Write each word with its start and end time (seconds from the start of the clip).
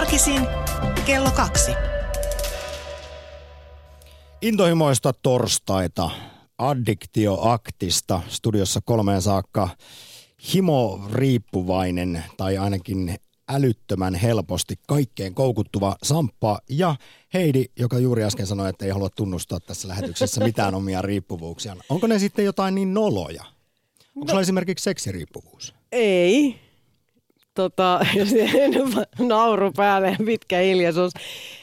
Arkisin 0.00 0.46
kello 1.06 1.30
kaksi. 1.30 1.70
Intohimoista 4.42 5.12
torstaita, 5.12 6.10
addiktioaktista, 6.58 8.20
studiossa 8.28 8.80
kolmeen 8.84 9.22
saakka 9.22 9.68
himo-riippuvainen 10.54 12.24
tai 12.36 12.58
ainakin 12.58 13.16
älyttömän 13.48 14.14
helposti 14.14 14.74
kaikkeen 14.88 15.34
koukuttuva 15.34 15.96
Samppa 16.02 16.58
ja 16.68 16.96
Heidi, 17.34 17.64
joka 17.78 17.98
juuri 17.98 18.24
äsken 18.24 18.46
sanoi, 18.46 18.70
että 18.70 18.84
ei 18.84 18.90
halua 18.90 19.10
tunnustaa 19.10 19.60
tässä 19.60 19.88
lähetyksessä 19.88 20.44
mitään 20.50 20.74
omia 20.74 21.02
riippuvuuksia. 21.02 21.76
Onko 21.88 22.06
ne 22.06 22.18
sitten 22.18 22.44
jotain 22.44 22.74
niin 22.74 22.94
noloja? 22.94 23.44
Onko 24.16 24.32
no, 24.32 24.40
esimerkiksi 24.40 24.84
seksiriippuvuus? 24.84 25.74
Ei. 25.92 26.69
Tota, 27.54 28.00
nauru 29.28 29.72
päälle 29.76 30.16
pitkä 30.26 30.58
hiljaisuus. 30.58 31.12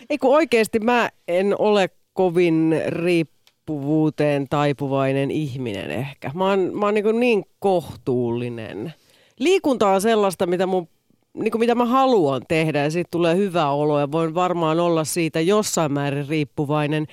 Ei 0.09 0.17
kun 0.17 0.35
oikeasti 0.35 0.79
mä 0.79 1.09
en 1.27 1.55
ole 1.59 1.89
kovin 2.13 2.75
riippuvuuteen 2.87 4.47
taipuvainen 4.49 5.31
ihminen 5.31 5.91
ehkä. 5.91 6.31
Mä 6.33 6.49
oon, 6.49 6.71
mä 6.73 6.85
oon 6.85 6.93
niin, 6.93 7.19
niin 7.19 7.45
kohtuullinen. 7.59 8.93
Liikunta 9.39 9.87
on 9.87 10.01
sellaista, 10.01 10.47
mitä 10.47 10.65
mun 10.65 10.87
niin 11.33 11.51
kuin 11.51 11.59
mitä 11.59 11.75
mä 11.75 11.85
haluan 11.85 12.41
tehdä 12.47 12.83
ja 12.83 12.91
siitä 12.91 13.07
tulee 13.11 13.35
hyvä 13.35 13.69
olo 13.69 13.99
ja 13.99 14.11
voin 14.11 14.35
varmaan 14.35 14.79
olla 14.79 15.03
siitä 15.03 15.41
jossain 15.41 15.93
määrin 15.93 16.27
riippuvainen. 16.27 17.05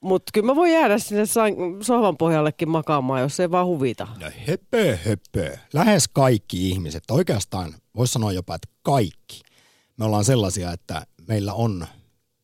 Mutta 0.00 0.30
kyllä 0.34 0.46
mä 0.46 0.56
voin 0.56 0.72
jäädä 0.72 0.98
sinne 0.98 1.24
sohvan 1.82 2.16
pohjallekin 2.16 2.68
makaamaan, 2.68 3.20
jos 3.20 3.40
ei 3.40 3.50
vaan 3.50 3.66
huvita. 3.66 4.08
No 4.20 4.30
höpö, 4.46 4.98
höpö. 5.04 5.56
Lähes 5.72 6.08
kaikki 6.08 6.70
ihmiset, 6.70 7.02
oikeastaan 7.10 7.74
voisi 7.96 8.12
sanoa 8.12 8.32
jopa, 8.32 8.54
että 8.54 8.68
kaikki. 8.82 9.42
Me 9.96 10.04
ollaan 10.04 10.24
sellaisia, 10.24 10.72
että 10.72 11.06
meillä 11.28 11.52
on 11.52 11.86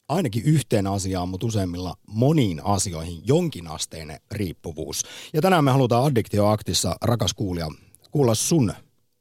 ainakin 0.09 0.43
yhteen 0.45 0.87
asiaan, 0.87 1.29
mutta 1.29 1.47
useimmilla 1.47 1.97
moniin 2.07 2.61
asioihin 2.65 3.21
jonkinasteinen 3.25 4.21
riippuvuus. 4.33 5.03
Ja 5.33 5.43
tänään 5.43 5.65
me 5.65 5.71
halutaan 5.71 6.05
Addiktioaktissa, 6.05 6.97
rakas 7.03 7.35
kuulija, 7.35 7.69
kuulla 8.11 8.35
sun 8.35 8.73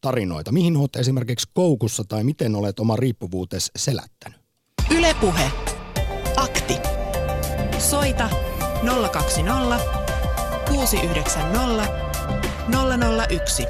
tarinoita. 0.02 0.52
Mihin 0.52 0.78
olet 0.78 0.96
esimerkiksi 0.96 1.50
koukussa 1.54 2.04
tai 2.04 2.24
miten 2.24 2.56
olet 2.56 2.80
oma 2.80 2.96
riippuvuutesi 2.96 3.72
selättänyt? 3.76 4.40
Ylepuhe. 4.98 5.52
Akti. 6.36 7.03
Soita 7.84 8.30
020 9.12 9.84
690 10.70 11.84
001. 13.30 13.68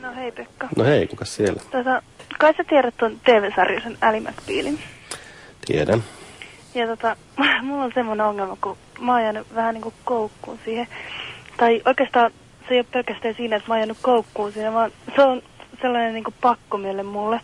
No 0.00 0.14
hei 0.16 0.32
Pekka. 0.32 0.68
No 0.76 0.84
hei, 0.84 1.06
kuka 1.06 1.24
siellä? 1.24 1.62
Tota, 1.70 2.02
kai 2.38 2.54
sä 2.56 2.64
tiedät 2.64 2.94
tuon 2.96 3.20
Ali 4.00 4.20
McBealin? 4.20 4.78
Tiedän. 5.66 6.04
Ja 6.74 6.86
tota, 6.86 7.16
mulla 7.62 7.84
on 7.84 7.92
semmoinen 7.94 8.26
ongelma, 8.26 8.56
kun 8.60 8.76
mä 9.00 9.12
oon 9.12 9.22
jäänyt 9.22 9.54
vähän 9.54 9.74
niinku 9.74 9.92
koukkuun 10.04 10.58
siihen. 10.64 10.88
Tai 11.56 11.82
oikeastaan 11.84 12.30
se 12.68 12.74
ei 12.74 12.78
ole 12.78 12.86
pelkästään 12.92 13.34
siinä, 13.34 13.56
että 13.56 13.68
mä 13.68 13.74
oon 13.74 13.80
jäänyt 13.80 13.98
koukkuun 14.02 14.52
siinä, 14.52 14.72
vaan 14.72 14.90
se 15.16 15.22
on 15.22 15.42
sellainen 15.82 16.14
niinku 16.14 16.34
pakkomielle 16.40 17.02
mulle. 17.02 17.40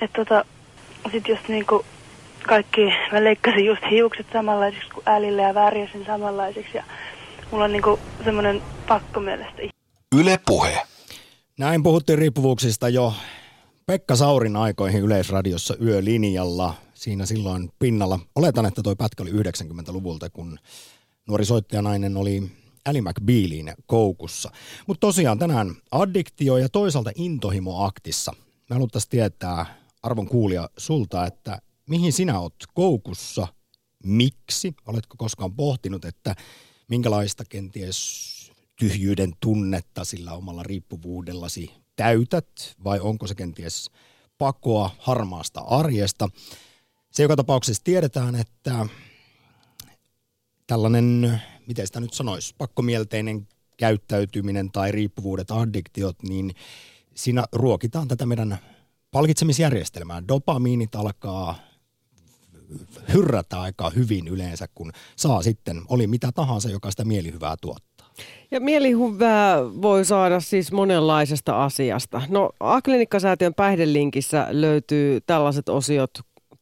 Että 0.00 0.24
tota, 0.24 0.44
sit 1.12 1.28
just 1.28 1.48
niinku 1.48 1.84
kaikki, 2.48 2.80
mä 3.12 3.24
leikkasin 3.24 3.64
just 3.64 3.82
hiukset 3.90 4.26
samanlaisiksi 4.32 4.90
kuin 4.94 5.08
Älille 5.08 5.42
ja 5.42 5.54
värjäsin 5.54 6.06
samanlaisiksi 6.06 6.76
ja 6.76 6.84
mulla 7.50 7.64
on 7.64 7.72
niinku 7.72 7.98
semmoinen 8.24 8.62
pakkomielestä. 8.88 9.62
Yle 10.16 10.40
Puhe. 10.46 10.82
Näin 11.58 11.82
puhuttiin 11.82 12.18
riippuvuuksista 12.18 12.88
jo 12.88 13.12
Pekka 13.86 14.16
Saurin 14.16 14.56
aikoihin 14.56 15.02
Yleisradiossa 15.02 15.74
yölinjalla. 15.82 16.74
Siinä 16.94 17.26
silloin 17.26 17.70
pinnalla. 17.78 18.18
Oletan, 18.34 18.66
että 18.66 18.82
toi 18.82 18.96
pätkä 18.96 19.22
oli 19.22 19.30
90-luvulta, 19.30 20.30
kun 20.30 20.58
nuori 21.28 21.44
soittajanainen 21.44 22.16
oli 22.16 22.42
Ali 22.84 23.00
McBealin 23.00 23.72
koukussa. 23.86 24.50
Mutta 24.86 25.00
tosiaan 25.00 25.38
tänään 25.38 25.74
addiktio 25.92 26.56
ja 26.56 26.68
toisaalta 26.68 27.10
intohimo 27.14 27.84
aktissa. 27.84 28.32
Me 28.70 28.74
haluttaisiin 28.74 29.10
tietää, 29.10 29.66
arvon 30.02 30.26
kuulija, 30.26 30.70
sulta, 30.76 31.26
että 31.26 31.58
mihin 31.88 32.12
sinä 32.12 32.40
oot 32.40 32.54
koukussa, 32.74 33.48
miksi, 34.04 34.74
oletko 34.86 35.14
koskaan 35.18 35.54
pohtinut, 35.54 36.04
että 36.04 36.36
minkälaista 36.88 37.44
kenties 37.48 38.52
tyhjyyden 38.76 39.32
tunnetta 39.40 40.04
sillä 40.04 40.32
omalla 40.32 40.62
riippuvuudellasi 40.62 41.70
täytät, 41.96 42.76
vai 42.84 43.00
onko 43.00 43.26
se 43.26 43.34
kenties 43.34 43.90
pakoa 44.38 44.90
harmaasta 44.98 45.60
arjesta. 45.60 46.28
Se 47.10 47.22
joka 47.22 47.36
tapauksessa 47.36 47.84
tiedetään, 47.84 48.34
että 48.34 48.86
tällainen 50.66 51.40
miten 51.66 51.86
sitä 51.86 52.00
nyt 52.00 52.12
sanoisi, 52.12 52.54
pakkomielteinen 52.58 53.48
käyttäytyminen 53.76 54.72
tai 54.72 54.92
riippuvuudet, 54.92 55.50
addiktiot, 55.50 56.22
niin 56.22 56.54
siinä 57.14 57.44
ruokitaan 57.52 58.08
tätä 58.08 58.26
meidän 58.26 58.58
palkitsemisjärjestelmää. 59.10 60.22
Dopamiinit 60.28 60.94
alkaa 60.94 61.58
hyrrätä 63.12 63.60
aika 63.60 63.90
hyvin 63.90 64.28
yleensä, 64.28 64.66
kun 64.74 64.92
saa 65.16 65.42
sitten, 65.42 65.82
oli 65.88 66.06
mitä 66.06 66.30
tahansa, 66.34 66.70
joka 66.70 66.90
sitä 66.90 67.04
mielihyvää 67.04 67.54
tuottaa. 67.60 68.10
Ja 68.50 68.60
mielihyvää 68.60 69.64
voi 69.64 70.04
saada 70.04 70.40
siis 70.40 70.72
monenlaisesta 70.72 71.64
asiasta. 71.64 72.22
No 72.28 72.50
Aklinikka-säätiön 72.60 73.54
päihdelinkissä 73.54 74.46
löytyy 74.50 75.20
tällaiset 75.20 75.68
osiot, 75.68 76.10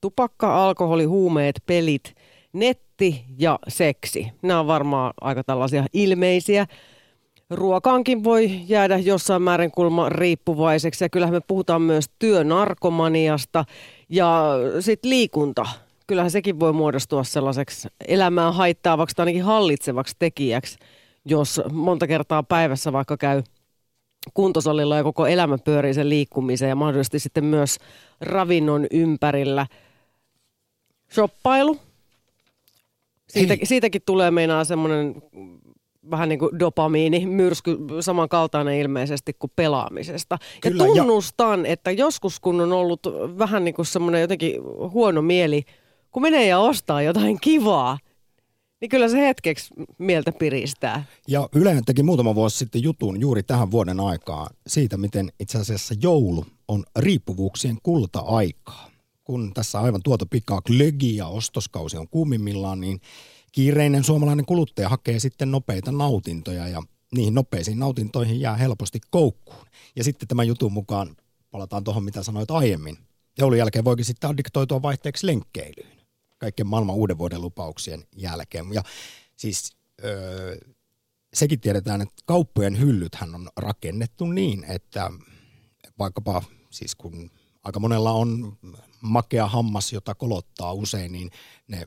tupakka, 0.01 0.65
alkoholi, 0.65 1.05
huumeet, 1.05 1.63
pelit, 1.67 2.15
netti, 2.53 3.25
ja 3.39 3.59
seksi. 3.69 4.33
Nämä 4.43 4.61
on 4.61 4.67
varmaan 4.67 5.13
aika 5.21 5.45
tällaisia 5.45 5.85
ilmeisiä. 5.93 6.67
Ruokaankin 7.51 8.25
voi 8.25 8.61
jäädä 8.69 8.99
jossain 8.99 9.43
määrin 9.43 9.71
kulma 9.71 10.09
riippuvaiseksi 10.09 11.05
ja 11.05 11.09
kyllähän 11.09 11.35
me 11.35 11.41
puhutaan 11.47 11.83
myös 11.83 12.11
työnarkomaniasta 12.19 13.65
ja 14.09 14.55
sitten 14.81 15.11
liikunta. 15.11 15.67
Kyllähän 16.13 16.31
sekin 16.31 16.61
voi 16.61 16.73
muodostua 16.73 17.25
sellaiseksi 17.25 17.89
elämää 18.09 18.53
haittaavaksi 18.53 19.17
tai 19.17 19.23
ainakin 19.23 19.43
hallitsevaksi 19.43 20.17
tekijäksi, 20.19 20.79
jos 21.25 21.61
monta 21.73 22.07
kertaa 22.07 22.43
päivässä 22.43 22.93
vaikka 22.93 23.17
käy 23.17 23.43
kuntosalilla 24.35 24.97
ja 24.97 25.03
koko 25.03 25.27
elämä 25.27 25.59
pyörii 25.59 25.95
sen 25.95 26.09
liikkumiseen 26.09 26.69
ja 26.69 26.75
mahdollisesti 26.75 27.19
sitten 27.19 27.45
myös 27.45 27.79
ravinnon 28.21 28.87
ympärillä. 28.91 29.67
Shoppailu, 31.13 31.79
siitä, 33.29 33.57
siitäkin 33.63 34.03
tulee 34.07 34.31
meinaa 34.31 34.65
semmoinen 34.65 35.23
vähän 36.11 36.29
niin 36.29 36.39
kuin 36.39 36.59
dopamiini, 36.59 37.27
myrsky, 37.27 37.79
samankaltainen 38.01 38.79
ilmeisesti 38.79 39.33
kuin 39.39 39.53
pelaamisesta. 39.57 40.39
Kyllä, 40.61 40.87
ja 40.87 40.89
tunnustan, 40.89 41.67
ja... 41.67 41.73
että 41.73 41.91
joskus 41.91 42.41
kun 42.41 42.61
on 42.61 42.73
ollut 42.73 43.01
vähän 43.39 43.65
niin 43.65 43.75
kuin 43.75 43.87
semmoinen 43.87 44.21
jotenkin 44.21 44.63
huono 44.93 45.23
mieli, 45.23 45.65
kun 46.13 46.23
menee 46.23 46.47
ja 46.47 46.59
ostaa 46.59 47.03
jotain 47.03 47.41
kivaa, 47.41 47.99
niin 48.81 48.89
kyllä 48.89 49.09
se 49.09 49.19
hetkeksi 49.19 49.75
mieltä 49.99 50.33
piristää. 50.33 51.05
Ja 51.29 51.49
Yle 51.55 51.83
teki 51.87 52.03
muutama 52.03 52.35
vuosi 52.35 52.59
sitten 52.59 52.83
jutun 52.83 53.21
juuri 53.21 53.43
tähän 53.43 53.71
vuoden 53.71 54.01
aikaan 54.01 54.47
siitä, 54.67 54.97
miten 54.97 55.33
itse 55.41 55.59
asiassa 55.59 55.95
joulu 56.03 56.47
on 56.69 56.85
riippuvuuksien 56.97 57.79
kulta-aikaa 57.83 58.93
kun 59.25 59.55
tässä 59.55 59.81
aivan 59.81 60.03
tuota 60.03 60.27
pikaa 60.27 60.61
glögi 60.61 61.17
ja 61.17 61.27
ostoskausi 61.27 61.97
on 61.97 62.09
kuumimmillaan, 62.09 62.81
niin 62.81 63.01
kiireinen 63.53 64.05
suomalainen 64.05 64.47
kuluttaja 64.47 64.89
hakee 64.89 65.19
sitten 65.19 65.51
nopeita 65.51 65.93
nautintoja 65.93 66.69
ja 66.69 66.83
niihin 67.15 67.35
nopeisiin 67.35 67.79
nautintoihin 67.79 68.41
jää 68.41 68.57
helposti 68.57 69.01
koukkuun. 69.11 69.67
Ja 69.97 70.05
sitten 70.05 70.29
tämän 70.29 70.47
jutun 70.47 70.73
mukaan 70.73 71.17
palataan 71.51 71.85
tuohon, 71.85 72.05
mitä 72.05 72.23
sanoit 72.23 72.51
aiemmin. 72.51 72.99
Joulun 73.39 73.59
jälkeen 73.59 73.85
voikin 73.85 74.05
sitten 74.05 74.31
addiktoitua 74.31 74.83
vaihteeksi 74.83 75.27
lenkkeilyyn 75.27 75.92
kaikkien 76.43 76.67
maailman 76.67 76.97
uuden 76.97 77.19
vuoden 77.19 77.41
lupauksien 77.41 78.05
jälkeen. 78.17 78.67
Ja 78.73 78.83
siis 79.37 79.77
öö, 80.05 80.57
sekin 81.35 81.61
tiedetään, 81.61 82.03
että 82.03 82.23
kauppojen 82.27 82.81
hyllythän 82.81 83.35
on 83.35 83.49
rakennettu 83.57 84.27
niin, 84.27 84.65
että 84.65 85.11
vaikkapa 85.99 86.43
siis 86.71 86.95
kun 86.95 87.31
aika 87.63 87.81
monella 87.81 88.13
on 88.13 88.59
makea 89.01 89.47
hammas, 89.47 89.93
jota 89.93 90.15
kolottaa 90.15 90.73
usein, 90.73 91.13
niin 91.13 91.31
ne 91.69 91.87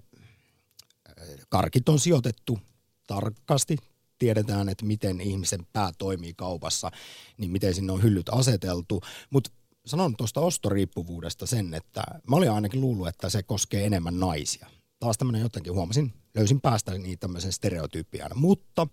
karkit 1.49 1.89
on 1.89 1.99
sijoitettu 1.99 2.59
tarkasti. 3.07 3.77
Tiedetään, 4.17 4.69
että 4.69 4.85
miten 4.85 5.21
ihmisen 5.21 5.67
pää 5.73 5.91
toimii 5.97 6.33
kaupassa, 6.33 6.91
niin 7.37 7.51
miten 7.51 7.73
sinne 7.73 7.91
on 7.91 8.03
hyllyt 8.03 8.29
aseteltu. 8.29 9.01
Mutta 9.29 9.51
sanon 9.85 10.15
tuosta 10.15 10.41
ostoriippuvuudesta 10.41 11.45
sen, 11.45 11.73
että 11.73 12.03
mä 12.29 12.35
olin 12.35 12.51
ainakin 12.51 12.81
luullut, 12.81 13.07
että 13.07 13.29
se 13.29 13.43
koskee 13.43 13.85
enemmän 13.85 14.19
naisia. 14.19 14.67
Taas 14.99 15.17
tämmöinen 15.17 15.41
jotenkin 15.41 15.73
huomasin, 15.73 16.13
löysin 16.35 16.61
päästä 16.61 16.97
niin 16.97 17.19
tämmöisen 17.19 17.51
stereotypian. 17.51 18.31
Mutta 18.35 18.87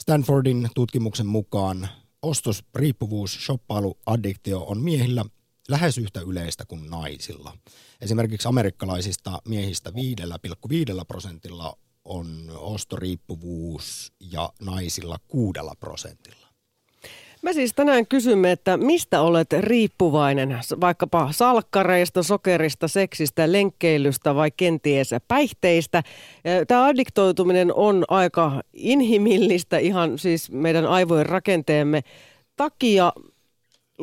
Stanfordin 0.00 0.68
tutkimuksen 0.74 1.26
mukaan 1.26 1.88
ostosriippuvuus, 2.22 3.38
shoppailu, 3.46 3.98
addiktio 4.06 4.62
on 4.62 4.80
miehillä 4.80 5.24
lähes 5.68 5.98
yhtä 5.98 6.20
yleistä 6.20 6.64
kuin 6.64 6.90
naisilla. 6.90 7.58
Esimerkiksi 8.00 8.48
amerikkalaisista 8.48 9.42
miehistä 9.48 9.90
5,5 9.90 11.04
prosentilla 11.08 11.78
on 12.04 12.50
ostoriippuvuus 12.56 14.12
ja 14.20 14.52
naisilla 14.60 15.18
6 15.28 15.60
prosentilla. 15.80 16.45
Me 17.46 17.52
siis 17.52 17.72
tänään 17.74 18.06
kysymme, 18.06 18.52
että 18.52 18.76
mistä 18.76 19.20
olet 19.20 19.52
riippuvainen, 19.52 20.58
vaikkapa 20.80 21.28
salkkareista, 21.30 22.22
sokerista, 22.22 22.88
seksistä, 22.88 23.52
lenkkeilystä 23.52 24.34
vai 24.34 24.50
kenties 24.56 25.10
päihteistä. 25.28 26.02
Tämä 26.68 26.84
addiktoituminen 26.84 27.74
on 27.74 28.04
aika 28.08 28.62
inhimillistä 28.72 29.78
ihan 29.78 30.18
siis 30.18 30.50
meidän 30.50 30.86
aivojen 30.86 31.26
rakenteemme 31.26 32.02
takia. 32.56 33.12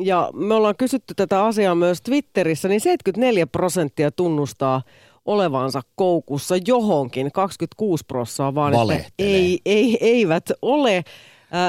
Ja 0.00 0.30
me 0.34 0.54
ollaan 0.54 0.76
kysytty 0.76 1.14
tätä 1.14 1.44
asiaa 1.44 1.74
myös 1.74 2.02
Twitterissä, 2.02 2.68
niin 2.68 2.80
74 2.80 3.46
prosenttia 3.46 4.10
tunnustaa 4.10 4.82
olevansa 5.24 5.80
koukussa 5.96 6.54
johonkin, 6.66 7.32
26 7.32 8.04
prosenttia 8.06 8.54
vaan, 8.54 8.90
että 8.90 9.12
ei, 9.18 9.60
ei, 9.64 9.98
eivät 10.00 10.50
ole. 10.62 11.04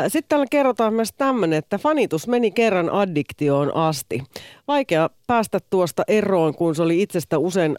Sitten 0.07 0.29
täällä 0.29 0.45
kerrotaan 0.51 0.93
myös 0.93 1.13
tämmöinen, 1.17 1.59
että 1.59 1.77
fanitus 1.77 2.27
meni 2.27 2.51
kerran 2.51 2.89
addiktioon 2.89 3.75
asti. 3.75 4.23
Vaikea 4.67 5.09
päästä 5.27 5.59
tuosta 5.69 6.03
eroon, 6.07 6.55
kun 6.55 6.75
se 6.75 6.81
oli 6.81 7.01
itsestä 7.01 7.37
usein 7.37 7.75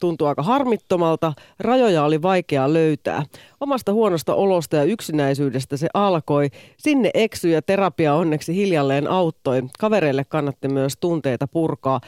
tuntuu 0.00 0.26
aika 0.26 0.42
harmittomalta. 0.42 1.32
Rajoja 1.58 2.04
oli 2.04 2.22
vaikea 2.22 2.72
löytää. 2.72 3.22
Omasta 3.60 3.92
huonosta 3.92 4.34
olosta 4.34 4.76
ja 4.76 4.84
yksinäisyydestä 4.84 5.76
se 5.76 5.88
alkoi. 5.94 6.48
Sinne 6.76 7.10
eksy 7.14 7.48
ja 7.48 7.62
terapia 7.62 8.14
onneksi 8.14 8.54
hiljalleen 8.54 9.08
auttoi. 9.08 9.62
Kavereille 9.78 10.24
kannatti 10.24 10.68
myös 10.68 10.92
tunteita 11.00 11.48
purkaa. 11.48 12.00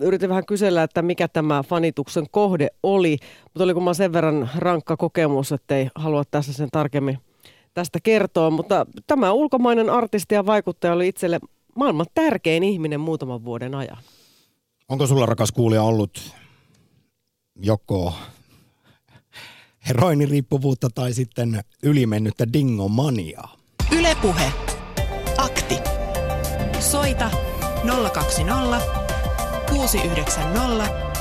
Yritin 0.00 0.28
vähän 0.28 0.46
kysellä, 0.46 0.82
että 0.82 1.02
mikä 1.02 1.28
tämä 1.28 1.62
fanituksen 1.62 2.26
kohde 2.30 2.68
oli, 2.82 3.16
mutta 3.44 3.64
oliko 3.64 3.80
mä 3.80 3.94
sen 3.94 4.12
verran 4.12 4.50
rankka 4.56 4.96
kokemus, 4.96 5.52
että 5.52 5.76
ei 5.76 5.88
halua 5.94 6.22
tässä 6.30 6.52
sen 6.52 6.68
tarkemmin 6.72 7.18
tästä 7.74 7.98
kertoo, 8.02 8.50
mutta 8.50 8.86
tämä 9.06 9.32
ulkomainen 9.32 9.90
artisti 9.90 10.34
ja 10.34 10.46
vaikuttaja 10.46 10.92
oli 10.92 11.08
itselle 11.08 11.40
maailman 11.76 12.06
tärkein 12.14 12.62
ihminen 12.62 13.00
muutaman 13.00 13.44
vuoden 13.44 13.74
ajan. 13.74 13.98
Onko 14.88 15.06
sulla 15.06 15.26
rakas 15.26 15.52
kuulija 15.52 15.82
ollut 15.82 16.32
joko 17.56 18.14
heroiniriippuvuutta 19.88 20.88
tai 20.94 21.12
sitten 21.12 21.60
ylimennyttä 21.82 22.52
dingomaniaa? 22.52 23.56
Ylepuhe. 23.92 24.52
Akti. 25.38 25.74
Soita 26.80 27.30
020 28.12 28.80
690 29.70 31.12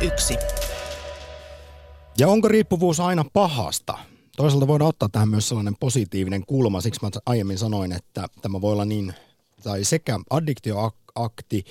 001. 0.00 0.36
Ja 2.18 2.28
onko 2.28 2.48
riippuvuus 2.48 3.00
aina 3.00 3.24
pahasta? 3.32 3.98
Toisaalta 4.36 4.66
voidaan 4.66 4.88
ottaa 4.88 5.08
tähän 5.12 5.28
myös 5.28 5.48
sellainen 5.48 5.74
positiivinen 5.80 6.46
kulma, 6.46 6.80
siksi 6.80 7.00
mä 7.02 7.10
aiemmin 7.26 7.58
sanoin, 7.58 7.92
että 7.92 8.26
tämä 8.42 8.60
voi 8.60 8.72
olla 8.72 8.84
niin, 8.84 9.12
tai 9.64 9.84
sekä 9.84 10.18
addiktioakti 10.30 11.64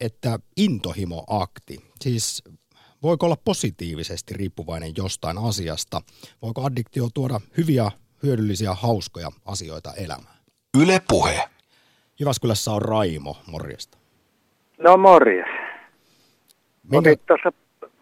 että 0.00 0.38
intohimoakti. 0.56 1.76
Siis 2.00 2.44
voiko 3.02 3.26
olla 3.26 3.36
positiivisesti 3.44 4.34
riippuvainen 4.34 4.92
jostain 4.96 5.38
asiasta? 5.48 6.00
Voiko 6.42 6.64
addiktio 6.64 7.08
tuoda 7.14 7.40
hyviä, 7.56 7.90
hyödyllisiä, 8.22 8.74
hauskoja 8.74 9.28
asioita 9.46 9.92
elämään? 9.94 10.36
Yle 10.82 11.00
Puhe. 11.08 11.42
Jyväskylässä 12.20 12.72
on 12.72 12.82
Raimo, 12.82 13.36
morjesta. 13.46 13.98
No 14.78 14.96
morjes. 14.96 15.46
Minkä... 16.82 17.10
Otit 17.10 17.26
tuossa 17.26 17.52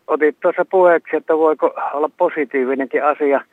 otit 0.07 0.41
tuossa 0.41 0.65
puheeksi, 0.65 1.17
että 1.17 1.37
voiko 1.37 1.75
olla 1.93 2.09
positiivinenkin 2.09 3.05
asia– 3.05 3.41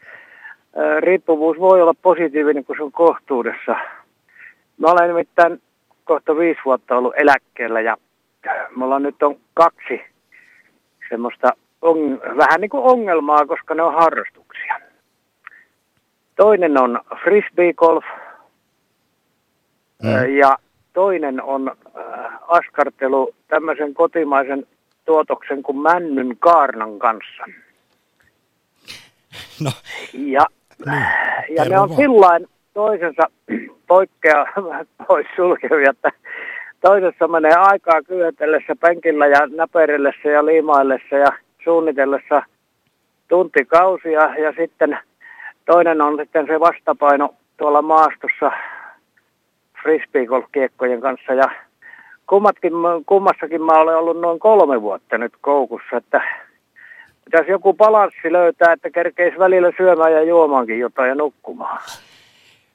riippuvuus 1.00 1.60
voi 1.60 1.82
olla 1.82 1.94
positiivinen, 2.02 2.66
kun 2.66 2.76
se 2.76 2.84
on 2.84 2.92
kohtuudessa. 2.92 3.76
Mä 4.78 4.88
olen 4.88 5.08
nimittäin 5.08 5.62
kohta 6.04 6.38
viisi 6.38 6.60
vuotta 6.66 6.98
ollut 6.98 7.14
eläkkeellä 7.18 7.82
ja 7.82 7.98
mulla 8.76 9.00
nyt 9.00 9.24
on 9.24 9.36
kaksi 9.54 10.02
semmoista 11.10 11.54
on, 11.82 12.22
vähän 12.38 12.62
niin 12.62 12.70
kuin 12.70 12.84
ongelmaa, 12.84 13.46
koska 13.46 13.76
ne 13.76 13.84
on 13.84 13.94
harrastuksia. 13.94 14.80
Toinen 16.36 16.82
on 16.82 17.02
frisbee 17.24 17.74
golf 17.74 18.06
mm. 20.04 20.38
ja 20.38 20.58
toinen 20.94 21.42
on 21.42 21.70
äh, 21.70 22.34
askartelu 22.48 23.36
tämmöisen 23.48 23.94
kotimaisen 23.94 24.68
tuotoksen 25.06 25.64
kuin 25.64 25.78
männyn 25.78 26.38
kaarnan 26.40 27.00
kanssa. 27.00 27.44
No. 29.64 29.72
Ja 30.14 30.46
niin, 30.92 31.58
ja 31.58 31.66
ne 31.66 31.80
on 31.80 31.90
sillain 31.96 32.48
toisensa 32.74 33.24
poikkea 33.88 34.46
pois 35.08 35.28
sulkevia, 35.36 35.90
että 35.90 36.12
toisessa 36.82 37.28
menee 37.28 37.54
aikaa 37.56 38.02
kyötellessä 38.02 38.76
penkillä 38.76 39.28
ja 39.28 39.48
näperillessä 39.56 40.30
ja 40.30 40.46
liimaillessa 40.46 41.16
ja 41.16 41.32
suunnitellessa 41.64 42.44
tuntikausia. 43.28 44.36
Ja 44.36 44.54
sitten 44.58 44.98
toinen 45.66 46.02
on 46.02 46.18
sitten 46.18 46.48
se 46.48 46.60
vastapaino 46.60 47.34
tuolla 47.58 47.82
maastossa 47.82 48.52
frisbeegolfkiekkojen 49.84 51.02
kanssa. 51.02 51.34
Ja 51.34 51.50
kummatkin, 52.28 52.74
kummassakin 53.06 53.62
mä 53.62 53.74
olen 53.74 53.98
ollut 53.98 54.22
noin 54.22 54.40
kolme 54.40 54.82
vuotta 54.82 55.18
nyt 55.18 55.34
koukussa, 55.42 55.98
että 55.98 56.22
pitäisi 57.26 57.52
joku 57.52 57.74
balanssi 57.74 58.32
löytää, 58.32 58.74
että 58.74 58.90
kerkeisi 58.90 59.40
välillä 59.40 59.72
syömään 59.78 60.14
ja 60.14 60.24
juomaankin 60.24 60.80
jotain 60.80 61.10
ja 61.10 61.16
nukkumaan. 61.16 61.82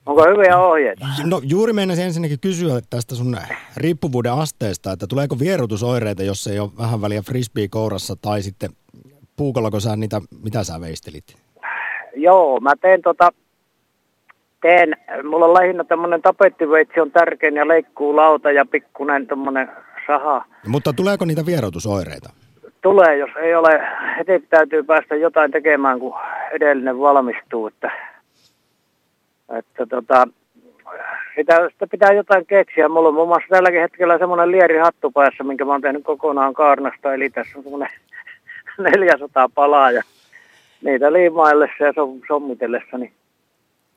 Onko 0.07 0.25
hyviä 0.25 0.59
ohjeita? 0.59 1.07
No 1.25 1.41
juuri 1.45 1.73
meinasin 1.73 2.05
ensinnäkin 2.05 2.41
kysyä 2.41 2.81
tästä 2.91 3.15
sun 3.15 3.37
riippuvuuden 3.77 4.33
asteesta, 4.33 4.93
että 4.93 5.07
tuleeko 5.07 5.39
vierotusoireita, 5.39 6.23
jos 6.23 6.47
ei 6.47 6.59
ole 6.59 6.71
vähän 6.79 7.03
väliä 7.03 7.23
frisbee 7.23 7.69
kourassa 7.71 8.17
tai 8.23 8.43
sitten 8.43 8.71
puukollako 9.37 9.81
sä 9.81 9.97
niitä, 9.97 10.21
mitä 10.45 10.65
sä 10.65 10.81
veistelit? 10.81 11.25
Joo, 12.17 12.61
mä 12.61 12.73
teen 12.81 13.03
tota, 13.03 13.33
teen, 14.61 14.97
mulla 15.25 15.47
on 15.47 15.55
lähinnä 15.55 15.85
tämmönen 15.85 16.23
tapettiveitsi 16.23 17.01
on 17.01 17.11
tärkein 17.11 17.57
ja 17.57 17.69
leikkuu 17.69 18.17
lauta 18.17 18.53
ja 18.53 18.67
pikkunen 18.67 19.27
tämmönen 19.27 19.69
saha. 20.07 20.45
Mutta 20.67 20.93
tuleeko 20.93 21.25
niitä 21.25 21.47
vierotusoireita? 21.47 22.31
Tulee, 22.83 23.17
jos 23.17 23.31
ei 23.37 23.55
ole, 23.55 23.89
heti 24.19 24.47
täytyy 24.51 24.83
päästä 24.83 25.17
jotain 25.17 25.51
tekemään, 25.51 25.99
kun 25.99 26.15
edellinen 26.53 26.99
valmistuu, 26.99 27.67
että, 27.67 27.91
että 29.59 29.87
tota, 29.87 30.29
sitä, 31.37 31.69
sitä 31.73 31.87
pitää 31.87 32.13
jotain 32.13 32.47
keksiä. 32.47 32.89
Mulla 32.89 33.09
on 33.09 33.15
muun 33.15 33.29
muassa 33.29 33.49
tälläkin 33.49 33.81
hetkellä 33.81 34.19
semmoinen 34.19 34.51
lieri 34.51 34.79
hattu 34.79 35.11
päässä, 35.11 35.45
minkä 35.45 35.65
mä 35.65 35.73
oon 35.73 35.81
tehnyt 35.81 36.05
kokonaan 36.05 36.55
kaarnasta, 36.55 37.15
eli 37.15 37.31
tässä 37.31 37.59
on 37.59 37.63
semmoinen 37.63 37.91
400 38.79 39.49
palaa 39.55 39.91
ja 39.91 40.03
niitä 40.83 41.13
liimaillessa 41.13 41.85
ja 41.85 41.93
sommitellessa, 42.29 42.99
niin 42.99 43.13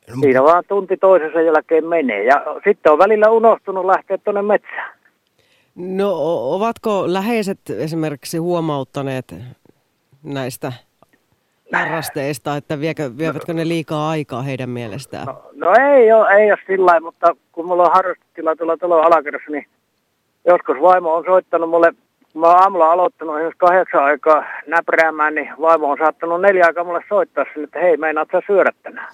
no, 0.08 0.14
siinä 0.20 0.42
vaan 0.42 0.64
tunti 0.68 0.96
toisensa 0.96 1.40
jälkeen 1.40 1.86
menee. 1.86 2.24
Ja 2.24 2.44
sitten 2.64 2.92
on 2.92 2.98
välillä 2.98 3.30
unohtunut 3.30 3.86
lähteä 3.86 4.18
tuonne 4.18 4.42
metsään. 4.42 5.01
No 5.74 6.12
ovatko 6.54 7.04
läheiset 7.06 7.60
esimerkiksi 7.70 8.38
huomauttaneet 8.38 9.34
näistä 10.22 10.72
harrasteista, 11.72 12.56
että 12.56 12.80
viekö, 12.80 13.10
vievätkö 13.18 13.52
ne 13.52 13.68
liikaa 13.68 14.10
aikaa 14.10 14.42
heidän 14.42 14.70
mielestään? 14.70 15.26
No, 15.26 15.42
no 15.54 15.74
ei 15.94 16.12
ole, 16.12 16.28
ei 16.28 16.52
ole 16.52 16.58
sillä 16.66 17.00
mutta 17.00 17.36
kun 17.52 17.66
mulla 17.66 17.82
on 17.82 17.92
harrastetila 17.94 18.56
tuolla 18.56 18.76
talon 18.76 19.04
alakerrassa, 19.04 19.50
niin 19.50 19.66
joskus 20.46 20.76
vaimo 20.82 21.14
on 21.14 21.24
soittanut 21.26 21.70
mulle, 21.70 21.92
kun 22.32 22.40
mä 22.40 22.46
oon 22.46 22.62
aamulla 22.62 22.92
aloittanut 22.92 23.42
jos 23.42 23.54
kahdeksan 23.56 24.04
aikaa 24.04 24.44
näpräämään, 24.66 25.34
niin 25.34 25.48
vaimo 25.60 25.90
on 25.90 25.98
saattanut 25.98 26.40
neljä 26.40 26.66
aikaa 26.66 26.84
mulle 26.84 27.04
soittaa 27.08 27.44
sinne, 27.44 27.64
että 27.64 27.78
hei, 27.78 27.96
meinaat 27.96 28.28
sä 28.32 28.40
syödä 28.46 28.70
tänään. 28.82 29.12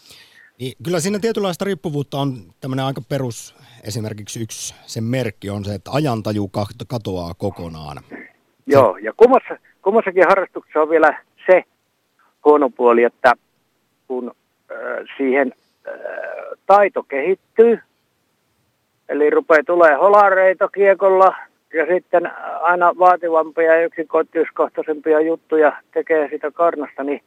Niin, 0.60 0.72
kyllä 0.84 1.00
siinä 1.00 1.18
tietynlaista 1.18 1.64
riippuvuutta 1.64 2.18
on 2.18 2.36
tämmöinen 2.60 2.84
aika 2.84 3.00
perus, 3.08 3.54
esimerkiksi 3.84 4.42
yksi 4.42 4.74
sen 4.86 5.04
merkki 5.04 5.50
on 5.50 5.64
se, 5.64 5.74
että 5.74 5.90
ajantaju 5.94 6.50
katoaa 6.88 7.34
kokonaan. 7.34 7.96
Joo, 8.66 8.96
ja 8.96 9.12
kummassa, 9.16 9.56
kummassakin 9.82 10.24
harrastuksessa 10.28 10.80
on 10.80 10.90
vielä 10.90 11.18
se 11.46 11.64
huono 12.44 12.70
puoli, 12.70 13.02
että 13.02 13.32
kun 14.08 14.32
äh, 14.72 14.76
siihen 15.16 15.52
äh, 15.88 15.94
taito 16.66 17.02
kehittyy, 17.02 17.78
eli 19.08 19.30
rupeaa 19.30 19.62
tulee 19.66 19.94
holareita 19.94 20.68
kiekolla 20.68 21.36
ja 21.74 21.86
sitten 21.86 22.30
aina 22.60 22.92
vaativampia 22.98 23.76
ja 23.76 23.84
yksikohtaiskohtaisempia 23.84 25.20
juttuja 25.20 25.72
tekee 25.92 26.28
sitä 26.28 26.50
karnasta, 26.50 27.04
niin 27.04 27.22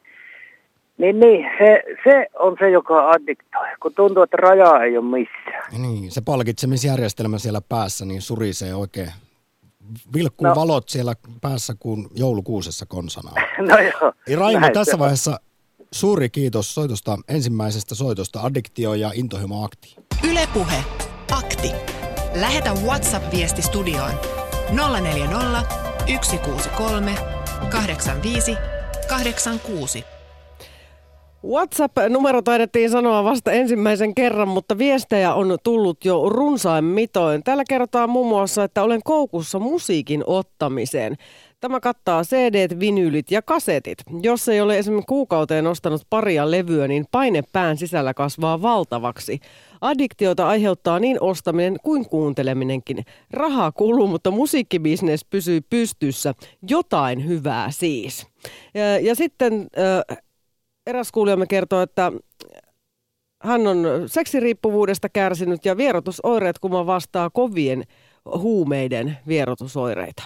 niin, 0.98 1.20
niin 1.20 1.44
se, 1.58 1.82
se 2.04 2.26
on 2.38 2.56
se, 2.58 2.70
joka 2.70 3.10
addiktoi, 3.10 3.66
kun 3.82 3.94
tuntuu, 3.94 4.22
että 4.22 4.36
rajaa 4.36 4.84
ei 4.84 4.98
ole 4.98 5.04
missään. 5.06 5.82
Niin, 5.82 6.10
se 6.10 6.20
palkitsemisjärjestelmä 6.20 7.38
siellä 7.38 7.60
päässä 7.68 8.04
niin 8.04 8.22
surisee 8.22 8.74
oikein 8.74 9.12
vilkkuu 10.14 10.46
No. 10.46 10.54
valot 10.54 10.88
siellä 10.88 11.14
päässä 11.40 11.74
kuin 11.80 12.06
joulukuusessa 12.14 12.86
konsanaan. 12.86 13.36
No 13.68 13.78
joo. 13.78 14.12
Ei, 14.28 14.36
Raimo, 14.36 14.60
näin 14.60 14.72
tässä 14.72 14.98
vaiheessa 14.98 15.40
suuri 15.90 16.30
kiitos 16.30 16.74
soitosta, 16.74 17.18
ensimmäisestä 17.28 17.94
soitosta 17.94 18.40
Addiktio 18.40 18.94
ja 18.94 19.10
Intohimo 19.14 19.64
Akti. 19.64 19.96
Ylepuhe 20.30 20.84
akti. 21.32 21.72
Lähetä 22.40 22.72
WhatsApp-viesti 22.86 23.62
studioon 23.62 24.10
040 25.00 25.62
163 26.22 27.14
85 27.70 28.56
86. 29.08 30.04
WhatsApp-numero 31.44 32.42
taidettiin 32.42 32.90
sanoa 32.90 33.24
vasta 33.24 33.52
ensimmäisen 33.52 34.14
kerran, 34.14 34.48
mutta 34.48 34.78
viestejä 34.78 35.34
on 35.34 35.58
tullut 35.62 36.04
jo 36.04 36.28
runsain 36.28 36.84
mitoin. 36.84 37.42
Täällä 37.42 37.64
kerrotaan 37.68 38.10
muun 38.10 38.28
muassa, 38.28 38.64
että 38.64 38.82
olen 38.82 39.00
koukussa 39.04 39.58
musiikin 39.58 40.22
ottamiseen. 40.26 41.16
Tämä 41.60 41.80
kattaa 41.80 42.22
CD, 42.22 42.80
vinyylit 42.80 43.30
ja 43.30 43.42
kasetit. 43.42 43.98
Jos 44.22 44.48
ei 44.48 44.60
ole 44.60 44.78
esimerkiksi 44.78 45.06
kuukauteen 45.08 45.66
ostanut 45.66 46.02
paria 46.10 46.50
levyä, 46.50 46.88
niin 46.88 47.06
paine 47.10 47.42
pään 47.52 47.76
sisällä 47.76 48.14
kasvaa 48.14 48.62
valtavaksi. 48.62 49.40
Addiktiota 49.80 50.48
aiheuttaa 50.48 50.98
niin 50.98 51.22
ostaminen 51.22 51.76
kuin 51.82 52.08
kuunteleminenkin. 52.08 53.04
Rahaa 53.30 53.72
kuluu, 53.72 54.06
mutta 54.06 54.30
musiikkibisnes 54.30 55.24
pysyy 55.24 55.60
pystyssä. 55.70 56.34
Jotain 56.68 57.26
hyvää 57.26 57.70
siis. 57.70 58.26
Ja, 58.74 58.98
ja 58.98 59.14
sitten 59.14 59.66
äh, 59.78 60.18
eräs 60.86 61.12
kuulijamme 61.12 61.46
kertoo, 61.46 61.82
että 61.82 62.12
hän 63.42 63.66
on 63.66 63.84
seksiriippuvuudesta 64.06 65.08
kärsinyt 65.08 65.64
ja 65.64 65.76
vierotusoireet 65.76 66.58
kuma 66.58 66.86
vastaa 66.86 67.30
kovien 67.30 67.84
huumeiden 68.24 69.18
vierotusoireita. 69.26 70.22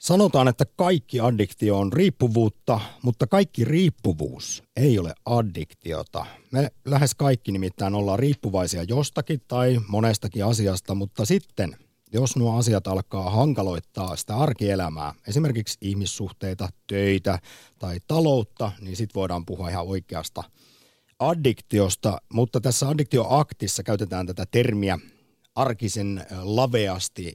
Sanotaan, 0.00 0.48
että 0.48 0.64
kaikki 0.76 1.20
addiktio 1.20 1.78
on 1.78 1.92
riippuvuutta, 1.92 2.80
mutta 3.02 3.26
kaikki 3.26 3.64
riippuvuus 3.64 4.62
ei 4.76 4.98
ole 4.98 5.14
addiktiota. 5.26 6.26
Me 6.52 6.68
lähes 6.84 7.14
kaikki 7.14 7.52
nimittäin 7.52 7.94
ollaan 7.94 8.18
riippuvaisia 8.18 8.82
jostakin 8.82 9.40
tai 9.48 9.80
monestakin 9.88 10.44
asiasta, 10.44 10.94
mutta 10.94 11.24
sitten 11.24 11.76
jos 12.14 12.36
nuo 12.36 12.58
asiat 12.58 12.86
alkaa 12.86 13.30
hankaloittaa 13.30 14.16
sitä 14.16 14.36
arkielämää, 14.36 15.14
esimerkiksi 15.28 15.78
ihmissuhteita, 15.80 16.68
töitä 16.86 17.38
tai 17.78 17.98
taloutta, 18.08 18.72
niin 18.80 18.96
sitten 18.96 19.20
voidaan 19.20 19.46
puhua 19.46 19.70
ihan 19.70 19.86
oikeasta 19.86 20.42
addiktiosta, 21.18 22.18
mutta 22.32 22.60
tässä 22.60 22.88
addiktioaktissa 22.88 23.82
käytetään 23.82 24.26
tätä 24.26 24.44
termiä 24.50 24.98
arkisen 25.54 26.26
laveasti 26.42 27.34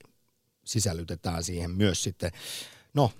sisällytetään 0.65 1.43
siihen 1.43 1.71
myös 1.71 2.03
sitten, 2.03 2.31
no, 2.93 3.11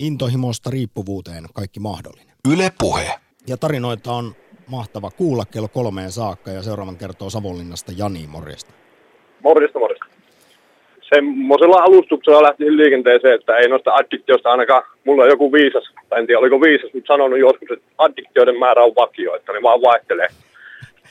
intohimosta 0.00 0.70
riippuvuuteen 0.70 1.44
kaikki 1.54 1.80
mahdollinen. 1.80 2.36
Yle 2.52 2.72
Puhe. 2.78 3.20
Ja 3.46 3.56
tarinoita 3.56 4.12
on 4.12 4.34
mahtava 4.66 5.10
kuulla 5.10 5.44
kello 5.44 5.68
kolmeen 5.68 6.12
saakka 6.12 6.50
ja 6.50 6.62
seuraavan 6.62 6.96
kertoo 6.96 7.30
Savonlinnasta 7.30 7.92
Jani 7.96 8.26
Morjesta. 8.26 8.72
Morjesta, 9.42 9.78
morjesta. 9.78 10.05
Semmoisella 11.14 11.76
alustuksella 11.76 12.42
lähti 12.42 12.76
liikenteeseen, 12.76 13.34
että 13.34 13.56
ei 13.56 13.68
noista 13.68 13.94
addiktiosta 13.94 14.50
ainakaan, 14.50 14.82
mulla 15.04 15.22
on 15.22 15.28
joku 15.28 15.52
viisas, 15.52 15.84
tai 16.08 16.20
en 16.20 16.26
tiedä 16.26 16.38
oliko 16.38 16.60
viisas, 16.60 16.94
mutta 16.94 17.12
sanonut 17.14 17.38
joskus, 17.38 17.70
että 17.70 17.86
addiktioiden 17.98 18.58
määrä 18.58 18.82
on 18.84 18.94
vakio, 18.96 19.36
että 19.36 19.52
ne 19.52 19.62
vaan 19.62 19.82
vaihtelee. 19.82 20.28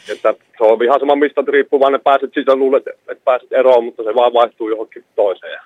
Että 0.10 0.34
se 0.58 0.64
on 0.64 0.84
ihan 0.84 1.00
sama 1.00 1.16
mistä 1.16 1.44
riippuvainen, 1.48 2.02
pääset 2.02 2.34
siitä 2.34 2.56
luulet, 2.56 2.88
että 2.88 3.26
pääset 3.26 3.54
eroon, 3.54 3.84
mutta 3.84 4.04
se 4.04 4.16
vaan 4.16 4.34
vaihtuu 4.34 4.70
johonkin 4.70 5.04
toiseen. 5.16 5.60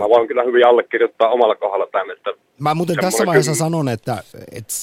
Mä 0.00 0.08
voin 0.08 0.28
kyllä 0.28 0.42
hyvin 0.42 0.66
allekirjoittaa 0.66 1.28
omalla 1.28 1.54
kohdalla 1.54 1.86
tämän, 1.92 2.16
että 2.16 2.30
Mä 2.60 2.74
muuten 2.74 2.96
tässä 3.00 3.26
vaiheessa 3.26 3.52
kyllä. 3.52 3.64
sanon, 3.64 3.88
että, 3.88 4.16
että 4.52 4.74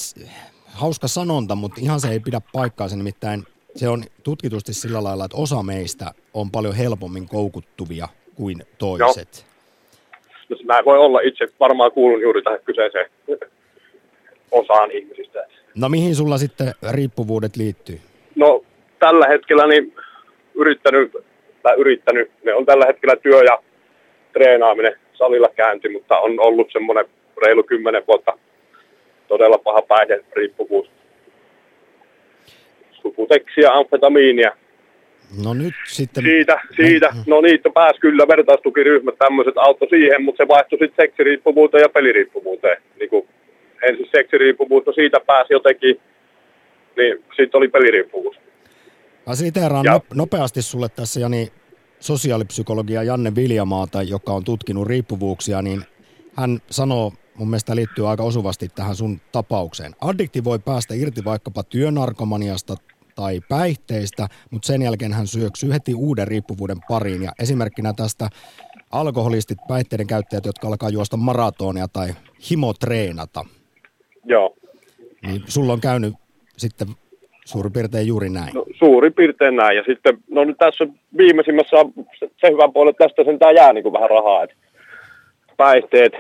hauska 0.66 1.08
sanonta, 1.08 1.56
mutta 1.56 1.82
ihan 1.84 2.00
se 2.00 2.08
ei 2.08 2.20
pidä 2.20 2.42
paikkaansa, 2.54 2.96
nimittäin 2.96 3.44
se 3.76 3.90
on 3.90 4.04
tutkitusti 4.24 4.74
sillä 4.74 5.04
lailla, 5.04 5.26
että 5.26 5.38
osa 5.38 5.64
meistä 5.64 6.12
on 6.34 6.52
paljon 6.52 6.76
helpommin 6.76 7.28
koukuttuvia 7.28 8.08
kuin 8.40 8.58
toiset. 8.78 9.46
no, 10.50 10.58
mä 10.64 10.86
voi 10.86 10.98
olla 10.98 11.20
itse, 11.20 11.48
varmaan 11.60 11.92
kuulun 11.92 12.22
juuri 12.22 12.42
tähän 12.42 12.60
kyseiseen 12.66 13.10
osaan 14.52 14.92
ihmisistä. 14.92 15.46
No 15.76 15.90
mihin 15.90 16.16
sulla 16.16 16.38
sitten 16.38 16.74
riippuvuudet 16.92 17.56
liittyy? 17.56 18.00
No 18.36 18.64
tällä 19.00 19.28
hetkellä 19.28 19.68
niin 19.68 19.96
yrittänyt, 20.56 21.12
tai 21.64 21.76
yrittänyt, 21.78 22.32
ne 22.44 22.54
on 22.54 22.66
tällä 22.66 22.86
hetkellä 22.86 23.16
työ 23.16 23.44
ja 23.44 23.64
treenaaminen 24.34 24.96
salilla 25.14 25.50
käynti, 25.56 25.90
mutta 25.90 26.20
on 26.20 26.40
ollut 26.40 26.68
semmoinen 26.72 27.06
reilu 27.42 27.64
kymmenen 27.64 28.04
vuotta 28.08 28.38
todella 29.28 29.58
paha 29.58 29.82
päihderiippuvuus. 29.82 30.88
Suputeksia, 33.02 33.74
amfetamiinia. 33.74 34.58
No 35.44 35.54
nyt 35.54 35.74
sitten... 35.88 36.24
Siitä, 36.24 36.62
siitä, 36.76 37.14
no 37.28 37.42
niitä 37.42 37.70
pääsi 37.74 38.00
kyllä 38.00 38.28
vertaistukiryhmät, 38.28 39.18
tämmöiset 39.18 39.58
auttoi 39.58 39.90
siihen, 39.90 40.24
mutta 40.24 40.44
se 40.44 40.48
vaihtui 40.48 40.80
sitten 40.80 41.06
seksiriippuvuuteen 41.06 41.82
ja 41.82 41.90
peliriippuvuuteen. 41.90 42.82
Niin 43.00 43.10
kuin 43.10 43.28
ensin 43.84 44.08
seksiriippuvuus, 44.12 44.86
no 44.86 44.94
siitä 44.94 45.20
pääsi 45.20 45.54
jotenkin, 45.54 46.00
niin 46.98 47.24
sitten 47.36 47.58
oli 47.58 47.68
peliriippuvuus. 47.68 48.36
Mä 49.28 49.36
siteeraan 49.36 49.86
Ja- 49.86 49.92
no, 49.94 50.02
nopeasti 50.14 50.62
sulle 50.62 50.90
tässä, 50.90 51.20
Jani, 51.20 51.48
sosiaalipsykologia 52.00 53.04
Janne 53.04 53.36
Viljamaata, 53.36 54.04
joka 54.04 54.34
on 54.34 54.44
tutkinut 54.44 54.88
riippuvuuksia, 54.88 55.62
niin 55.62 55.82
hän 56.36 56.60
sanoo, 56.70 57.14
mun 57.36 57.50
mielestä 57.50 57.76
liittyy 57.76 58.10
aika 58.10 58.24
osuvasti 58.24 58.70
tähän 58.76 58.96
sun 58.96 59.22
tapaukseen. 59.32 59.96
Addikti 60.02 60.44
voi 60.44 60.60
päästä 60.60 60.94
irti 60.94 61.24
vaikkapa 61.26 61.64
työnarkomaniasta 61.64 62.76
tai 63.20 63.40
päihteistä, 63.50 64.28
mutta 64.52 64.68
sen 64.68 64.82
jälkeen 64.82 65.14
hän 65.14 65.28
syöksyy 65.28 65.74
heti 65.74 65.94
uuden 65.94 66.28
riippuvuuden 66.28 66.78
pariin. 66.90 67.24
Ja 67.24 67.32
esimerkkinä 67.42 67.94
tästä 67.94 68.30
alkoholistit, 68.92 69.58
päihteiden 69.68 70.08
käyttäjät, 70.08 70.46
jotka 70.46 70.68
alkaa 70.68 70.90
juosta 70.90 71.18
maratonia 71.18 71.88
tai 71.88 72.08
himotreenata, 72.52 73.46
Joo. 74.26 74.56
niin 75.26 75.42
sulla 75.46 75.74
on 75.74 75.82
käynyt 75.82 76.14
sitten 76.58 76.88
suurin 77.46 77.74
piirtein 77.74 78.08
juuri 78.08 78.30
näin. 78.30 78.54
No, 78.54 78.66
suurin 78.80 79.14
piirtein 79.14 79.56
näin. 79.56 79.78
Ja 79.78 79.84
sitten, 79.88 80.18
no 80.30 80.44
nyt 80.44 80.58
tässä 80.58 80.88
viimeisimmässä 81.18 81.76
on 81.76 81.94
se, 82.20 82.30
se 82.42 82.52
hyvä 82.52 82.70
puoli, 82.74 82.90
että 82.90 83.06
tästä 83.06 83.24
sentään 83.24 83.56
jää 83.56 83.74
niin 83.74 83.84
kuin 83.84 83.94
vähän 83.94 84.10
rahaa. 84.10 84.44
Et 84.44 84.52
päihteet, 85.58 86.14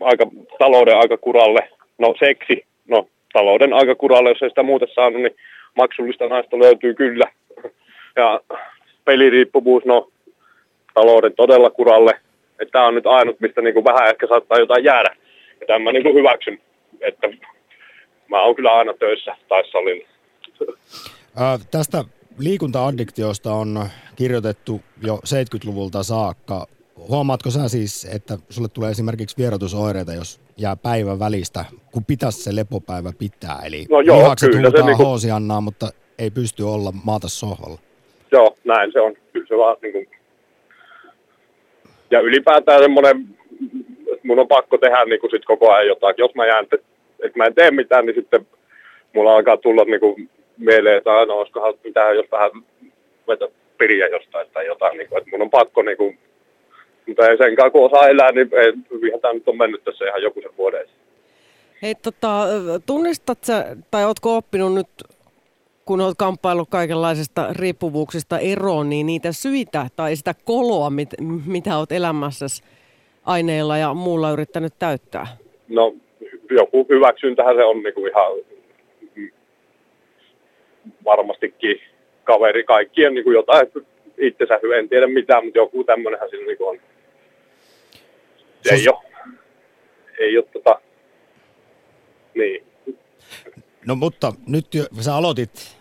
aika, 0.00 0.26
talouden 0.58 0.96
aika 0.96 1.16
kuralle. 1.16 1.68
No 1.98 2.14
seksi, 2.18 2.64
no 2.88 3.08
talouden 3.32 3.72
aika 3.72 3.94
kuralle, 3.94 4.28
jos 4.28 4.42
ei 4.42 4.48
sitä 4.48 4.62
muuten 4.62 4.88
saanut, 4.94 5.22
niin 5.22 5.36
maksullista 5.76 6.28
naista 6.28 6.58
löytyy 6.58 6.94
kyllä. 6.94 7.30
Ja 8.16 8.40
peliriippuvuus, 9.04 9.84
no 9.84 10.10
talouden 10.94 11.32
todella 11.36 11.70
kuralle. 11.70 12.20
Että 12.60 12.72
tämä 12.72 12.86
on 12.86 12.94
nyt 12.94 13.06
ainut, 13.06 13.40
mistä 13.40 13.62
niin 13.62 13.74
kuin 13.74 13.84
vähän 13.84 14.08
ehkä 14.08 14.26
saattaa 14.26 14.58
jotain 14.58 14.84
jäädä. 14.84 15.16
Ja 15.60 15.66
tämän 15.66 15.82
mä 15.82 15.92
niin 15.92 16.02
kuin 16.02 16.14
hyväksyn, 16.14 16.58
että 17.00 17.28
mä 18.28 18.42
oon 18.42 18.54
kyllä 18.54 18.72
aina 18.72 18.94
töissä 18.94 19.36
tai 19.48 19.64
salilla. 19.70 20.08
Ää, 21.36 21.58
tästä 21.70 22.04
liikunta-addiktiosta 22.38 23.52
on 23.52 23.88
kirjoitettu 24.16 24.80
jo 25.02 25.16
70-luvulta 25.16 26.02
saakka. 26.02 26.66
Huomaatko 26.96 27.50
sä 27.50 27.68
siis, 27.68 28.04
että 28.14 28.38
sulle 28.50 28.68
tulee 28.68 28.90
esimerkiksi 28.90 29.36
vierotusoireita, 29.38 30.14
jos 30.14 30.40
jää 30.56 30.76
päivän 30.76 31.18
välistä, 31.18 31.64
kun 31.92 32.04
pitäisi 32.04 32.42
se 32.42 32.56
lepopäivä 32.56 33.12
pitää? 33.18 33.58
Eli 33.66 33.84
No 33.90 34.00
joo, 34.00 34.18
lihakset 34.18 34.50
kyllä 34.50 34.70
se 34.70 34.82
niinku- 34.82 35.04
hoosiannaa, 35.04 35.60
mutta 35.60 35.88
ei 36.18 36.30
pysty 36.30 36.62
olla 36.62 36.92
maata 37.04 37.28
sohvalla. 37.28 37.78
Joo, 38.32 38.56
näin 38.64 38.92
se 38.92 39.00
on. 39.00 39.14
Kyllä 39.32 39.46
se 39.46 39.56
vaan 39.56 39.76
niin 39.82 39.92
kuin... 39.92 40.08
Ja 42.10 42.20
ylipäätään 42.20 42.82
semmoinen, 42.82 43.26
että 44.12 44.26
mun 44.26 44.38
on 44.38 44.48
pakko 44.48 44.78
tehdä 44.78 45.04
niin 45.04 45.20
kuin 45.20 45.30
sit 45.30 45.44
koko 45.44 45.72
ajan 45.72 45.86
jotain. 45.86 46.14
Jos 46.18 46.34
mä 46.34 46.46
jään, 46.46 46.64
että 46.64 46.76
että 47.24 47.38
mä 47.38 47.44
en 47.44 47.54
tee 47.54 47.70
mitään, 47.70 48.06
niin 48.06 48.14
sitten 48.14 48.46
mulla 49.14 49.36
alkaa 49.36 49.56
tulla 49.56 49.84
niin 49.84 50.00
kuin 50.00 50.30
mieleen, 50.58 50.96
että 50.96 51.12
aina 51.12 51.34
olisikohan 51.34 51.74
mitään, 51.84 52.16
jos 52.16 52.26
vähän 52.32 52.50
vetä 53.28 53.48
piriä 53.78 54.08
jostain 54.08 54.46
tai 54.52 54.66
jotain. 54.66 54.98
Niin 54.98 55.08
kuin, 55.08 55.18
että 55.18 55.30
mun 55.30 55.42
on 55.42 55.50
pakko, 55.50 55.82
niin 55.82 55.96
kuin, 55.96 56.18
mutta 57.06 57.28
ei 57.28 57.36
senkaan 57.36 57.72
kun 57.72 57.86
osaa 57.86 58.08
elää, 58.08 58.32
niin 58.32 58.48
ei, 58.52 58.72
hyvinhän 58.90 59.20
tämä 59.20 59.34
nyt 59.34 59.48
on 59.48 59.56
mennyt 59.56 59.84
tässä 59.84 60.04
ihan 60.04 60.22
joku 60.22 60.40
sen 60.40 60.56
vuoden. 60.58 60.86
Hei, 61.82 61.94
tota, 61.94 62.46
tunnistat 62.86 63.38
sä, 63.44 63.76
tai 63.90 64.04
ootko 64.04 64.36
oppinut 64.36 64.74
nyt, 64.74 64.88
kun 65.84 66.00
oot 66.00 66.14
kamppaillut 66.18 66.68
kaikenlaisista 66.70 67.46
riippuvuuksista 67.58 68.38
eroon, 68.38 68.88
niin 68.88 69.06
niitä 69.06 69.32
syitä 69.32 69.86
tai 69.96 70.16
sitä 70.16 70.34
koloa, 70.44 70.90
mit, 70.90 71.08
mitä 71.46 71.78
oot 71.78 71.92
elämässäsi 71.92 72.62
aineilla 73.24 73.78
ja 73.78 73.94
muulla 73.94 74.30
yrittänyt 74.30 74.72
täyttää? 74.78 75.26
No 75.68 75.94
joku 76.50 76.86
hyväksyntähän 76.88 77.56
se 77.56 77.64
on 77.64 77.82
niin 77.82 77.94
kuin 77.94 78.08
ihan 78.08 78.32
varmastikin 81.04 81.80
kaveri 82.24 82.64
kaikkien 82.64 83.14
niin 83.14 83.24
kuin 83.24 83.34
jotain 83.34 83.68
itsensä 84.18 84.58
hyvä, 84.62 84.76
en 84.76 84.88
tiedä 84.88 85.06
mitään, 85.06 85.44
mutta 85.44 85.58
joku 85.58 85.84
tämmöinenhän 85.84 86.30
siinä 86.30 86.46
niin 86.46 86.58
kuin 86.58 86.68
on. 86.68 86.78
Ei 88.70 88.88
ole, 88.88 88.98
ei 90.18 90.38
ole 90.38 90.46
tota, 90.52 90.80
niin. 92.34 92.66
No 93.86 93.94
mutta 93.94 94.32
nyt 94.48 94.74
jo, 94.74 94.84
sä 95.00 95.16
aloitit 95.16 95.76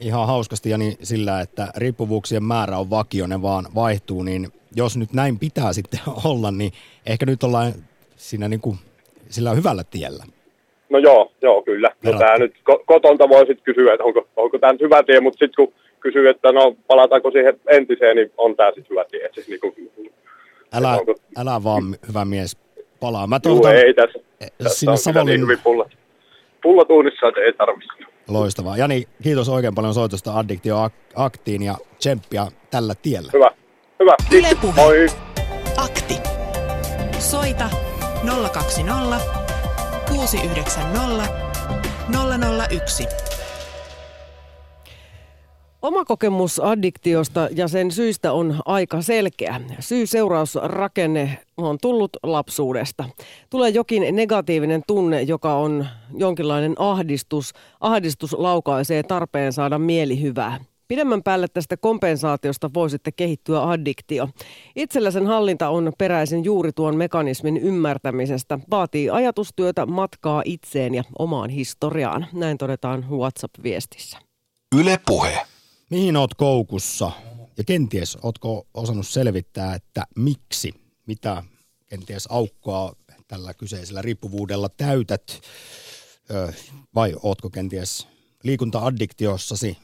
ihan 0.00 0.26
hauskasti 0.26 0.70
ja 0.70 0.78
niin 0.78 0.96
sillä, 1.02 1.40
että 1.40 1.68
riippuvuuksien 1.76 2.44
määrä 2.44 2.78
on 2.78 2.90
vakio, 2.90 3.26
ne 3.26 3.42
vaan 3.42 3.64
vaihtuu, 3.74 4.22
niin 4.22 4.48
jos 4.76 4.96
nyt 4.96 5.12
näin 5.12 5.38
pitää 5.38 5.72
sitten 5.78 6.00
olla, 6.24 6.50
niin 6.50 6.72
ehkä 7.06 7.26
nyt 7.26 7.42
ollaan 7.42 7.72
siinä 8.16 8.48
niin 8.48 8.60
kuin 8.60 8.76
sillä 9.28 9.50
hyvällä 9.50 9.84
tiellä. 9.90 10.24
No 10.90 10.98
joo, 10.98 11.32
joo 11.42 11.62
kyllä. 11.62 11.90
No 12.02 12.18
tää 12.18 12.38
nyt 12.38 12.54
ko- 12.70 12.84
kotonta 12.86 13.28
voi 13.28 13.46
sitten 13.46 13.64
kysyä, 13.64 13.92
että 13.92 14.04
onko, 14.04 14.28
onko 14.36 14.58
tämä 14.58 14.72
nyt 14.72 14.80
hyvä 14.82 15.02
tie, 15.02 15.20
mutta 15.20 15.38
sitten 15.38 15.64
kun 15.64 15.74
kysyy, 16.00 16.28
että 16.28 16.52
no 16.52 16.76
palataanko 16.86 17.30
siihen 17.30 17.60
entiseen, 17.66 18.16
niin 18.16 18.32
on 18.36 18.56
tämä 18.56 18.68
sitten 18.68 18.90
hyvä 18.90 19.04
tie. 19.10 19.28
Siis 19.32 19.48
niinku, 19.48 19.74
Älä, 20.72 20.92
onko- 20.92 21.14
älä 21.36 21.64
vaan, 21.64 21.96
hyvä 22.08 22.24
mies, 22.24 22.56
palaa. 23.00 23.26
Mä 23.26 23.40
Juu, 23.46 23.66
ei 23.66 23.94
tässä, 23.94 24.18
tässä 24.64 24.96
sinne 24.96 25.20
on 25.20 25.26
niin 25.26 25.40
hyvin 25.40 25.58
pullat, 25.64 25.88
pullat 26.62 26.90
uunissa, 26.90 27.28
että 27.28 27.40
ei 27.40 27.52
tarvitse. 27.52 27.92
Loistavaa. 28.28 28.76
Jani, 28.76 29.04
kiitos 29.22 29.48
oikein 29.48 29.74
paljon 29.74 29.94
soitosta 29.94 30.38
Addiktio 30.38 30.76
Ak- 30.86 31.12
Aktiin 31.14 31.62
ja 31.62 31.74
tsemppiä 31.98 32.46
tällä 32.70 32.94
tiellä. 33.02 33.30
Hyvä, 33.32 33.50
hyvä. 34.00 34.16
Yle. 34.32 34.48
Puhe. 34.60 34.74
Moi. 34.76 35.06
Akti. 35.76 36.14
Soita 37.18 37.70
020 38.52 39.20
690 40.08 41.28
001. 42.70 43.06
Oma 45.82 46.04
kokemus 46.04 46.60
addiktiosta 46.60 47.48
ja 47.56 47.68
sen 47.68 47.90
syistä 47.90 48.32
on 48.32 48.60
aika 48.64 49.02
selkeä. 49.02 49.60
Syy-seurausrakenne 49.80 51.38
on 51.56 51.78
tullut 51.82 52.10
lapsuudesta. 52.22 53.04
Tulee 53.50 53.70
jokin 53.70 54.16
negatiivinen 54.16 54.82
tunne, 54.86 55.22
joka 55.22 55.54
on 55.54 55.86
jonkinlainen 56.16 56.74
ahdistus. 56.78 57.52
Ahdistus 57.80 58.32
laukaisee 58.32 59.02
tarpeen 59.02 59.52
saada 59.52 59.78
mielihyvää. 59.78 60.60
Pidemmän 60.88 61.22
päälle 61.22 61.46
tästä 61.48 61.76
kompensaatiosta 61.76 62.70
voi 62.74 62.90
sitten 62.90 63.12
kehittyä 63.16 63.70
addiktio. 63.70 64.28
Itsellä 64.76 65.10
sen 65.10 65.26
hallinta 65.26 65.68
on 65.68 65.92
peräisin 65.98 66.44
juuri 66.44 66.72
tuon 66.72 66.96
mekanismin 66.96 67.56
ymmärtämisestä. 67.56 68.58
Vaatii 68.70 69.10
ajatustyötä, 69.10 69.86
matkaa 69.86 70.42
itseen 70.44 70.94
ja 70.94 71.04
omaan 71.18 71.50
historiaan. 71.50 72.26
Näin 72.32 72.58
todetaan 72.58 73.06
WhatsApp-viestissä. 73.10 74.18
Yle 74.80 74.98
Puhe. 75.06 75.51
Mihin 75.92 76.16
oot 76.16 76.34
koukussa? 76.34 77.10
Ja 77.58 77.64
kenties 77.64 78.18
ootko 78.22 78.66
osannut 78.74 79.08
selvittää, 79.08 79.74
että 79.74 80.06
miksi, 80.16 80.74
mitä 81.06 81.44
kenties 81.86 82.26
aukkoa 82.30 82.92
tällä 83.28 83.54
kyseisellä 83.54 84.02
riippuvuudella 84.02 84.68
täytät, 84.68 85.40
vai 86.94 87.14
ootko 87.22 87.50
kenties 87.50 88.08
liikunta-addiktiossasi 88.42 89.76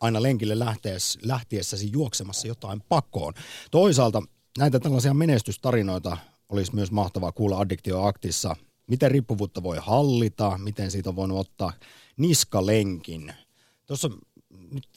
aina 0.00 0.22
lenkille 0.22 0.58
lähtees, 0.58 1.18
lähtiessäsi 1.22 1.92
juoksemassa 1.92 2.48
jotain 2.48 2.82
pakoon. 2.88 3.34
Toisaalta 3.70 4.22
näitä 4.58 4.80
tällaisia 4.80 5.14
menestystarinoita 5.14 6.16
olisi 6.48 6.74
myös 6.74 6.90
mahtavaa 6.90 7.32
kuulla 7.32 7.58
Addiktioaktissa. 7.58 8.56
Miten 8.86 9.10
riippuvuutta 9.10 9.62
voi 9.62 9.78
hallita, 9.80 10.58
miten 10.58 10.90
siitä 10.90 11.08
on 11.08 11.16
voinut 11.16 11.38
ottaa 11.38 11.72
niskalenkin. 12.16 13.32
Tuossa 13.86 14.10
nyt 14.72 14.88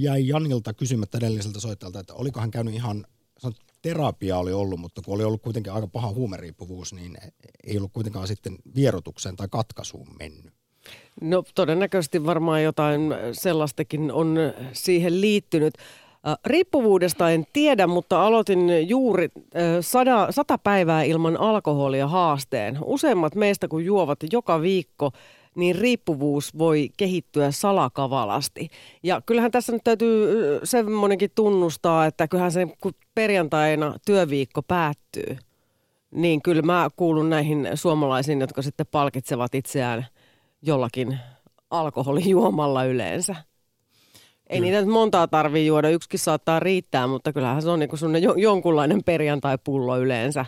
jäi 0.00 0.28
Janilta 0.28 0.74
kysymättä 0.74 1.18
edelliseltä 1.18 1.60
soittajalta, 1.60 2.00
että 2.00 2.14
oliko 2.14 2.40
hän 2.40 2.50
käynyt 2.50 2.74
ihan, 2.74 3.06
sanon, 3.38 3.54
terapia 3.82 4.38
oli 4.38 4.52
ollut, 4.52 4.80
mutta 4.80 5.02
kun 5.02 5.14
oli 5.14 5.24
ollut 5.24 5.42
kuitenkin 5.42 5.72
aika 5.72 5.86
paha 5.86 6.10
huumeriippuvuus, 6.10 6.92
niin 6.92 7.16
ei 7.66 7.76
ollut 7.76 7.92
kuitenkaan 7.92 8.28
sitten 8.28 8.56
vierotukseen 8.74 9.36
tai 9.36 9.48
katkaisuun 9.50 10.08
mennyt. 10.18 10.52
No 11.20 11.42
todennäköisesti 11.54 12.26
varmaan 12.26 12.62
jotain 12.62 13.00
sellaistakin 13.32 14.12
on 14.12 14.36
siihen 14.72 15.20
liittynyt. 15.20 15.74
Riippuvuudesta 16.46 17.30
en 17.30 17.46
tiedä, 17.52 17.86
mutta 17.86 18.26
aloitin 18.26 18.88
juuri 18.88 19.28
sada, 19.80 20.26
sata 20.30 20.58
päivää 20.58 21.02
ilman 21.02 21.36
alkoholia 21.36 22.08
haasteen. 22.08 22.78
Useimmat 22.84 23.34
meistä 23.34 23.68
kun 23.68 23.84
juovat 23.84 24.18
joka 24.32 24.60
viikko, 24.60 25.12
niin 25.56 25.76
riippuvuus 25.76 26.58
voi 26.58 26.88
kehittyä 26.96 27.50
salakavalasti. 27.50 28.68
Ja 29.02 29.20
kyllähän 29.26 29.50
tässä 29.50 29.72
nyt 29.72 29.84
täytyy 29.84 30.28
semmoinenkin 30.64 31.30
tunnustaa, 31.34 32.06
että 32.06 32.28
kyllähän 32.28 32.52
se 32.52 32.66
kun 32.80 32.92
perjantaina 33.14 33.94
työviikko 34.06 34.62
päättyy, 34.62 35.36
niin 36.10 36.42
kyllä 36.42 36.62
mä 36.62 36.88
kuulun 36.96 37.30
näihin 37.30 37.68
suomalaisiin, 37.74 38.40
jotka 38.40 38.62
sitten 38.62 38.86
palkitsevat 38.90 39.54
itseään 39.54 40.06
jollakin 40.62 41.18
alkoholijuomalla 41.70 42.84
yleensä. 42.84 43.36
Ei 44.46 44.60
niitä 44.60 44.80
nyt 44.80 44.90
montaa 44.90 45.28
tarvii 45.28 45.66
juoda, 45.66 45.88
yksikin 45.88 46.20
saattaa 46.20 46.60
riittää, 46.60 47.06
mutta 47.06 47.32
kyllähän 47.32 47.62
se 47.62 47.70
on 47.70 47.78
niin 47.78 47.98
sun 47.98 48.22
jo, 48.22 48.34
jonkunlainen 48.34 49.04
perjantai-pullo 49.04 49.98
yleensä. 49.98 50.46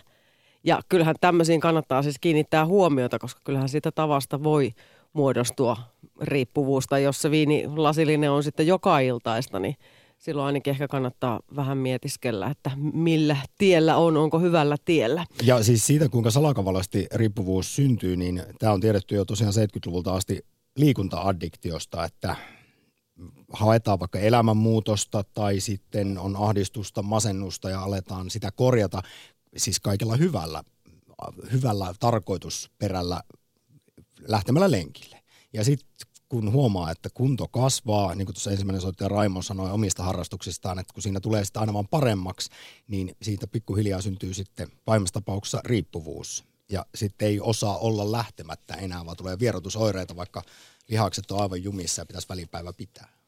Ja 0.65 0.81
kyllähän 0.89 1.15
tämmöisiin 1.21 1.61
kannattaa 1.61 2.03
siis 2.03 2.17
kiinnittää 2.21 2.67
huomiota, 2.67 3.19
koska 3.19 3.41
kyllähän 3.45 3.69
siitä 3.69 3.93
tavasta 3.93 4.43
voi 4.43 4.73
muodostua 5.13 5.77
riippuvuusta. 6.21 6.99
Jos 6.99 7.23
se 7.23 7.31
viinilasillinen 7.31 8.31
on 8.31 8.43
sitten 8.43 8.67
joka 8.67 8.99
iltaista, 8.99 9.59
niin 9.59 9.77
silloin 10.19 10.47
ainakin 10.47 10.71
ehkä 10.71 10.89
kannattaa 10.89 11.41
vähän 11.57 11.79
mietiskellä, 11.79 12.47
että 12.47 12.71
millä 12.77 13.37
tiellä 13.59 13.97
on, 13.97 14.17
onko 14.17 14.39
hyvällä 14.39 14.77
tiellä. 14.85 15.25
Ja 15.43 15.63
siis 15.63 15.87
siitä, 15.87 16.09
kuinka 16.09 16.31
salakavalasti 16.31 17.07
riippuvuus 17.15 17.77
syntyy, 17.77 18.17
niin 18.17 18.43
tämä 18.59 18.73
on 18.73 18.81
tiedetty 18.81 19.15
jo 19.15 19.25
tosiaan 19.25 19.53
70-luvulta 19.53 20.15
asti 20.15 20.45
liikunta-addiktiosta, 20.77 22.05
että 22.05 22.37
haetaan 23.53 24.01
vaikka 24.01 24.19
elämänmuutosta 24.19 25.25
tai 25.35 25.61
sitten 25.61 26.19
on 26.19 26.37
ahdistusta, 26.37 27.03
masennusta 27.03 27.71
ja 27.71 27.81
aletaan 27.81 28.31
sitä 28.31 28.51
korjata 28.51 29.03
siis 29.57 29.81
kaikella 29.81 30.17
hyvällä, 30.17 30.63
hyvällä 31.53 31.95
tarkoitusperällä 32.01 33.21
lähtemällä 34.27 34.71
lenkille. 34.71 35.23
Ja 35.53 35.65
sitten 35.65 35.89
kun 36.29 36.53
huomaa, 36.53 36.91
että 36.91 37.09
kunto 37.15 37.49
kasvaa, 37.49 38.15
niin 38.15 38.27
kuin 38.27 38.35
tuossa 38.35 38.51
ensimmäinen 38.51 38.81
soittaja 38.81 39.09
Raimo 39.09 39.43
sanoi 39.43 39.71
omista 39.71 40.03
harrastuksistaan, 40.03 40.79
että 40.79 40.95
kun 40.95 41.03
siinä 41.03 41.21
tulee 41.21 41.45
sitä 41.45 41.61
aina 41.61 41.73
vaan 41.73 41.89
paremmaksi, 41.89 42.51
niin 42.89 43.17
siitä 43.23 43.47
pikkuhiljaa 43.47 44.01
syntyy 44.01 44.35
sitten 44.35 44.69
pahimmassa 44.85 45.15
tapauksessa 45.15 45.61
riippuvuus. 45.65 46.45
Ja 46.71 46.87
sitten 46.95 47.29
ei 47.29 47.41
osaa 47.41 47.79
olla 47.79 48.13
lähtemättä 48.13 48.75
enää, 48.75 49.07
vaan 49.07 49.17
tulee 49.17 49.39
vierotusoireita, 49.39 50.17
vaikka 50.17 50.43
lihakset 50.89 51.31
on 51.31 51.41
aivan 51.41 51.63
jumissa 51.63 52.03
ja 52.03 52.07
pitäisi 52.07 52.29
välipäivä 52.29 52.73
pitää. 52.73 53.19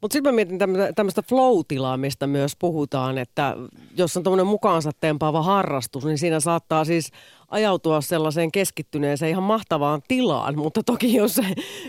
Mutta 0.00 0.12
sitten 0.12 0.32
mä 0.32 0.36
mietin 0.36 0.58
tämmöistä- 0.94 1.22
flow-tilaa, 1.22 1.96
mistä 1.96 2.26
myös 2.26 2.56
puhutaan, 2.56 3.18
että 3.18 3.56
jos 3.96 4.16
on 4.16 4.22
tämmöinen 4.22 4.46
mukaansa 4.46 4.90
tempaava 5.00 5.42
harrastus, 5.42 6.04
niin 6.04 6.18
siinä 6.18 6.40
saattaa 6.40 6.84
siis 6.84 7.10
ajautua 7.48 8.00
sellaiseen 8.00 8.52
keskittyneeseen 8.52 9.30
ihan 9.30 9.42
mahtavaan 9.42 10.02
tilaan, 10.08 10.58
mutta 10.58 10.82
toki 10.82 11.14
jos 11.14 11.34
se 11.34 11.42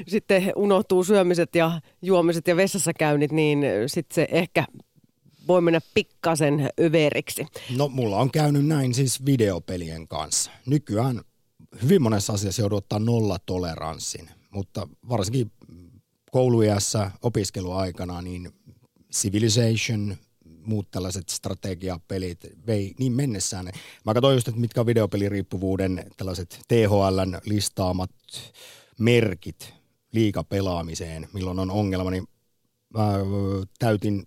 sitten 0.07 0.53
unohtuu 0.55 1.03
syömiset 1.03 1.55
ja 1.55 1.81
juomiset 2.01 2.47
ja 2.47 2.55
vessassa 2.55 2.93
käynnit, 2.93 3.31
niin 3.31 3.65
sitten 3.87 4.15
se 4.15 4.27
ehkä 4.31 4.65
voi 5.47 5.61
mennä 5.61 5.79
pikkasen 5.93 6.69
överiksi. 6.79 7.45
No 7.77 7.87
mulla 7.87 8.17
on 8.17 8.31
käynyt 8.31 8.65
näin 8.65 8.93
siis 8.93 9.25
videopelien 9.25 10.07
kanssa. 10.07 10.51
Nykyään 10.65 11.21
hyvin 11.83 12.01
monessa 12.01 12.33
asiassa 12.33 12.61
joudut 12.61 12.77
ottaa 12.77 12.99
nollatoleranssin, 12.99 14.29
mutta 14.51 14.87
varsinkin 15.09 15.51
kouluiässä 16.31 17.11
opiskeluaikana 17.21 18.21
niin 18.21 18.51
Civilization, 19.13 20.17
muut 20.69 20.91
tällaiset 20.91 21.29
strategiapelit 21.29 22.39
vei 22.67 22.95
niin 22.99 23.13
mennessään. 23.13 23.69
Mä 24.05 24.13
katsoin 24.13 24.35
just, 24.35 24.47
että 24.47 24.59
mitkä 24.61 24.79
on 24.79 24.85
videopeliriippuvuuden 24.85 26.05
tällaiset 26.17 26.59
THLn 26.67 27.39
listaamat 27.45 28.11
merkit 28.99 29.73
liikapelaamiseen, 30.11 31.29
milloin 31.33 31.59
on 31.59 31.71
ongelma, 31.71 32.11
niin 32.11 32.27
mä 32.93 33.13
täytin 33.79 34.25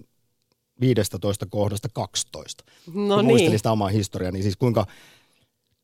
15 0.81 1.47
kohdasta 1.47 1.89
12. 1.93 2.65
No 2.87 2.93
Kun 2.93 3.09
niin. 3.09 3.27
muistelin 3.27 3.59
sitä 3.59 3.73
omaa 3.73 3.89
historiaa, 3.89 4.33
niin 4.33 4.43
siis 4.43 4.57
kuinka 4.57 4.87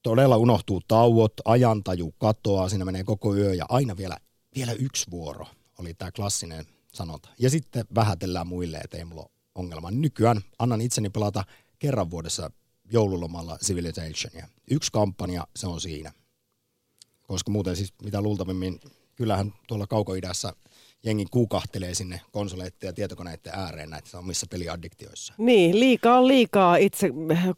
todella 0.03 0.37
unohtuu 0.37 0.81
tauot, 0.89 1.33
ajantaju 1.45 2.15
katoaa, 2.19 2.69
siinä 2.69 2.85
menee 2.85 3.05
koko 3.05 3.37
yö 3.37 3.55
ja 3.55 3.67
aina 3.69 3.97
vielä, 3.97 4.17
vielä 4.55 4.73
yksi 4.73 5.11
vuoro 5.11 5.47
oli 5.79 5.95
tämä 5.95 6.13
klassinen 6.13 6.65
sanonta. 6.93 7.29
Ja 7.39 7.51
sitten 7.51 7.85
vähätellään 7.95 8.47
muille, 8.47 8.79
että 8.79 8.97
ei 8.97 9.05
mulla 9.05 9.23
ole 9.23 9.31
ongelma. 9.59 9.91
Nykyään 9.91 10.41
annan 10.59 10.81
itseni 10.81 11.11
pelata 11.11 11.45
kerran 11.79 12.11
vuodessa 12.11 12.51
joululomalla 12.93 13.59
Civilizationia. 13.65 14.49
Yksi 14.71 14.93
kampanja, 14.93 15.47
se 15.57 15.67
on 15.67 15.81
siinä. 15.81 16.13
Koska 17.23 17.51
muuten 17.51 17.77
siis 17.77 17.93
mitä 18.03 18.21
luultavimmin, 18.21 18.81
kyllähän 19.17 19.55
tuolla 19.67 19.87
kaukoidässä 19.87 20.53
jengi 21.05 21.25
kuukahtelee 21.31 21.95
sinne 21.95 22.21
konsoleiden 22.33 22.77
ja 22.83 22.93
tietokoneiden 22.93 23.53
ääreen 23.57 23.91
näissä 23.91 24.19
omissa 24.19 24.47
peliaddiktioissa. 24.51 25.35
Niin, 25.39 25.81
liikaa 25.81 26.19
on 26.19 26.29
liikaa 26.29 26.77
itse 26.77 27.11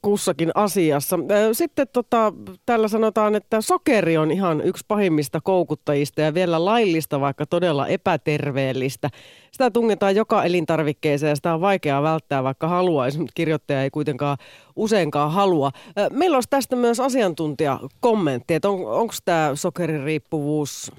kussakin 0.03 0.51
asiassa. 0.55 1.19
Sitten 1.53 1.87
tota, 1.93 2.33
täällä 2.67 2.89
sanotaan, 2.89 3.35
että 3.35 3.61
sokeri 3.61 4.17
on 4.17 4.31
ihan 4.31 4.61
yksi 4.61 4.85
pahimmista 4.89 5.41
koukuttajista 5.41 6.21
ja 6.21 6.35
vielä 6.35 6.65
laillista, 6.65 7.21
vaikka 7.21 7.47
todella 7.47 7.87
epäterveellistä. 7.87 9.11
Sitä 9.53 9.71
tungetaan 9.71 10.17
joka 10.17 10.45
elintarvikkeeseen 10.45 11.31
ja 11.31 11.37
sitä 11.37 11.55
on 11.55 11.61
vaikea 11.61 12.03
välttää, 12.03 12.45
vaikka 12.45 12.69
haluaisi, 12.69 13.19
mutta 13.19 13.33
kirjoittaja 13.35 13.83
ei 13.83 13.91
kuitenkaan 13.91 14.39
useinkaan 14.77 15.33
halua. 15.33 15.71
Meillä 16.11 16.37
olisi 16.37 16.51
tästä 16.51 16.77
myös 16.77 17.01
asiantuntijakommentti, 17.01 18.55
että 18.55 18.69
on, 18.69 18.87
onko 18.87 19.15
tämä 19.25 19.51
sokeririippuvuus 19.55 20.93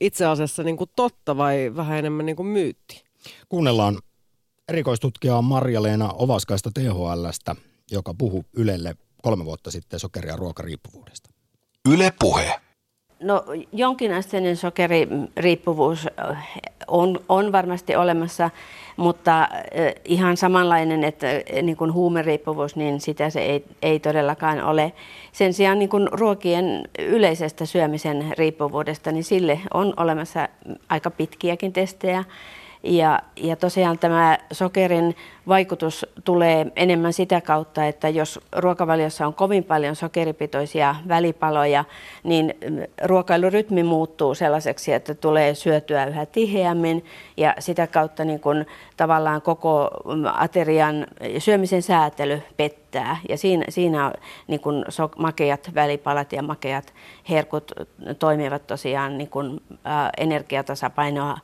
itse 0.00 0.26
asiassa 0.26 0.62
niin 0.62 0.76
kuin 0.76 0.90
totta 0.96 1.36
vai 1.36 1.72
vähän 1.76 1.98
enemmän 1.98 2.26
niin 2.26 2.36
kuin 2.36 2.46
myytti? 2.46 3.04
Kuunnellaan 3.48 3.98
erikoistutkijaa 4.68 5.42
Marja-Leena 5.42 6.12
Ovaskaista 6.12 6.70
THLstä, 6.74 7.56
joka 7.90 8.14
puhui 8.18 8.42
Ylelle 8.52 8.96
kolme 9.22 9.44
vuotta 9.44 9.70
sitten 9.70 10.00
sokeri- 10.00 10.28
ja 10.28 10.36
ruokariippuvuudesta. 10.36 11.30
Yle 11.88 12.12
Puhe. 12.18 12.60
No 13.22 13.44
jonkinasteinen 13.72 14.56
sokeririippuvuus 14.56 16.08
on, 16.86 17.20
on 17.28 17.52
varmasti 17.52 17.96
olemassa, 17.96 18.50
mutta 18.96 19.48
ihan 20.04 20.36
samanlainen, 20.36 21.04
että 21.04 21.26
niin 21.62 21.76
kuin 21.76 21.92
huumeriippuvuus, 21.92 22.76
niin 22.76 23.00
sitä 23.00 23.30
se 23.30 23.40
ei, 23.40 23.64
ei 23.82 24.00
todellakaan 24.00 24.64
ole. 24.64 24.92
Sen 25.32 25.54
sijaan 25.54 25.78
niin 25.78 25.88
kuin 25.88 26.08
ruokien 26.12 26.88
yleisestä 26.98 27.66
syömisen 27.66 28.32
riippuvuudesta, 28.38 29.12
niin 29.12 29.24
sille 29.24 29.60
on 29.74 29.94
olemassa 29.96 30.48
aika 30.88 31.10
pitkiäkin 31.10 31.72
testejä. 31.72 32.24
Ja, 32.84 33.18
ja 33.36 33.56
tosiaan 33.56 33.98
tämä 33.98 34.38
sokerin 34.52 35.16
vaikutus 35.48 36.06
tulee 36.24 36.66
enemmän 36.76 37.12
sitä 37.12 37.40
kautta, 37.40 37.86
että 37.86 38.08
jos 38.08 38.40
ruokavaliossa 38.56 39.26
on 39.26 39.34
kovin 39.34 39.64
paljon 39.64 39.96
sokeripitoisia 39.96 40.94
välipaloja, 41.08 41.84
niin 42.24 42.54
ruokailurytmi 43.04 43.82
muuttuu 43.82 44.34
sellaiseksi, 44.34 44.92
että 44.92 45.14
tulee 45.14 45.54
syötyä 45.54 46.04
yhä 46.04 46.26
tiheämmin 46.26 47.04
ja 47.36 47.54
sitä 47.58 47.86
kautta 47.86 48.24
niin 48.24 48.40
kun 48.40 48.66
tavallaan 48.96 49.42
koko 49.42 49.90
aterian 50.32 51.06
syömisen 51.38 51.82
säätely 51.82 52.42
pettää. 52.56 53.16
Ja 53.28 53.38
siinä, 53.38 53.64
siinä 53.68 54.12
niin 54.46 54.60
kun 54.60 54.84
so, 54.88 55.10
makeat 55.18 55.70
välipalat 55.74 56.32
ja 56.32 56.42
makeat 56.42 56.94
herkut 57.30 57.72
toimivat 58.18 58.66
tosiaan 58.66 59.18
niin 59.18 59.28
kun, 59.28 59.60
ä, 59.86 60.10
energiatasapainoa 60.18 61.36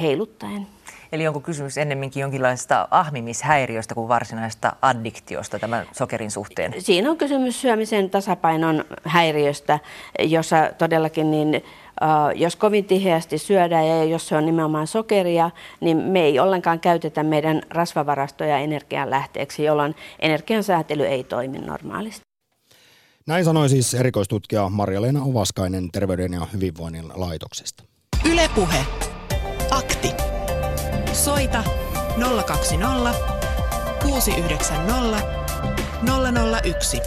heiluttaen. 0.00 0.66
Eli 1.12 1.28
onko 1.28 1.40
kysymys 1.40 1.78
ennemminkin 1.78 2.20
jonkinlaista 2.20 2.88
ahmimishäiriöstä 2.90 3.94
kuin 3.94 4.08
varsinaista 4.08 4.72
addiktiosta 4.82 5.58
tämän 5.58 5.86
sokerin 5.92 6.30
suhteen? 6.30 6.74
Siinä 6.78 7.10
on 7.10 7.16
kysymys 7.16 7.60
syömisen 7.60 8.10
tasapainon 8.10 8.84
häiriöstä, 9.04 9.78
jossa 10.18 10.56
todellakin 10.78 11.30
niin 11.30 11.64
jos 12.34 12.56
kovin 12.56 12.84
tiheästi 12.84 13.38
syödään 13.38 13.86
ja 13.86 14.04
jos 14.04 14.28
se 14.28 14.36
on 14.36 14.46
nimenomaan 14.46 14.86
sokeria, 14.86 15.50
niin 15.80 15.96
me 15.96 16.20
ei 16.20 16.38
ollenkaan 16.38 16.80
käytetä 16.80 17.22
meidän 17.22 17.62
rasvavarastoja 17.70 18.58
energian 18.58 19.10
lähteeksi, 19.10 19.64
jolloin 19.64 19.94
energiansäätely 20.18 21.06
ei 21.06 21.24
toimi 21.24 21.58
normaalisti. 21.58 22.20
Näin 23.26 23.44
sanoi 23.44 23.68
siis 23.68 23.94
erikoistutkija 23.94 24.68
Marja-Leena 24.68 25.22
Ovaskainen 25.22 25.90
Terveyden 25.90 26.32
ja 26.32 26.46
hyvinvoinnin 26.52 27.04
laitoksesta. 27.14 27.84
Ylepuhe. 28.30 28.84
Akti. 29.72 30.10
Soita 31.12 31.64
020 32.46 33.14
690 34.02 35.22
001. 36.64 37.00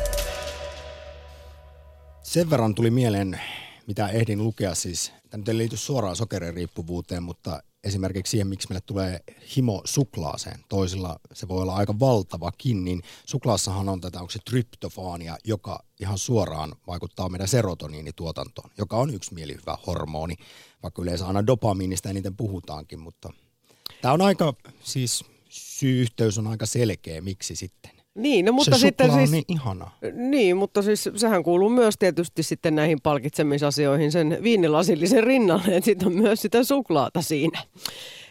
Sen 2.23 2.49
verran 2.49 2.75
tuli 2.75 2.91
mieleen, 2.91 3.41
mitä 3.87 4.07
ehdin 4.07 4.43
lukea 4.43 4.75
siis. 4.75 5.11
Tämä 5.29 5.37
nyt 5.41 5.49
ei 5.49 5.57
liity 5.57 5.77
suoraan 5.77 6.15
sokeririippuvuuteen, 6.15 7.23
mutta 7.23 7.63
esimerkiksi 7.85 8.31
siihen, 8.31 8.47
miksi 8.47 8.67
meille 8.69 8.81
tulee 8.81 9.19
himo 9.57 9.81
suklaaseen. 9.85 10.59
Toisilla 10.69 11.19
se 11.33 11.47
voi 11.47 11.61
olla 11.61 11.75
aika 11.75 11.99
valtavakin, 11.99 12.85
niin 12.85 13.01
suklaassahan 13.25 13.89
on 13.89 14.01
tätä, 14.01 14.19
onko 14.19 14.31
se 14.31 14.39
tryptofaania, 14.45 15.37
joka 15.43 15.83
ihan 15.99 16.17
suoraan 16.17 16.75
vaikuttaa 16.87 17.29
meidän 17.29 17.47
serotoniinituotantoon, 17.47 18.69
joka 18.77 18.97
on 18.97 19.13
yksi 19.13 19.33
mielihyvä 19.33 19.77
hormoni, 19.87 20.35
vaikka 20.83 21.01
yleensä 21.01 21.27
aina 21.27 21.47
dopamiinista 21.47 22.09
eniten 22.09 22.37
puhutaankin, 22.37 22.99
mutta 22.99 23.33
tämä 24.01 24.13
on 24.13 24.21
aika, 24.21 24.53
siis 24.83 25.25
syy-yhteys 25.49 26.37
on 26.37 26.47
aika 26.47 26.65
selkeä, 26.65 27.21
miksi 27.21 27.55
sitten. 27.55 27.94
Niin, 28.15 28.45
no, 28.45 28.51
mutta 28.51 28.71
se 28.71 28.79
sitten 28.79 29.11
siis, 29.11 29.17
siis, 29.17 29.31
niin 29.31 29.43
ihana. 29.47 29.91
Niin, 30.13 30.57
mutta 30.57 30.81
siis 30.81 31.09
sehän 31.15 31.43
kuuluu 31.43 31.69
myös 31.69 31.95
tietysti 31.99 32.43
sitten 32.43 32.75
näihin 32.75 33.01
palkitsemisasioihin 33.01 34.11
sen 34.11 34.37
viinilasillisen 34.43 35.23
rinnalle, 35.23 35.75
että 35.75 35.85
sitten 35.85 36.07
on 36.07 36.13
myös 36.17 36.41
sitä 36.41 36.63
suklaata 36.63 37.21
siinä. 37.21 37.61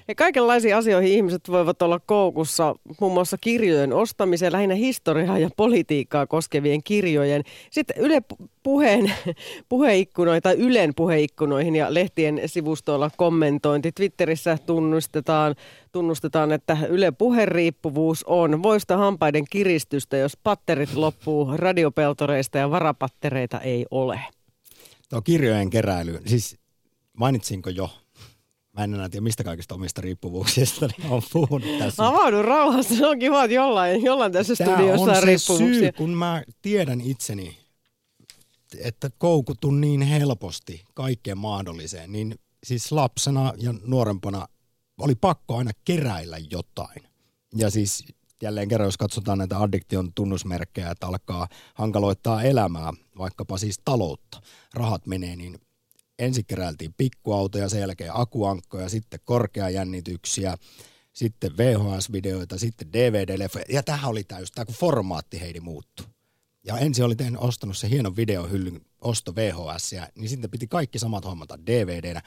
Ja 0.08 0.14
kaikenlaisiin 0.14 0.76
asioihin 0.76 1.12
ihmiset 1.12 1.48
voivat 1.48 1.82
olla 1.82 2.00
koukussa, 2.00 2.74
muun 3.00 3.12
muassa 3.12 3.38
kirjojen 3.38 3.92
ostamiseen, 3.92 4.52
lähinnä 4.52 4.74
historiaa 4.74 5.38
ja 5.38 5.50
politiikkaa 5.56 6.26
koskevien 6.26 6.82
kirjojen. 6.82 7.42
Sitten 7.70 7.96
Yle 7.98 8.22
puheen, 8.62 9.12
puheikkunoihin 9.68 10.42
tai 10.42 10.54
Ylen 10.54 10.94
puheikkunoihin 10.94 11.76
ja 11.76 11.94
lehtien 11.94 12.40
sivustoilla 12.46 13.10
kommentointi. 13.16 13.92
Twitterissä 13.92 14.58
tunnustetaan, 14.66 15.54
tunnustetaan, 15.92 16.52
että 16.52 16.78
Yle 16.88 17.10
puheriippuvuus 17.10 18.24
on 18.24 18.62
voista 18.62 18.96
hampaiden 18.96 19.44
kiristystä, 19.50 20.16
jos 20.16 20.36
patterit 20.36 20.94
loppuu 20.94 21.56
radiopeltoreista 21.56 22.58
ja 22.58 22.70
varapattereita 22.70 23.60
ei 23.60 23.86
ole. 23.90 24.20
Tuo 25.10 25.22
kirjojen 25.22 25.70
keräily, 25.70 26.20
siis 26.26 26.58
mainitsinko 27.12 27.70
jo 27.70 27.90
Mä 28.74 28.84
en 28.84 28.94
enää 28.94 29.08
tiedä 29.08 29.24
mistä 29.24 29.44
kaikista 29.44 29.74
omista 29.74 30.00
riippuvuuksista 30.00 30.86
niin 30.86 31.10
on 31.10 31.22
puhunut 31.32 31.78
tässä. 31.78 32.06
Avaudu 32.06 32.42
rauhassa, 32.42 32.94
se 32.96 33.06
on 33.06 33.18
kiva, 33.18 33.44
että 33.44 33.54
jollain, 33.54 34.02
jollain 34.02 34.32
tässä 34.32 34.56
Tämä 34.56 34.76
studiossa 34.76 35.02
on 35.02 35.08
on 35.10 35.14
se 35.16 35.20
riippuvuuksia. 35.20 35.80
syy, 35.80 35.92
kun 35.92 36.10
mä 36.10 36.42
tiedän 36.62 37.00
itseni, 37.00 37.58
että 38.78 39.10
koukutun 39.18 39.80
niin 39.80 40.02
helposti 40.02 40.84
kaikkeen 40.94 41.38
mahdolliseen, 41.38 42.12
niin 42.12 42.34
siis 42.64 42.92
lapsena 42.92 43.52
ja 43.56 43.74
nuorempana 43.84 44.46
oli 45.00 45.14
pakko 45.14 45.56
aina 45.56 45.70
keräillä 45.84 46.38
jotain. 46.50 47.02
Ja 47.56 47.70
siis 47.70 48.04
jälleen 48.42 48.68
kerran, 48.68 48.86
jos 48.86 48.96
katsotaan 48.96 49.38
näitä 49.38 49.58
addiktion 49.58 50.12
tunnusmerkkejä, 50.14 50.90
että 50.90 51.06
alkaa 51.06 51.48
hankaloittaa 51.74 52.42
elämää, 52.42 52.92
vaikkapa 53.18 53.58
siis 53.58 53.80
taloutta, 53.84 54.40
rahat 54.74 55.06
menee, 55.06 55.36
niin 55.36 55.60
ensin 56.18 56.44
keräiltiin 56.46 56.94
pikkuautoja, 56.96 57.68
sen 57.68 57.80
jälkeen 57.80 58.10
akuankkoja, 58.14 58.88
sitten 58.88 59.20
korkeajännityksiä, 59.24 60.56
sitten 61.12 61.56
VHS-videoita, 61.56 62.58
sitten 62.58 62.88
DVD-leffoja. 62.92 63.64
Ja 63.68 63.82
tähän 63.82 64.10
oli 64.10 64.24
tämä 64.24 64.40
tämä, 64.54 64.64
kun 64.64 64.74
formaatti 64.74 65.40
heidi 65.40 65.60
muuttui. 65.60 66.06
Ja 66.64 66.78
ensin 66.78 67.04
oli 67.04 67.16
tehnyt, 67.16 67.40
ostanut 67.40 67.76
se 67.76 67.90
hienon 67.90 68.16
videohyllyn 68.16 68.80
osto 69.00 69.34
VHS, 69.34 69.94
niin 70.14 70.28
sitten 70.28 70.50
piti 70.50 70.66
kaikki 70.66 70.98
samat 70.98 71.24
hommata 71.24 71.58
DVDnä. 71.66 72.22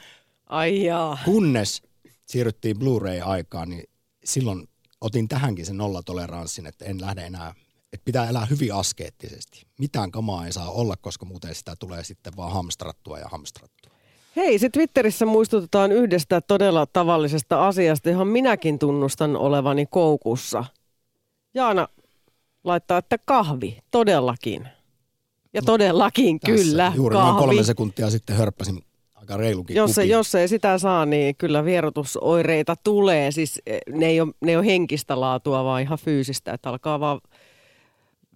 Ai 0.46 0.84
jaa. 0.84 1.18
Kunnes 1.24 1.82
siirryttiin 2.26 2.78
Blu-ray-aikaan, 2.78 3.70
niin 3.70 3.84
silloin 4.24 4.68
otin 5.00 5.28
tähänkin 5.28 5.66
sen 5.66 5.76
nollatoleranssin, 5.76 6.66
että 6.66 6.84
en 6.84 7.00
lähde 7.00 7.26
enää, 7.26 7.54
että 7.92 8.04
pitää 8.04 8.28
elää 8.28 8.44
hyvin 8.46 8.74
askeettisesti. 8.74 9.66
Mitään 9.78 10.10
kamaa 10.10 10.46
ei 10.46 10.52
saa 10.52 10.70
olla, 10.70 10.96
koska 10.96 11.26
muuten 11.26 11.54
sitä 11.54 11.76
tulee 11.78 12.04
sitten 12.04 12.32
vaan 12.36 12.52
hamstrattua 12.52 13.18
ja 13.18 13.28
hamstrattua. 13.28 13.92
Hei, 14.36 14.58
se 14.58 14.68
Twitterissä 14.68 15.26
muistutetaan 15.26 15.92
yhdestä 15.92 16.40
todella 16.40 16.86
tavallisesta 16.86 17.66
asiasta, 17.68 18.10
johon 18.10 18.28
minäkin 18.28 18.78
tunnustan 18.78 19.36
olevani 19.36 19.86
koukussa. 19.86 20.64
Jaana 21.54 21.88
laittaa, 22.64 22.98
että 22.98 23.18
kahvi, 23.18 23.78
todellakin. 23.90 24.68
Ja 25.54 25.62
todellakin, 25.62 26.40
Tässä 26.40 26.56
kyllä, 26.64 26.92
Juuri 26.96 27.14
noin 27.14 27.26
kahvi. 27.26 27.38
kolme 27.46 27.62
sekuntia 27.62 28.10
sitten 28.10 28.36
hörppäsin 28.36 28.82
aika 29.14 29.36
reilukin 29.36 29.76
Jos, 29.76 29.90
kupin. 29.94 30.08
jos 30.08 30.34
ei 30.34 30.48
sitä 30.48 30.78
saa, 30.78 31.06
niin 31.06 31.36
kyllä 31.36 31.64
vierotusoireita 31.64 32.76
tulee. 32.84 33.30
Siis 33.30 33.62
eh, 33.66 33.80
ne 33.92 34.06
ei, 34.06 34.20
ole, 34.20 34.32
ne 34.40 34.52
ei 34.52 34.56
ole 34.56 34.66
henkistä 34.66 35.20
laatua, 35.20 35.64
vaan 35.64 35.82
ihan 35.82 35.98
fyysistä. 35.98 36.52
Että 36.52 36.68
alkaa 36.70 37.00
vaan 37.00 37.20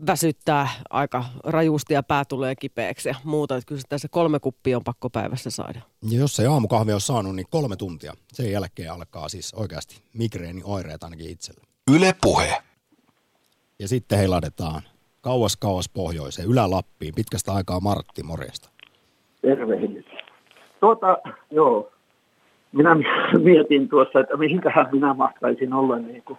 väsyttää 0.06 0.68
aika 0.90 1.24
rajusti 1.44 1.94
ja 1.94 2.02
pää 2.02 2.24
tulee 2.24 2.54
kipeäksi 2.54 3.08
ja 3.08 3.14
muuta. 3.24 3.56
Että 3.56 3.68
kyllä 3.68 3.98
se 3.98 4.08
kolme 4.10 4.38
kuppia 4.40 4.76
on 4.76 4.84
pakko 4.84 5.10
päivässä 5.10 5.50
saada. 5.50 5.80
Ja 6.10 6.18
jos 6.18 6.40
ei 6.40 6.46
aamukahvia 6.46 6.94
ole 6.94 7.00
saanut, 7.00 7.36
niin 7.36 7.46
kolme 7.50 7.76
tuntia. 7.76 8.12
Sen 8.32 8.52
jälkeen 8.52 8.92
alkaa 8.92 9.28
siis 9.28 9.54
oikeasti 9.54 10.02
migreenioireet 10.14 11.04
ainakin 11.04 11.30
itsellä. 11.30 11.62
Yle 11.94 12.14
Puhe. 12.22 12.62
Ja 13.78 13.88
sitten 13.88 14.18
heiladetaan 14.18 14.82
kauas 15.20 15.56
kauas 15.56 15.88
pohjoiseen, 15.88 16.48
Ylä-Lappiin, 16.48 17.14
pitkästä 17.14 17.52
aikaa 17.52 17.80
Martti, 17.80 18.22
morjesta. 18.22 18.70
Tervehdys. 19.42 20.04
Tuota, 20.80 21.18
joo. 21.50 21.92
minä 22.72 22.96
mietin 23.42 23.88
tuossa, 23.88 24.20
että 24.20 24.36
mihinkähän 24.36 24.88
minä 24.92 25.14
mahtaisin 25.14 25.72
olla 25.72 25.98
niin 25.98 26.22
kuin 26.22 26.38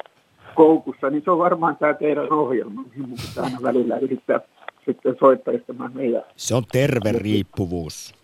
koukussa, 0.56 1.10
niin 1.10 1.22
se 1.26 1.32
on 1.32 1.38
varmaan 1.38 1.78
tämä 1.78 1.94
teidän 1.94 2.34
ohjelma, 2.34 2.84
pitää 2.94 3.44
aina 3.44 3.60
välillä 3.63 3.98
yrittää 3.98 4.39
sitten 4.86 5.16
soittaa 5.20 5.54
meidän. 5.94 6.24
Se 6.36 6.56
on 6.56 6.63
terve 6.72 7.12
riippuvuus. 7.12 8.16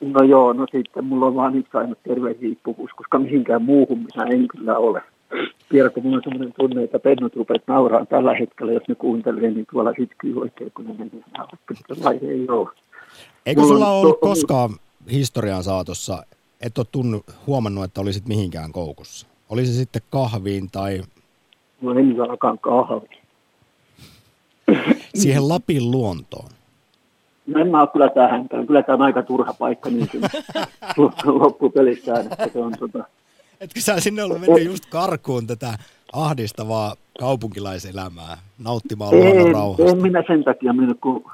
No 0.00 0.24
joo, 0.24 0.52
no 0.52 0.66
sitten 0.72 1.04
mulla 1.04 1.26
on 1.26 1.34
vaan 1.34 1.56
yksi 1.56 1.76
aina 1.76 1.94
terve 2.08 2.36
riippuvuus, 2.40 2.90
koska 2.96 3.18
mihinkään 3.18 3.62
muuhun 3.62 3.98
minä 3.98 4.24
en 4.30 4.48
kyllä 4.48 4.78
ole. 4.78 5.02
Tiedä, 5.68 5.90
kun 5.90 6.02
mulla 6.02 6.16
on 6.16 6.22
sellainen 6.22 6.54
tunne, 6.58 6.84
että 6.84 6.98
pennut 6.98 7.36
rupeat 7.36 7.62
nauraa 7.66 8.06
tällä 8.06 8.34
hetkellä, 8.34 8.72
jos 8.72 8.88
ne 8.88 8.94
kuuntelee, 8.94 9.50
niin 9.50 9.66
tuolla 9.72 9.92
hytkyy 9.98 10.40
oikein, 10.40 10.72
kun 10.76 10.84
ne 10.84 10.92
menee 10.92 11.24
nauraa. 11.38 12.12
ei 12.12 12.48
ole. 12.48 12.68
Eikö 13.46 13.60
mulla 13.60 13.74
sulla 13.74 13.90
ollut 13.90 14.20
to- 14.20 14.26
koskaan 14.26 14.70
historian 15.12 15.62
saatossa, 15.62 16.22
et 16.60 16.78
ole 16.78 16.86
tunnu, 16.92 17.20
huomannut, 17.46 17.84
että 17.84 18.00
olisit 18.00 18.28
mihinkään 18.28 18.72
koukussa? 18.72 19.26
Oli 19.48 19.66
se 19.66 19.72
sitten 19.72 20.02
kahviin 20.10 20.70
tai... 20.70 21.02
No 21.82 21.90
en 21.90 22.20
alkaan 22.30 22.58
kahviin. 22.58 23.22
Siihen 25.14 25.48
Lapin 25.48 25.90
luontoon. 25.90 26.48
No 27.46 27.60
en 27.60 27.70
mä 27.70 27.80
ole 27.80 27.88
kyllä 27.92 28.08
tähän. 28.08 28.48
Kyllä 28.66 28.82
tämä 28.82 28.96
on 28.96 29.02
aika 29.02 29.22
turha 29.22 29.52
paikka 29.52 29.90
niin 29.90 30.08
loppupelissään. 31.24 32.20
Että 32.20 32.48
se 32.52 32.58
on 32.58 32.72
tota... 32.78 33.04
Etkö 33.60 33.80
sä 33.80 34.00
sinne 34.00 34.22
ollut 34.22 34.40
mennyt 34.40 34.64
just 34.64 34.86
karkuun 34.86 35.46
tätä 35.46 35.78
ahdistavaa 36.12 36.94
kaupunkilaiselämää, 37.18 38.36
nauttimaan 38.64 39.14
luonnon 39.14 39.52
rauhasta? 39.52 39.96
En 39.96 40.02
minä 40.02 40.22
sen 40.26 40.44
takia 40.44 40.72
mennyt, 40.72 40.98
kun 41.00 41.24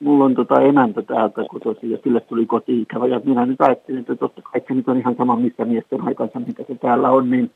mulla 0.00 0.24
on 0.24 0.34
tota 0.34 0.60
emäntä 0.60 1.02
täältä 1.02 1.42
kotoisin 1.48 1.90
ja 1.90 1.98
sille 2.04 2.20
tuli 2.20 2.46
koti-ikävä. 2.46 3.06
Ja 3.06 3.20
minä 3.24 3.46
nyt 3.46 3.60
ajattelin, 3.60 4.00
että 4.00 4.16
totta 4.16 4.42
kai 4.42 4.62
se 4.68 4.74
nyt 4.74 4.88
on 4.88 4.98
ihan 4.98 5.14
sama 5.18 5.36
missä 5.36 5.64
miesten 5.64 6.00
aikansa, 6.00 6.40
mitä 6.40 6.62
se 6.68 6.74
täällä 6.74 7.10
on, 7.10 7.30
niin, 7.30 7.50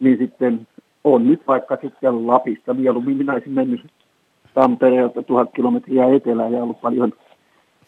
niin 0.00 0.18
sitten 0.18 0.66
on 1.04 1.26
nyt 1.26 1.46
vaikka 1.46 1.76
sitten 1.80 2.26
Lapissa. 2.26 2.74
Mieluummin 2.74 3.16
minä 3.16 3.32
olisin 3.32 3.52
mennyt 3.52 3.80
Tampereelta 4.54 5.22
tuhat 5.22 5.50
kilometriä 5.54 6.14
etelään 6.14 6.52
ja 6.52 6.62
ollut 6.62 6.80
paljon 6.80 7.12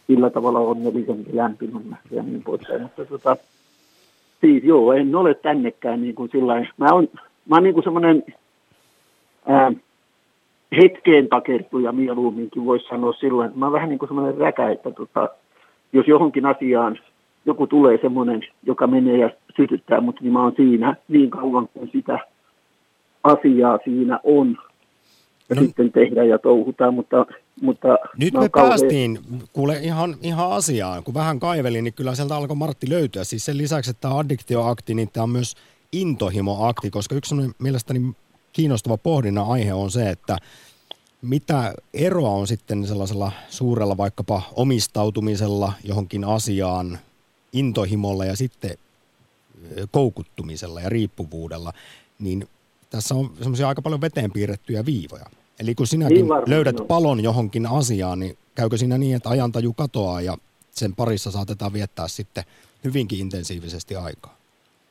sillä 0.07 0.31
tavalla 0.31 0.59
onnellisempi 0.59 1.37
lämpimämmässä 1.37 2.09
ja 2.11 2.23
niin 2.23 2.43
poispäin. 2.43 2.83
Mutta 2.83 3.05
tota, 3.05 3.37
siis 4.41 4.65
joo, 4.65 4.93
en 4.93 5.15
ole 5.15 5.35
tännekään 5.35 6.03
niin 6.03 6.15
kuin 6.15 6.31
sillä 6.33 6.67
Mä 6.77 6.93
oon, 6.93 7.09
mä 7.49 7.57
oon 7.57 7.63
niin 7.63 7.75
kuin 7.75 7.85
semmoinen 7.85 8.25
hetkeen 10.77 11.29
takertuja 11.29 11.93
mieluumminkin 11.93 12.65
voisi 12.65 12.89
sanoa 12.89 13.13
sillä 13.13 13.51
mä 13.55 13.67
oon 13.67 13.73
vähän 13.73 13.89
niin 13.89 13.99
kuin 13.99 14.09
semmoinen 14.09 14.39
räkä, 14.39 14.71
että 14.71 14.91
tota, 14.91 15.29
jos 15.93 16.09
johonkin 16.09 16.47
asiaan 16.47 16.99
joku 17.47 17.67
tulee 17.67 17.99
semmoinen, 18.03 18.43
joka 18.63 18.87
menee 18.87 19.17
ja 19.17 19.31
sytyttää 19.57 20.01
mutta 20.01 20.23
niin 20.23 20.33
mä 20.33 20.43
oon 20.43 20.53
siinä 20.57 20.97
niin 21.09 21.31
kauan 21.31 21.69
kuin 21.75 21.91
sitä 21.93 22.19
asiaa 23.23 23.79
siinä 23.85 24.21
on 24.25 24.57
ja 25.49 25.57
no. 25.57 25.63
sitten 25.63 25.93
tehdä 25.93 26.25
ja 26.25 26.39
touhutaan, 26.39 26.95
mutta... 26.95 27.27
mutta 27.63 27.89
Nyt 28.17 28.35
me 28.35 28.49
kauhean... 28.49 28.71
päästiin, 28.71 29.19
kuule 29.53 29.79
ihan, 29.83 30.17
ihan 30.23 30.53
asiaan, 30.53 31.05
kun 31.05 31.15
vähän 31.15 31.41
kaivelin, 31.41 31.85
niin 31.85 31.95
kyllä 31.95 32.15
sieltä 32.15 32.37
alkoi 32.37 32.57
Martti 32.57 32.91
löytyä. 32.91 33.25
Siis 33.25 33.45
sen 33.45 33.59
lisäksi, 33.59 33.91
että 33.91 34.01
tämä 34.01 34.19
addiktioakti, 34.19 34.95
niin 34.95 35.11
tämä 35.13 35.25
on 35.25 35.31
myös 35.31 35.55
intohimoakti, 35.93 36.91
koska 36.91 37.15
yksi 37.15 37.35
mielestäni 37.59 38.01
kiinnostava 38.53 38.97
pohdinnan 38.97 39.49
aihe 39.49 39.75
on 39.75 39.91
se, 39.91 40.11
että 40.11 40.39
mitä 41.23 41.75
eroa 41.95 42.31
on 42.31 42.47
sitten 42.47 42.87
sellaisella 42.87 43.33
suurella 43.49 43.97
vaikkapa 43.97 44.43
omistautumisella 44.57 45.73
johonkin 45.85 46.25
asiaan, 46.25 46.99
intohimolla 47.53 48.25
ja 48.25 48.37
sitten 48.37 48.71
koukuttumisella 49.91 50.81
ja 50.81 50.89
riippuvuudella, 50.89 51.73
niin 52.19 52.49
tässä 52.93 53.15
on 53.15 53.31
semmoisia 53.41 53.69
aika 53.69 53.83
paljon 53.83 54.01
veteen 54.01 54.33
piirrettyjä 54.33 54.87
viivoja. 54.87 55.25
Eli 55.61 55.75
kun 55.75 55.87
sinäkin 55.87 56.17
niin 56.17 56.43
löydät 56.47 56.79
no. 56.79 56.85
palon 56.85 57.23
johonkin 57.23 57.67
asiaan, 57.67 58.21
niin 58.21 58.37
käykö 58.55 58.77
siinä 58.77 58.99
niin, 58.99 59.17
että 59.17 59.29
ajantaju 59.29 59.73
katoaa 59.73 60.21
ja 60.21 60.35
sen 60.71 60.95
parissa 60.95 61.31
saatetaan 61.31 61.73
viettää 61.73 62.09
sitten 62.09 62.45
hyvinkin 62.85 63.19
intensiivisesti 63.19 63.97
aikaa? 63.97 64.37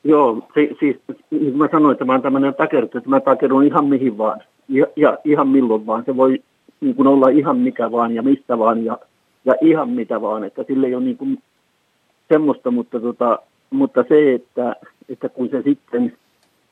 Joo, 0.04 0.48
si- 0.54 0.76
siis 0.80 0.96
niin 1.30 1.44
kuin 1.44 1.56
mä 1.56 1.68
sanoin, 1.72 1.92
että 1.92 2.04
mä 2.04 2.12
oon 2.12 2.22
tämmöinen 2.22 2.54
takertu, 2.54 2.98
että 2.98 3.10
mä 3.10 3.20
takerun 3.20 3.64
ihan 3.64 3.86
mihin 3.86 4.18
vaan 4.18 4.40
ja, 4.68 4.86
ja 4.96 5.18
ihan 5.24 5.48
milloin 5.48 5.86
vaan. 5.86 6.04
Se 6.06 6.16
voi 6.16 6.42
niin 6.80 6.94
kuin 6.94 7.08
olla 7.08 7.28
ihan 7.28 7.58
mikä 7.58 7.92
vaan 7.92 8.14
ja 8.14 8.22
mistä 8.22 8.58
vaan 8.58 8.84
ja, 8.84 8.98
ja 9.44 9.54
ihan 9.60 9.88
mitä 9.88 10.20
vaan, 10.20 10.44
että 10.44 10.64
sille 10.66 10.86
ei 10.86 10.94
ole 10.94 11.04
niin 11.04 11.16
kuin 11.16 11.42
semmoista, 12.28 12.70
mutta, 12.70 13.00
tota, 13.00 13.38
mutta 13.70 14.04
se, 14.08 14.34
että, 14.34 14.76
että 15.08 15.28
kun 15.28 15.48
se 15.50 15.62
sitten 15.62 16.16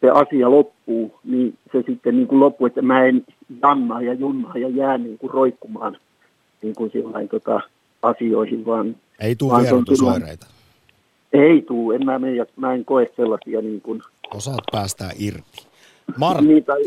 se 0.01 0.11
asia 0.11 0.51
loppuu, 0.51 1.19
niin 1.25 1.59
se 1.73 1.83
sitten 1.87 2.17
niin 2.17 2.27
kuin 2.27 2.41
loppuu, 2.41 2.67
että 2.67 2.83
mä 2.83 3.05
en 3.05 3.25
jannaa 3.63 4.03
ja 4.03 4.13
junnaa 4.13 4.59
ja 4.59 4.69
jää 4.69 4.99
niin 4.99 5.19
kuin 5.19 5.31
roikkumaan 5.31 5.97
niin 6.63 6.75
kuin 6.75 6.91
sillain, 6.91 7.29
tota, 7.29 7.61
asioihin, 8.03 8.67
vaan... 8.67 8.97
Ei 9.21 9.37
tule 9.37 9.63
vierotusoireita. 9.63 10.47
Ei 11.33 11.63
tule, 11.63 11.95
en 11.95 12.07
mä, 12.07 12.19
mene, 12.19 12.47
mä 12.57 12.75
en 12.75 12.85
koe 12.85 13.11
sellaisia 13.17 13.63
niin 13.63 13.81
kuin... 13.81 14.03
Osaat 14.35 14.65
päästää 14.73 15.11
irti. 15.19 15.67
Mar... 16.19 16.43
Niin, 16.43 16.65
tai, 16.65 16.83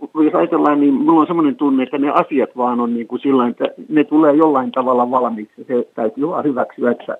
jos 0.00 0.34
ajatellaan, 0.34 0.80
niin 0.80 0.94
mulla 0.94 1.20
on 1.20 1.26
semmoinen 1.26 1.56
tunne, 1.56 1.82
että 1.82 1.98
ne 1.98 2.10
asiat 2.10 2.50
vaan 2.56 2.80
on 2.80 2.94
niin 2.94 3.06
kuin 3.06 3.22
sillä 3.22 3.48
että 3.48 3.64
ne 3.88 4.04
tulee 4.04 4.34
jollain 4.34 4.72
tavalla 4.72 5.10
valmiiksi. 5.10 5.64
Se 5.68 5.88
täytyy 5.94 6.28
vaan 6.28 6.44
hyväksyä, 6.44 6.90
että, 6.90 7.18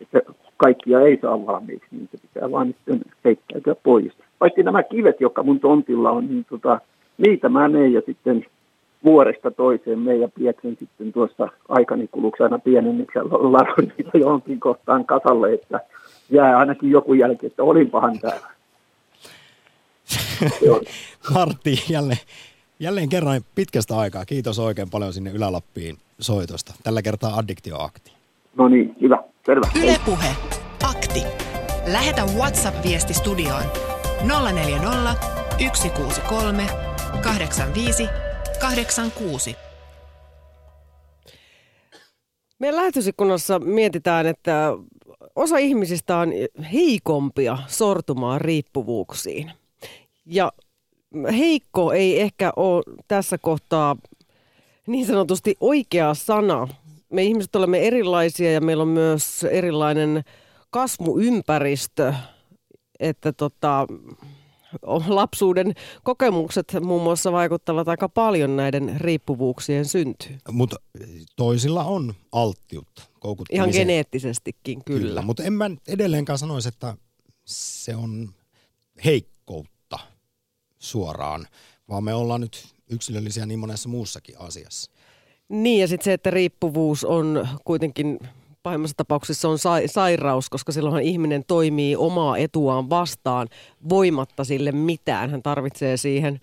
että 0.00 0.32
kaikkia 0.56 1.00
ei 1.00 1.18
saa 1.22 1.46
valmiiksi, 1.46 1.86
niin 1.90 2.08
se 2.12 2.18
pitää 2.18 2.50
vaan 2.50 2.66
sitten 2.66 3.00
heittäytyä 3.24 3.74
pois 3.82 4.12
paitsi 4.44 4.62
nämä 4.62 4.82
kivet, 4.82 5.20
jotka 5.20 5.42
mun 5.42 5.60
tontilla 5.60 6.10
on, 6.10 6.26
niin 6.26 6.46
tota, 6.50 6.80
niitä 7.18 7.48
mä 7.48 7.68
menen 7.68 7.92
ja 7.92 8.02
sitten 8.06 8.46
vuoresta 9.04 9.50
toiseen 9.50 9.98
meidän 9.98 10.20
ja 10.20 10.28
pieksen 10.28 10.76
sitten 10.78 11.12
tuossa 11.12 11.48
aikani 11.68 12.08
kuluksi 12.08 12.42
aina 12.42 12.58
pienennyksellä 12.58 13.28
ladon 13.52 13.92
niitä 13.98 14.18
johonkin 14.18 14.60
kohtaan 14.60 15.04
kasalle, 15.04 15.52
että 15.52 15.80
jää 16.30 16.58
ainakin 16.58 16.90
joku 16.90 17.14
jälki, 17.14 17.46
että 17.46 17.62
olinpahan 17.62 18.18
täällä. 18.18 18.46
Martti, 21.34 21.74
jälleen, 21.90 22.18
jälleen 22.80 23.08
kerran 23.08 23.40
pitkästä 23.54 23.96
aikaa. 23.96 24.24
Kiitos 24.24 24.58
oikein 24.58 24.90
paljon 24.90 25.12
sinne 25.12 25.30
Ylä-Lappiin 25.30 25.96
soitosta. 26.20 26.74
Tällä 26.82 27.02
kertaa 27.02 27.36
Addiktioakti. 27.36 28.12
No 28.56 28.68
niin, 28.68 28.96
hyvä. 29.00 29.18
Terve. 29.46 29.66
Ylepuhe. 29.82 30.36
Akti. 30.90 31.22
Lähetä 31.92 32.22
WhatsApp-viesti 32.38 33.14
studioon 33.14 33.93
040 34.28 35.14
163 35.74 36.66
85 37.22 38.08
86. 38.60 39.56
Meidän 42.58 42.76
lähetysikkunassa 42.76 43.58
mietitään, 43.58 44.26
että 44.26 44.72
osa 45.36 45.58
ihmisistä 45.58 46.16
on 46.16 46.32
heikompia 46.72 47.58
sortumaan 47.66 48.40
riippuvuuksiin. 48.40 49.52
Ja 50.26 50.52
heikko 51.38 51.92
ei 51.92 52.20
ehkä 52.20 52.52
ole 52.56 52.82
tässä 53.08 53.38
kohtaa 53.38 53.96
niin 54.86 55.06
sanotusti 55.06 55.56
oikea 55.60 56.14
sana. 56.14 56.68
Me 57.12 57.22
ihmiset 57.22 57.56
olemme 57.56 57.86
erilaisia 57.86 58.52
ja 58.52 58.60
meillä 58.60 58.82
on 58.82 58.88
myös 58.88 59.44
erilainen 59.44 60.24
kasvuympäristö 60.70 62.14
että 63.00 63.32
tota, 63.32 63.86
lapsuuden 65.08 65.74
kokemukset 66.02 66.76
muun 66.80 67.02
muassa 67.02 67.32
vaikuttavat 67.32 67.88
aika 67.88 68.08
paljon 68.08 68.56
näiden 68.56 69.00
riippuvuuksien 69.00 69.84
syntyyn. 69.84 70.40
Mutta 70.50 70.76
toisilla 71.36 71.84
on 71.84 72.14
alttiutta 72.32 73.02
Ihan 73.50 73.70
geneettisestikin, 73.72 74.84
kyllä. 74.84 75.00
kyllä. 75.00 75.22
Mutta 75.22 75.42
en 75.42 75.52
mä 75.52 75.70
edelleenkään 75.88 76.38
sanoisi, 76.38 76.68
että 76.68 76.96
se 77.44 77.96
on 77.96 78.34
heikkoutta 79.04 79.98
suoraan, 80.78 81.46
vaan 81.88 82.04
me 82.04 82.14
ollaan 82.14 82.40
nyt 82.40 82.74
yksilöllisiä 82.90 83.46
niin 83.46 83.58
monessa 83.58 83.88
muussakin 83.88 84.38
asiassa. 84.38 84.90
Niin 85.48 85.80
ja 85.80 85.88
sitten 85.88 86.04
se, 86.04 86.12
että 86.12 86.30
riippuvuus 86.30 87.04
on 87.04 87.48
kuitenkin 87.64 88.18
pahimmassa 88.64 88.96
tapauksessa 88.96 89.48
on 89.48 89.58
sa- 89.58 89.86
sairaus, 89.86 90.50
koska 90.50 90.72
silloin 90.72 91.04
ihminen 91.04 91.44
toimii 91.46 91.96
omaa 91.96 92.36
etuaan 92.36 92.90
vastaan 92.90 93.48
voimatta 93.88 94.44
sille 94.44 94.72
mitään. 94.72 95.30
Hän 95.30 95.42
tarvitsee 95.42 95.96
siihen 95.96 96.40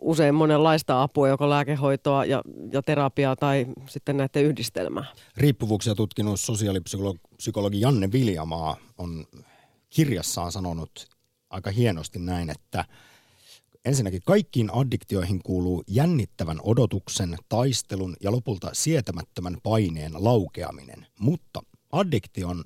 usein 0.00 0.34
monenlaista 0.34 1.02
apua, 1.02 1.28
joko 1.28 1.50
lääkehoitoa 1.50 2.24
ja, 2.24 2.42
ja 2.72 2.82
terapiaa 2.82 3.36
tai 3.36 3.66
sitten 3.86 4.16
näiden 4.16 4.44
yhdistelmää. 4.44 5.04
Riippuvuuksia 5.36 5.94
tutkinut 5.94 6.40
sosiaalipsykologi 6.40 7.80
Janne 7.80 8.12
Viljamaa 8.12 8.76
on 8.98 9.26
kirjassaan 9.90 10.52
sanonut 10.52 11.08
aika 11.50 11.70
hienosti 11.70 12.18
näin, 12.18 12.50
että– 12.50 12.84
Ensinnäkin 13.88 14.22
kaikkiin 14.24 14.70
addiktioihin 14.72 15.42
kuuluu 15.42 15.84
jännittävän 15.86 16.60
odotuksen, 16.62 17.36
taistelun 17.48 18.16
ja 18.22 18.32
lopulta 18.32 18.70
sietämättömän 18.72 19.56
paineen 19.62 20.12
laukeaminen. 20.14 21.06
Mutta 21.20 21.62
addiktio 21.92 22.48
on 22.48 22.64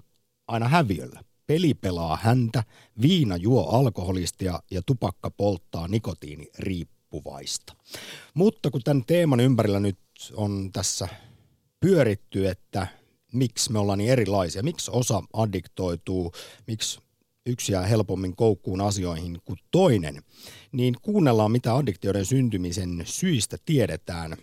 aina 0.48 0.68
häviöllä, 0.68 1.20
peli 1.46 1.74
pelaa 1.74 2.18
häntä, 2.22 2.64
viina 3.02 3.36
juo 3.36 3.68
alkoholistia 3.68 4.60
ja 4.70 4.82
tupakka 4.86 5.30
polttaa 5.30 5.88
nikotiiniriippuvaista. 5.88 7.76
Mutta 8.34 8.70
kun 8.70 8.82
tämän 8.84 9.04
teeman 9.06 9.40
ympärillä 9.40 9.80
nyt 9.80 9.98
on 10.34 10.70
tässä 10.72 11.08
pyöritty, 11.80 12.48
että 12.48 12.86
miksi 13.32 13.72
me 13.72 13.78
ollaan 13.78 13.98
niin 13.98 14.10
erilaisia, 14.10 14.62
miksi 14.62 14.90
osa 14.94 15.22
addiktoituu, 15.32 16.32
miksi 16.66 17.00
yksi 17.46 17.72
jää 17.72 17.86
helpommin 17.86 18.36
koukkuun 18.36 18.80
asioihin 18.80 19.38
kuin 19.44 19.58
toinen, 19.70 20.22
niin 20.72 20.94
kuunnellaan 21.02 21.52
mitä 21.52 21.76
addiktioiden 21.76 22.26
syntymisen 22.26 23.02
syistä 23.04 23.56
tiedetään. 23.64 24.36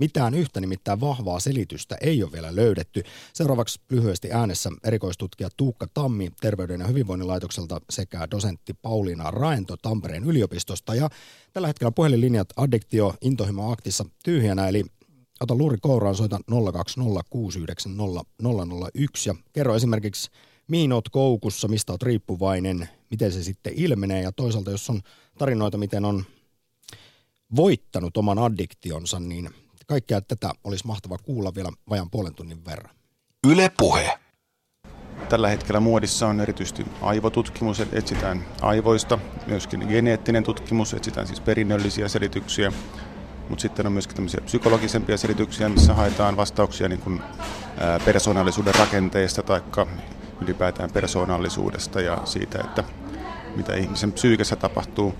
Mitään 0.00 0.34
yhtä 0.34 0.60
nimittäin 0.60 1.00
vahvaa 1.00 1.40
selitystä 1.40 1.96
ei 2.00 2.22
ole 2.22 2.32
vielä 2.32 2.56
löydetty. 2.56 3.02
Seuraavaksi 3.32 3.80
lyhyesti 3.90 4.32
äänessä 4.32 4.70
erikoistutkija 4.84 5.48
Tuukka 5.56 5.86
Tammi 5.94 6.30
Terveyden 6.40 6.80
ja 6.80 6.86
hyvinvoinnin 6.86 7.28
laitokselta 7.28 7.80
sekä 7.90 8.28
dosentti 8.30 8.74
Pauliina 8.74 9.30
Raento 9.30 9.76
Tampereen 9.76 10.24
yliopistosta. 10.24 10.94
Ja 10.94 11.08
tällä 11.52 11.68
hetkellä 11.68 11.92
puhelinlinjat 11.92 12.48
addiktio 12.56 13.14
intohimo 13.20 13.72
aktissa 13.72 14.04
tyhjänä, 14.24 14.68
eli 14.68 14.84
ota 15.40 15.54
luuri 15.54 15.78
kouraan, 15.80 16.14
soita 16.14 16.40
020690001 16.50 16.56
ja 19.26 19.34
kerro 19.52 19.74
esimerkiksi 19.74 20.30
mihin 20.68 20.92
oot 20.92 21.08
koukussa, 21.08 21.68
mistä 21.68 21.92
oot 21.92 22.02
riippuvainen, 22.02 22.88
miten 23.10 23.32
se 23.32 23.42
sitten 23.42 23.72
ilmenee 23.76 24.22
ja 24.22 24.32
toisaalta 24.32 24.70
jos 24.70 24.90
on 24.90 25.00
tarinoita, 25.38 25.78
miten 25.78 26.04
on 26.04 26.24
voittanut 27.56 28.16
oman 28.16 28.38
addiktionsa, 28.38 29.20
niin 29.20 29.50
kaikkea 29.86 30.20
tätä 30.20 30.50
olisi 30.64 30.86
mahtava 30.86 31.18
kuulla 31.18 31.54
vielä 31.54 31.72
vajan 31.90 32.10
puolen 32.10 32.34
tunnin 32.34 32.64
verran. 32.64 32.94
Yle 33.46 33.72
Puhe. 33.78 34.18
Tällä 35.28 35.48
hetkellä 35.48 35.80
muodissa 35.80 36.28
on 36.28 36.40
erityisesti 36.40 36.86
aivotutkimus, 37.00 37.80
että 37.80 37.98
etsitään 37.98 38.44
aivoista, 38.60 39.18
myöskin 39.46 39.84
geneettinen 39.88 40.44
tutkimus, 40.44 40.94
etsitään 40.94 41.26
siis 41.26 41.40
perinnöllisiä 41.40 42.08
selityksiä, 42.08 42.72
mutta 43.48 43.62
sitten 43.62 43.86
on 43.86 43.92
myöskin 43.92 44.16
tämmöisiä 44.16 44.40
psykologisempia 44.40 45.16
selityksiä, 45.16 45.68
missä 45.68 45.94
haetaan 45.94 46.36
vastauksia 46.36 46.88
niin 46.88 47.00
kuin 47.00 47.22
persoonallisuuden 48.04 48.74
rakenteesta 48.74 49.42
tai 49.42 49.60
ylipäätään 50.42 50.90
persoonallisuudesta 50.90 52.00
ja 52.00 52.18
siitä, 52.24 52.58
että 52.64 52.84
mitä 53.56 53.74
ihmisen 53.74 54.12
psyykessä 54.12 54.56
tapahtuu. 54.56 55.14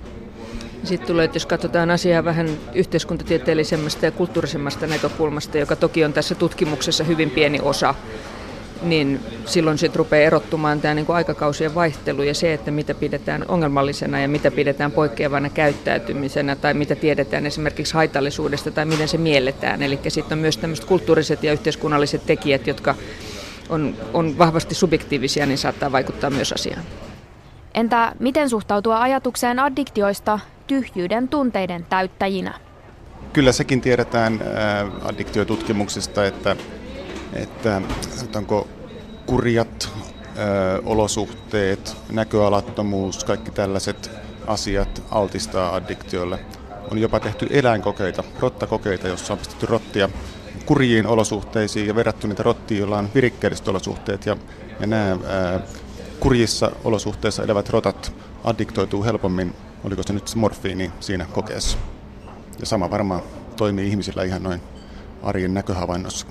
Sitten 0.85 1.07
tulee, 1.07 1.25
että 1.25 1.37
jos 1.37 1.47
katsotaan 1.47 1.91
asiaa 1.91 2.25
vähän 2.25 2.49
yhteiskuntatieteellisemmästä 2.75 4.07
ja 4.07 4.11
kulttuurisemmasta 4.11 4.87
näkökulmasta, 4.87 5.59
joka 5.59 5.77
toki 5.77 6.05
on 6.05 6.13
tässä 6.13 6.35
tutkimuksessa 6.35 7.05
hyvin 7.05 7.31
pieni 7.31 7.61
osa, 7.63 7.95
niin 8.83 9.21
silloin 9.47 9.79
sitten 9.79 9.99
rupeaa 9.99 10.27
erottumaan 10.27 10.81
tämä 10.81 10.95
niin 10.95 11.07
kuin 11.07 11.17
aikakausien 11.17 11.75
vaihtelu 11.75 12.23
ja 12.23 12.35
se, 12.35 12.53
että 12.53 12.71
mitä 12.71 12.95
pidetään 12.95 13.45
ongelmallisena 13.49 14.21
ja 14.21 14.29
mitä 14.29 14.51
pidetään 14.51 14.93
poikkeavana 14.93 15.49
käyttäytymisenä 15.51 16.57
tai 16.57 16.75
mitä 16.75 16.95
tiedetään 16.95 17.47
esimerkiksi 17.47 17.95
haitallisuudesta 17.95 18.71
tai 18.71 18.85
miten 18.85 19.09
se 19.09 19.19
mielletään. 19.19 19.83
Eli 19.83 19.99
sitten 20.09 20.37
on 20.37 20.43
myös 20.43 20.57
tämmöiset 20.57 20.85
kulttuuriset 20.85 21.43
ja 21.43 21.53
yhteiskunnalliset 21.53 22.27
tekijät, 22.27 22.67
jotka 22.67 22.95
on, 23.73 23.97
on 24.13 24.39
vahvasti 24.39 24.75
subjektiivisia, 24.75 25.47
niin 25.47 25.59
saattaa 25.59 25.93
vaikuttaa 25.93 26.31
myös 26.31 26.53
asiaan. 26.53 26.83
Entä 27.75 28.13
miten 28.19 28.51
suhtautua 28.51 29.01
ajatukseen 29.01 29.59
addiktioista 29.59 30.39
tyhjyyden 30.67 31.29
tunteiden 31.29 31.87
täyttäjinä? 31.89 32.55
Kyllä 33.33 33.53
sekin 33.53 33.81
tiedetään 33.81 34.41
addiktiotutkimuksesta, 35.03 36.27
että, 36.27 36.57
että 37.33 37.83
onko 38.37 38.69
kurjat 39.27 39.89
ö, 39.89 40.83
olosuhteet, 40.85 41.97
näköalattomuus, 42.11 43.25
kaikki 43.25 43.51
tällaiset 43.51 44.11
asiat 44.47 45.03
altistaa 45.11 45.75
addiktiolle. 45.75 46.39
On 46.91 46.99
jopa 46.99 47.21
tehty 47.21 47.47
eläinkokeita, 47.51 48.25
rottakokeita, 48.41 49.09
jossa 49.09 49.33
on 49.33 49.39
pistetty 49.39 49.67
rottia 49.67 50.09
kurjiin 50.63 51.07
olosuhteisiin 51.07 51.87
ja 51.87 51.95
verrattu 51.95 52.27
niitä 52.27 52.43
rottiin, 52.43 52.79
joilla 52.79 52.99
on 52.99 53.09
virikkeelliset 53.15 53.69
olosuhteet. 53.69 54.27
Ja, 54.27 54.37
ja 54.81 54.87
nämä 54.87 55.19
ää, 55.27 55.61
kurjissa 56.21 56.73
olosuhteissa 56.85 57.43
elävät 57.43 57.69
rotat 57.69 58.13
addiktoituu 58.45 59.05
helpommin, 59.05 59.55
oliko 59.85 60.03
se 60.03 60.13
nyt 60.13 60.35
morfiini 60.35 60.93
siinä 61.01 61.27
kokeessa. 61.33 61.79
Ja 62.61 62.67
sama 62.67 62.91
varmaan 62.91 63.23
toimii 63.57 63.89
ihmisillä 63.89 64.23
ihan 64.25 64.43
noin 64.43 64.61
arjen 65.23 65.55
näköhavainnossa. 65.55 66.27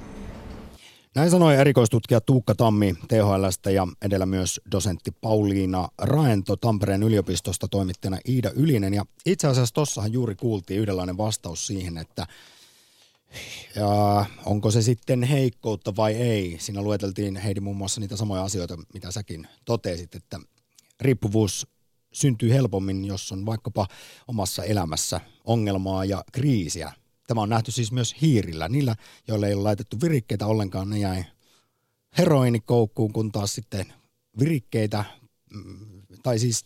Näin 1.16 1.32
sanoi 1.32 1.56
erikoistutkija 1.56 2.22
Tuukka 2.22 2.56
Tammi 2.56 2.96
THLstä 3.08 3.72
ja 3.72 3.88
edellä 4.02 4.26
myös 4.26 4.62
dosentti 4.72 5.12
Pauliina 5.22 5.88
Raento 5.98 6.56
Tampereen 6.56 7.04
yliopistosta 7.04 7.68
toimittajana 7.68 8.18
Iida 8.30 8.52
Ylinen. 8.56 8.94
Ja 8.94 9.06
itse 9.26 9.48
asiassa 9.48 9.74
tuossahan 9.74 10.14
juuri 10.14 10.36
kuultiin 10.36 10.80
yhdenlainen 10.80 11.18
vastaus 11.18 11.68
siihen, 11.68 11.98
että 11.98 12.28
ja 13.76 14.26
onko 14.46 14.72
se 14.72 14.82
sitten 14.82 15.24
heikkoutta 15.24 15.96
vai 15.96 16.14
ei? 16.14 16.58
Siinä 16.60 16.82
lueteltiin 16.82 17.36
Heidi 17.36 17.60
muun 17.60 17.78
muassa 17.78 18.02
niitä 18.02 18.16
samoja 18.16 18.44
asioita, 18.44 18.78
mitä 18.94 19.12
säkin 19.12 19.48
totesit, 19.66 20.16
että 20.16 20.40
riippuvuus 21.02 21.68
syntyy 22.14 22.54
helpommin, 22.54 23.06
jos 23.06 23.32
on 23.32 23.46
vaikkapa 23.46 23.88
omassa 24.28 24.64
elämässä 24.64 25.22
ongelmaa 25.46 26.06
ja 26.06 26.24
kriisiä. 26.32 26.94
Tämä 27.28 27.42
on 27.42 27.50
nähty 27.50 27.72
siis 27.72 27.92
myös 27.92 28.16
hiirillä. 28.22 28.70
Niillä, 28.70 28.96
joilla 29.28 29.48
ei 29.48 29.54
ole 29.54 29.64
laitettu 29.64 30.02
virikkeitä 30.02 30.48
ollenkaan, 30.48 30.90
ne 30.90 31.00
jäi 31.00 31.24
heroinikoukkuun, 32.18 33.14
kun 33.14 33.32
taas 33.32 33.56
sitten 33.56 33.94
virikkeitä, 34.40 35.06
mm, 35.54 36.02
tai 36.24 36.40
siis 36.40 36.66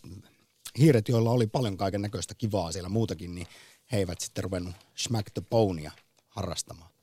hiiret, 0.80 1.10
joilla 1.10 1.32
oli 1.32 1.48
paljon 1.48 1.78
kaiken 1.78 2.02
näköistä 2.02 2.36
kivaa 2.36 2.72
siellä 2.72 2.90
muutakin, 2.90 3.36
niin 3.36 3.48
he 3.92 3.98
eivät 3.98 4.22
sitten 4.22 4.44
ruvennut 4.44 4.76
smack 4.96 5.34
the 5.34 5.42
bonea 5.50 5.92
harrastamaan. 6.36 6.96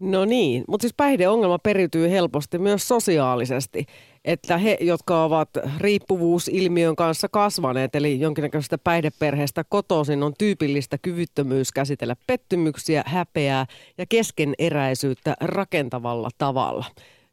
No 0.00 0.24
niin, 0.24 0.64
mutta 0.68 0.82
siis 0.82 0.94
päihdeongelma 0.96 1.58
periytyy 1.58 2.10
helposti 2.10 2.58
myös 2.58 2.88
sosiaalisesti, 2.88 3.86
että 4.24 4.58
he, 4.58 4.78
jotka 4.80 5.24
ovat 5.24 5.48
riippuvuusilmiön 5.78 6.96
kanssa 6.96 7.28
kasvaneet, 7.28 7.94
eli 7.94 8.20
jonkinnäköisestä 8.20 8.78
päihdeperheestä 8.78 9.64
kotoisin, 9.64 10.22
on 10.22 10.32
tyypillistä 10.38 10.98
kyvyttömyys 11.02 11.72
käsitellä 11.72 12.16
pettymyksiä, 12.26 13.02
häpeää 13.06 13.66
ja 13.98 14.06
keskeneräisyyttä 14.08 15.36
rakentavalla 15.40 16.28
tavalla. 16.38 16.84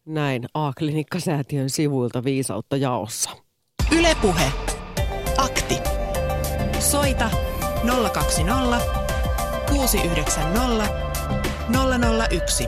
Näin 0.06 0.46
A-klinikkasäätiön 0.54 1.70
sivuilta 1.70 2.24
viisautta 2.24 2.78
jaossa. 2.78 3.30
Ylepuhe. 3.98 4.52
Akti. 5.38 5.76
Soita 6.80 7.30
020 8.14 8.80
690 9.70 11.13
001. 11.70 12.68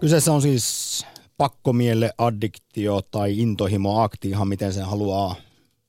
Kyseessä 0.00 0.32
on 0.32 0.42
siis 0.42 1.06
pakkomielle, 1.36 2.12
addiktio 2.18 3.00
tai 3.10 3.38
intohimo 3.38 4.02
akti, 4.02 4.28
ihan 4.28 4.48
miten 4.48 4.72
sen 4.72 4.84
haluaa 4.84 5.34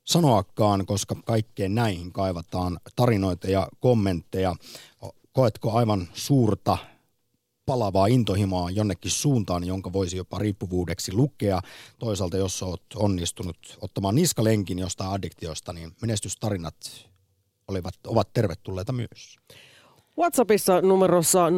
sanoakaan, 0.04 0.86
koska 0.86 1.16
kaikkeen 1.26 1.76
näihin 1.76 2.12
kaivataan 2.12 2.80
tarinoita 2.96 3.48
ja 3.48 3.68
kommentteja. 3.80 4.56
Koetko 5.32 5.72
aivan 5.72 6.08
suurta 6.14 6.78
palavaa 7.66 8.08
intohimoa 8.08 8.70
jonnekin 8.70 9.12
suuntaan, 9.12 9.64
jonka 9.64 9.94
voisi 9.94 10.18
jopa 10.18 10.40
riippuvuudeksi 10.40 11.14
lukea. 11.14 11.62
Toisaalta, 12.00 12.38
jos 12.38 12.64
olet 12.64 12.82
onnistunut 12.96 13.78
ottamaan 13.82 14.16
niskalenkin 14.16 14.80
jostain 14.80 15.10
addiktiosta, 15.10 15.74
niin 15.74 15.96
menestystarinat 16.02 16.76
olivat, 17.68 17.94
ovat 18.08 18.34
tervetulleita 18.34 18.94
myös. 18.94 19.38
WhatsAppissa 20.18 20.82
numerossa 20.82 21.50
0401638586 21.50 21.54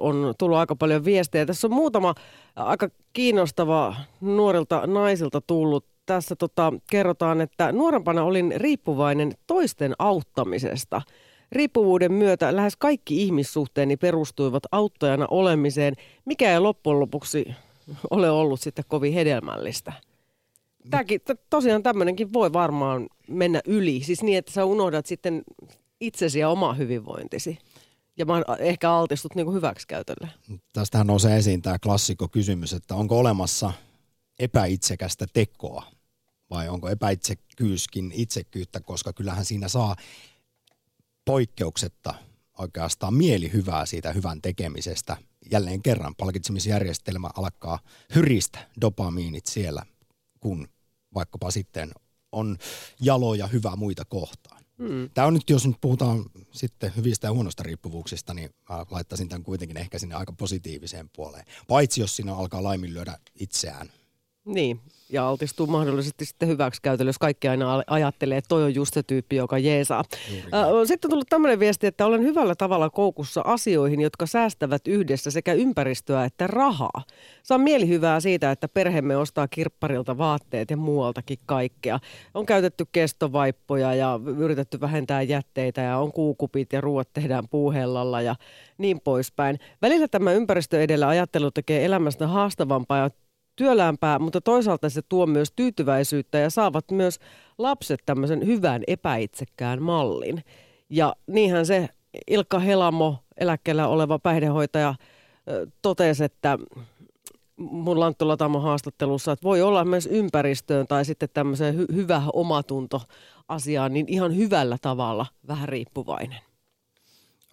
on 0.00 0.34
tullut 0.38 0.58
aika 0.58 0.76
paljon 0.76 1.04
viestejä. 1.04 1.46
Tässä 1.46 1.66
on 1.66 1.72
muutama 1.72 2.14
aika 2.56 2.88
kiinnostava 3.12 3.96
nuorilta 4.20 4.86
naisilta 4.86 5.40
tullut. 5.40 5.84
Tässä 6.06 6.36
tota, 6.36 6.72
kerrotaan, 6.90 7.40
että 7.40 7.72
nuorempana 7.72 8.22
olin 8.24 8.54
riippuvainen 8.56 9.32
toisten 9.46 9.94
auttamisesta. 9.98 11.02
Riippuvuuden 11.52 12.12
myötä 12.12 12.56
lähes 12.56 12.76
kaikki 12.76 13.22
ihmissuhteeni 13.22 13.96
perustuivat 13.96 14.62
auttajana 14.72 15.26
olemiseen, 15.30 15.94
mikä 16.24 16.52
ei 16.52 16.60
loppujen 16.60 17.00
lopuksi 17.00 17.54
ole 18.10 18.30
ollut 18.30 18.60
sitten 18.60 18.84
kovin 18.88 19.12
hedelmällistä. 19.12 19.92
Tämäkin, 20.90 21.20
tosiaan 21.50 21.82
tämmöinenkin 21.82 22.32
voi 22.32 22.52
varmaan 22.52 23.08
mennä 23.28 23.60
yli. 23.66 24.02
Siis 24.04 24.22
niin, 24.22 24.38
että 24.38 24.52
sä 24.52 24.64
unohdat 24.64 25.06
sitten 25.06 25.42
itsesi 26.00 26.38
ja 26.38 26.48
oma 26.48 26.74
hyvinvointisi. 26.74 27.58
Ja 28.16 28.26
ehkä 28.58 28.92
altistut 28.92 29.34
niin 29.34 29.52
hyväksikäytölle. 29.52 30.28
Tästähän 30.72 31.06
nousee 31.06 31.36
esiin 31.36 31.62
tämä 31.62 31.78
klassikko 31.78 32.28
kysymys, 32.28 32.72
että 32.72 32.94
onko 32.94 33.18
olemassa 33.18 33.72
epäitsekästä 34.38 35.26
tekoa 35.32 35.84
vai 36.50 36.68
onko 36.68 36.88
epäitsekyyskin 36.88 38.12
itsekyyttä, 38.14 38.80
koska 38.80 39.12
kyllähän 39.12 39.44
siinä 39.44 39.68
saa 39.68 39.96
poikkeuksetta 41.24 42.14
oikeastaan 42.58 43.14
mieli 43.14 43.52
hyvää 43.52 43.86
siitä 43.86 44.12
hyvän 44.12 44.42
tekemisestä 44.42 45.16
jälleen 45.50 45.82
kerran 45.82 46.14
palkitsemisjärjestelmä 46.14 47.30
alkaa 47.36 47.78
hyristä 48.14 48.58
dopamiinit 48.80 49.46
siellä, 49.46 49.82
kun 50.40 50.68
vaikkapa 51.14 51.50
sitten 51.50 51.90
on 52.32 52.58
jaloja 53.00 53.46
hyvä 53.46 53.76
muita 53.76 54.04
kohtaan. 54.04 54.64
Mm. 54.78 55.10
Tämä 55.14 55.26
on 55.26 55.34
nyt, 55.34 55.50
jos 55.50 55.66
nyt 55.66 55.76
puhutaan 55.80 56.24
sitten 56.52 56.92
hyvistä 56.96 57.26
ja 57.26 57.32
huonosta 57.32 57.62
riippuvuuksista, 57.62 58.34
niin 58.34 58.50
mä 58.68 58.86
laittaisin 58.90 59.28
tämän 59.28 59.42
kuitenkin 59.42 59.76
ehkä 59.76 59.98
sinne 59.98 60.14
aika 60.14 60.32
positiiviseen 60.32 61.10
puoleen. 61.16 61.44
Paitsi 61.68 62.00
jos 62.00 62.16
siinä 62.16 62.34
alkaa 62.34 62.62
laiminlyödä 62.62 63.18
itseään 63.34 63.90
niin, 64.44 64.80
ja 65.12 65.28
altistuu 65.28 65.66
mahdollisesti 65.66 66.24
sitten 66.24 66.48
hyväksikäytölle, 66.48 67.08
jos 67.08 67.18
kaikki 67.18 67.48
aina 67.48 67.82
ajattelee, 67.86 68.38
että 68.38 68.48
toi 68.48 68.62
on 68.62 68.74
just 68.74 68.94
se 68.94 69.02
tyyppi, 69.02 69.36
joka 69.36 69.58
jeesaa. 69.58 70.04
Sitten 70.84 71.08
on 71.08 71.10
tullut 71.10 71.28
tämmöinen 71.28 71.60
viesti, 71.60 71.86
että 71.86 72.06
olen 72.06 72.22
hyvällä 72.22 72.54
tavalla 72.54 72.90
koukussa 72.90 73.40
asioihin, 73.44 74.00
jotka 74.00 74.26
säästävät 74.26 74.88
yhdessä 74.88 75.30
sekä 75.30 75.52
ympäristöä 75.52 76.24
että 76.24 76.46
rahaa. 76.46 77.02
Saan 77.42 77.60
mielihyvää 77.60 78.20
siitä, 78.20 78.50
että 78.50 78.68
perheemme 78.68 79.16
ostaa 79.16 79.48
kirpparilta 79.48 80.18
vaatteet 80.18 80.70
ja 80.70 80.76
muualtakin 80.76 81.38
kaikkea. 81.46 81.98
On 82.34 82.46
käytetty 82.46 82.86
kestovaippoja 82.92 83.94
ja 83.94 84.20
yritetty 84.38 84.80
vähentää 84.80 85.22
jätteitä 85.22 85.80
ja 85.80 85.98
on 85.98 86.12
kuukupit 86.12 86.72
ja 86.72 86.80
ruoat 86.80 87.08
tehdään 87.12 87.48
puuhellalla 87.50 88.20
ja 88.20 88.36
niin 88.78 89.00
poispäin. 89.00 89.58
Välillä 89.82 90.08
tämä 90.08 90.32
ympäristö 90.32 90.82
edellä 90.82 91.08
ajattelu 91.08 91.50
tekee 91.50 91.84
elämästä 91.84 92.26
haastavampaa 92.26 92.98
ja 92.98 93.10
työläämpää, 93.58 94.18
mutta 94.18 94.40
toisaalta 94.40 94.90
se 94.90 95.02
tuo 95.02 95.26
myös 95.26 95.52
tyytyväisyyttä 95.56 96.38
ja 96.38 96.50
saavat 96.50 96.90
myös 96.90 97.18
lapset 97.58 98.00
tämmöisen 98.06 98.46
hyvän 98.46 98.82
epäitsekkään 98.86 99.82
mallin. 99.82 100.44
Ja 100.90 101.16
niinhän 101.26 101.66
se 101.66 101.88
Ilkka 102.26 102.58
Helamo, 102.58 103.16
eläkkeellä 103.36 103.88
oleva 103.88 104.18
päihdehoitaja, 104.18 104.94
totesi, 105.82 106.24
että 106.24 106.58
mun 107.56 108.00
Lanttu 108.00 108.28
Latamo 108.28 108.60
haastattelussa, 108.60 109.32
että 109.32 109.42
voi 109.42 109.62
olla 109.62 109.84
myös 109.84 110.08
ympäristöön 110.12 110.86
tai 110.86 111.04
sitten 111.04 111.28
tämmöiseen 111.34 111.74
hy- 111.74 111.94
hyvä 111.94 112.22
omatunto 112.32 113.02
asiaan, 113.48 113.92
niin 113.92 114.06
ihan 114.08 114.36
hyvällä 114.36 114.78
tavalla 114.82 115.26
vähän 115.48 115.68
riippuvainen. 115.68 116.40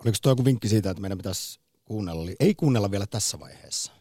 Oliko 0.03 0.17
tuo 0.21 0.31
joku 0.31 0.45
vinkki 0.45 0.67
siitä, 0.67 0.89
että 0.89 1.01
meidän 1.01 1.17
pitäisi 1.17 1.59
kuunnella, 1.85 2.31
ei 2.39 2.55
kuunnella 2.55 2.91
vielä 2.91 3.05
tässä 3.07 3.39
vaiheessa? 3.39 3.91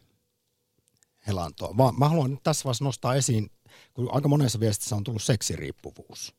Helantoa, 1.27 1.77
vaan 1.77 1.99
mä 1.99 2.09
haluan 2.09 2.39
tässä 2.43 2.63
vaiheessa 2.63 2.85
nostaa 2.85 3.15
esiin, 3.15 3.51
kun 3.93 4.09
aika 4.11 4.27
monessa 4.27 4.59
viestissä 4.59 4.95
on 4.95 5.03
tullut 5.03 5.23
seksiriippuvuus, 5.23 6.35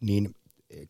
niin 0.00 0.34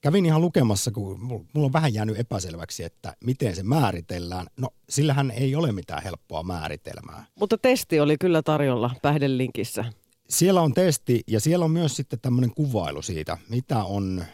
kävin 0.00 0.26
ihan 0.26 0.40
lukemassa, 0.40 0.90
kun 0.90 1.20
mulla 1.20 1.66
on 1.66 1.72
vähän 1.72 1.94
jäänyt 1.94 2.20
epäselväksi, 2.20 2.84
että 2.84 3.16
miten 3.24 3.56
se 3.56 3.62
määritellään. 3.62 4.46
No, 4.56 4.68
sillähän 4.88 5.30
ei 5.30 5.54
ole 5.54 5.72
mitään 5.72 6.02
helppoa 6.02 6.42
määritelmää. 6.42 7.26
Mutta 7.40 7.58
testi 7.58 8.00
oli 8.00 8.16
kyllä 8.20 8.42
tarjolla 8.42 8.90
päihdelinkissä. 9.02 9.84
Siellä 10.28 10.62
on 10.62 10.74
testi 10.74 11.22
ja 11.26 11.40
siellä 11.40 11.64
on 11.64 11.70
myös 11.70 11.96
sitten 11.96 12.20
tämmöinen 12.20 12.54
kuvailu 12.54 13.02
siitä, 13.02 13.38
mitä 13.48 13.84
on 13.84 14.24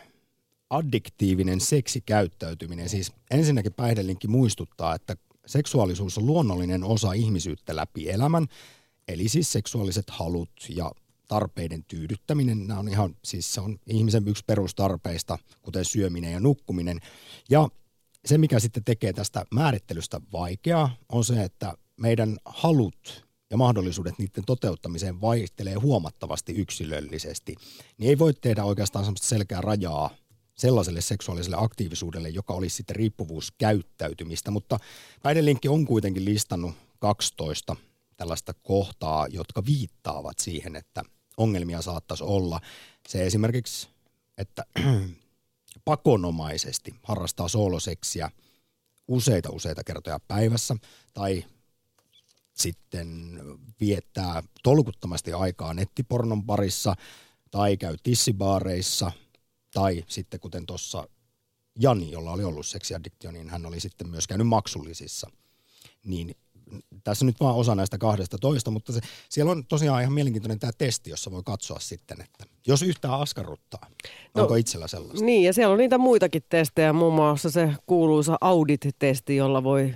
addiktiivinen 0.71 1.61
seksikäyttäytyminen. 1.61 2.89
Siis 2.89 3.13
ensinnäkin 3.31 3.73
päihdelinkki 3.73 4.29
muistuttaa, 4.29 4.95
että 4.95 5.17
seksuaalisuus 5.47 6.19
on 6.19 6.27
luonnollinen 6.27 6.85
osa 6.85 7.13
ihmisyyttä 7.13 7.77
läpi 7.77 8.11
elämän 8.11 8.47
Eli 9.09 9.29
siis 9.29 9.53
seksuaaliset 9.53 10.11
halut 10.11 10.51
ja 10.69 10.93
tarpeiden 11.29 11.85
tyydyttäminen, 11.85 12.67
nämä 12.67 12.81
on 12.81 12.89
ihan, 12.89 13.17
siis 13.25 13.55
se 13.55 13.61
on 13.61 13.79
ihmisen 13.87 14.29
yksi 14.29 14.45
perustarpeista, 14.47 15.39
kuten 15.63 15.85
syöminen 15.85 16.33
ja 16.33 16.41
nukkuminen. 16.41 17.01
Ja 17.51 17.69
se, 18.25 18.39
mikä 18.39 18.61
sitten 18.61 18.85
tekee 18.85 19.13
tästä 19.13 19.45
määrittelystä 19.55 20.21
vaikeaa, 20.33 20.97
on 21.09 21.25
se, 21.25 21.43
että 21.43 21.75
meidän 21.97 22.39
halut 22.45 23.27
ja 23.51 23.57
mahdollisuudet 23.57 24.19
niiden 24.19 24.45
toteuttamiseen 24.47 25.21
vaihtelee 25.21 25.75
huomattavasti 25.75 26.53
yksilöllisesti. 26.53 27.55
Niin 27.99 28.09
ei 28.09 28.19
voi 28.19 28.35
tehdä 28.35 28.65
oikeastaan 28.65 29.05
sellaista 29.05 29.27
selkeää 29.27 29.61
rajaa 29.61 30.11
sellaiselle 30.55 31.01
seksuaaliselle 31.01 31.57
aktiivisuudelle, 31.61 32.29
joka 32.29 32.55
olisi 32.55 32.77
sitten 32.77 32.97
riippuvuuskäyttäytymistä, 32.97 34.51
mutta 34.51 34.79
päihdelinkki 35.23 35.69
on 35.69 35.87
kuitenkin 35.87 36.25
listannut 36.25 36.75
12 36.99 37.77
tällaista 38.17 38.55
kohtaa, 38.55 39.27
jotka 39.27 39.65
viittaavat 39.67 40.39
siihen, 40.39 40.77
että 40.77 41.03
ongelmia 41.37 41.83
saattaisi 41.83 42.25
olla. 42.25 42.61
Se 43.09 43.27
esimerkiksi, 43.27 43.89
että 44.39 44.65
pakonomaisesti 45.85 46.95
harrastaa 47.03 47.49
sooloseksiä 47.49 48.31
useita 49.09 49.51
useita 49.51 49.85
kertoja 49.85 50.21
päivässä 50.29 50.77
tai 51.15 51.45
sitten 52.55 53.41
viettää 53.81 54.43
tolkuttomasti 54.63 55.33
aikaa 55.33 55.75
nettipornon 55.75 56.47
parissa 56.47 56.95
tai 57.51 57.77
käy 57.77 57.97
tissibaareissa 58.03 59.13
tai 59.75 60.05
sitten 60.09 60.41
kuten 60.41 60.67
tuossa 60.67 61.09
Jani, 61.79 62.11
jolla 62.11 62.33
oli 62.33 62.45
ollut 62.45 62.67
seksiaddiktio, 62.67 63.31
niin 63.31 63.51
hän 63.51 63.67
oli 63.67 63.81
sitten 63.81 64.09
myös 64.09 64.27
käynyt 64.27 64.47
maksullisissa. 64.47 65.31
Niin 66.05 66.37
tässä 67.05 67.25
nyt 67.25 67.41
vaan 67.41 67.55
osa 67.55 67.75
näistä 67.75 67.99
kahdesta 67.99 68.39
toista, 68.39 68.71
mutta 68.71 68.93
se, 68.93 69.01
siellä 69.29 69.53
on 69.53 69.67
tosiaan 69.67 70.03
ihan 70.03 70.13
mielenkiintoinen 70.13 70.59
tämä 70.59 70.73
testi, 70.79 71.11
jossa 71.11 71.31
voi 71.31 71.43
katsoa 71.45 71.79
sitten, 71.81 72.21
että 72.21 72.45
jos 72.67 72.83
yhtään 72.83 73.21
askarruttaa, 73.21 73.87
no, 74.35 74.43
onko 74.43 74.55
itsellä 74.55 74.89
sellaista? 74.89 75.25
Niin, 75.25 75.43
ja 75.43 75.53
siellä 75.53 75.73
on 75.73 75.79
niitä 75.79 75.99
muitakin 75.99 76.43
testejä, 76.49 76.93
muun 76.93 77.15
muassa 77.15 77.51
se 77.51 77.75
kuuluisa 77.87 78.39
audit-testi, 78.41 79.37
jolla 79.37 79.65
voi 79.65 79.95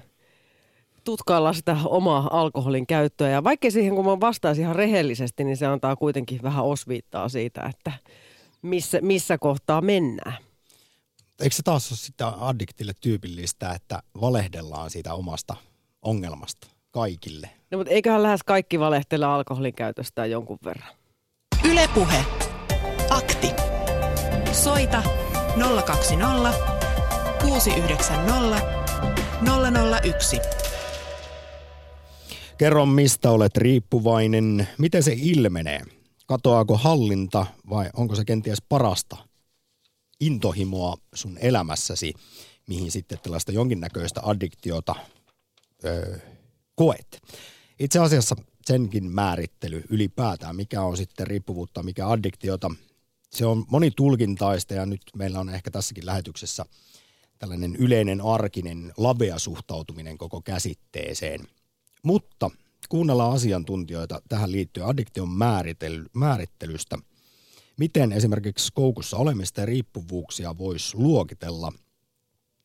tutkailla 1.04 1.52
sitä 1.52 1.76
omaa 1.84 2.28
alkoholin 2.32 2.86
käyttöä. 2.86 3.28
Ja 3.28 3.44
vaikka 3.44 3.70
siihen, 3.70 3.94
kun 3.94 4.04
mä 4.04 4.20
vastaisin 4.20 4.62
ihan 4.62 4.76
rehellisesti, 4.76 5.44
niin 5.44 5.56
se 5.56 5.66
antaa 5.66 5.96
kuitenkin 5.96 6.42
vähän 6.42 6.64
osviittaa 6.64 7.28
siitä, 7.28 7.70
että 7.70 7.92
missä, 8.62 8.98
missä 9.00 9.38
kohtaa 9.38 9.80
mennään. 9.80 10.38
Eikö 11.40 11.54
se 11.54 11.62
taas 11.62 11.90
ole 11.90 11.98
sitten 11.98 12.26
addiktille 12.26 12.92
tyypillistä, 13.00 13.72
että 13.72 14.02
valehdellaan 14.20 14.90
siitä 14.90 15.14
omasta 15.14 15.56
ongelmasta 16.06 16.66
kaikille. 16.90 17.50
No 17.70 17.78
mutta 17.78 17.92
eiköhän 17.92 18.22
lähes 18.22 18.42
kaikki 18.42 18.80
valehtele 18.80 19.26
alkoholin 19.26 19.74
käytöstä 19.74 20.26
jonkun 20.26 20.58
verran. 20.64 20.94
Ylepuhe. 21.70 22.24
Akti. 23.10 23.50
Soita 24.52 25.02
020 25.86 26.52
690 27.42 28.62
001. 30.02 30.40
Kerro, 32.58 32.86
mistä 32.86 33.30
olet 33.30 33.56
riippuvainen, 33.56 34.68
miten 34.78 35.02
se 35.02 35.16
ilmenee? 35.16 35.82
Katoaako 36.26 36.76
hallinta 36.76 37.46
vai 37.70 37.90
onko 37.96 38.14
se 38.14 38.24
kenties 38.24 38.62
parasta 38.68 39.16
intohimoa 40.20 40.96
sun 41.14 41.38
elämässäsi, 41.38 42.14
mihin 42.66 42.90
sitten 42.90 43.18
tällaista 43.22 43.52
jonkinnäköistä 43.52 44.20
addiktiota 44.24 44.94
ö, 45.84 46.18
koet. 46.74 47.22
Itse 47.78 47.98
asiassa 47.98 48.36
senkin 48.66 49.10
määrittely 49.10 49.82
ylipäätään, 49.90 50.56
mikä 50.56 50.82
on 50.82 50.96
sitten 50.96 51.26
riippuvuutta, 51.26 51.82
mikä 51.82 52.08
addiktiota, 52.08 52.70
se 53.30 53.46
on 53.46 53.64
monitulkintaista 53.68 54.74
ja 54.74 54.86
nyt 54.86 55.02
meillä 55.16 55.40
on 55.40 55.48
ehkä 55.48 55.70
tässäkin 55.70 56.06
lähetyksessä 56.06 56.64
tällainen 57.38 57.76
yleinen 57.76 58.20
arkinen 58.20 58.92
lavea 58.96 59.38
suhtautuminen 59.38 60.18
koko 60.18 60.40
käsitteeseen. 60.42 61.40
Mutta 62.02 62.50
kuunnellaan 62.88 63.34
asiantuntijoita 63.34 64.22
tähän 64.28 64.52
liittyen 64.52 64.86
addiktion 64.86 65.28
määrittelystä. 66.12 66.98
Miten 67.78 68.12
esimerkiksi 68.12 68.72
koukussa 68.74 69.16
olemista 69.16 69.60
ja 69.60 69.66
riippuvuuksia 69.66 70.58
voisi 70.58 70.96
luokitella– 70.96 71.72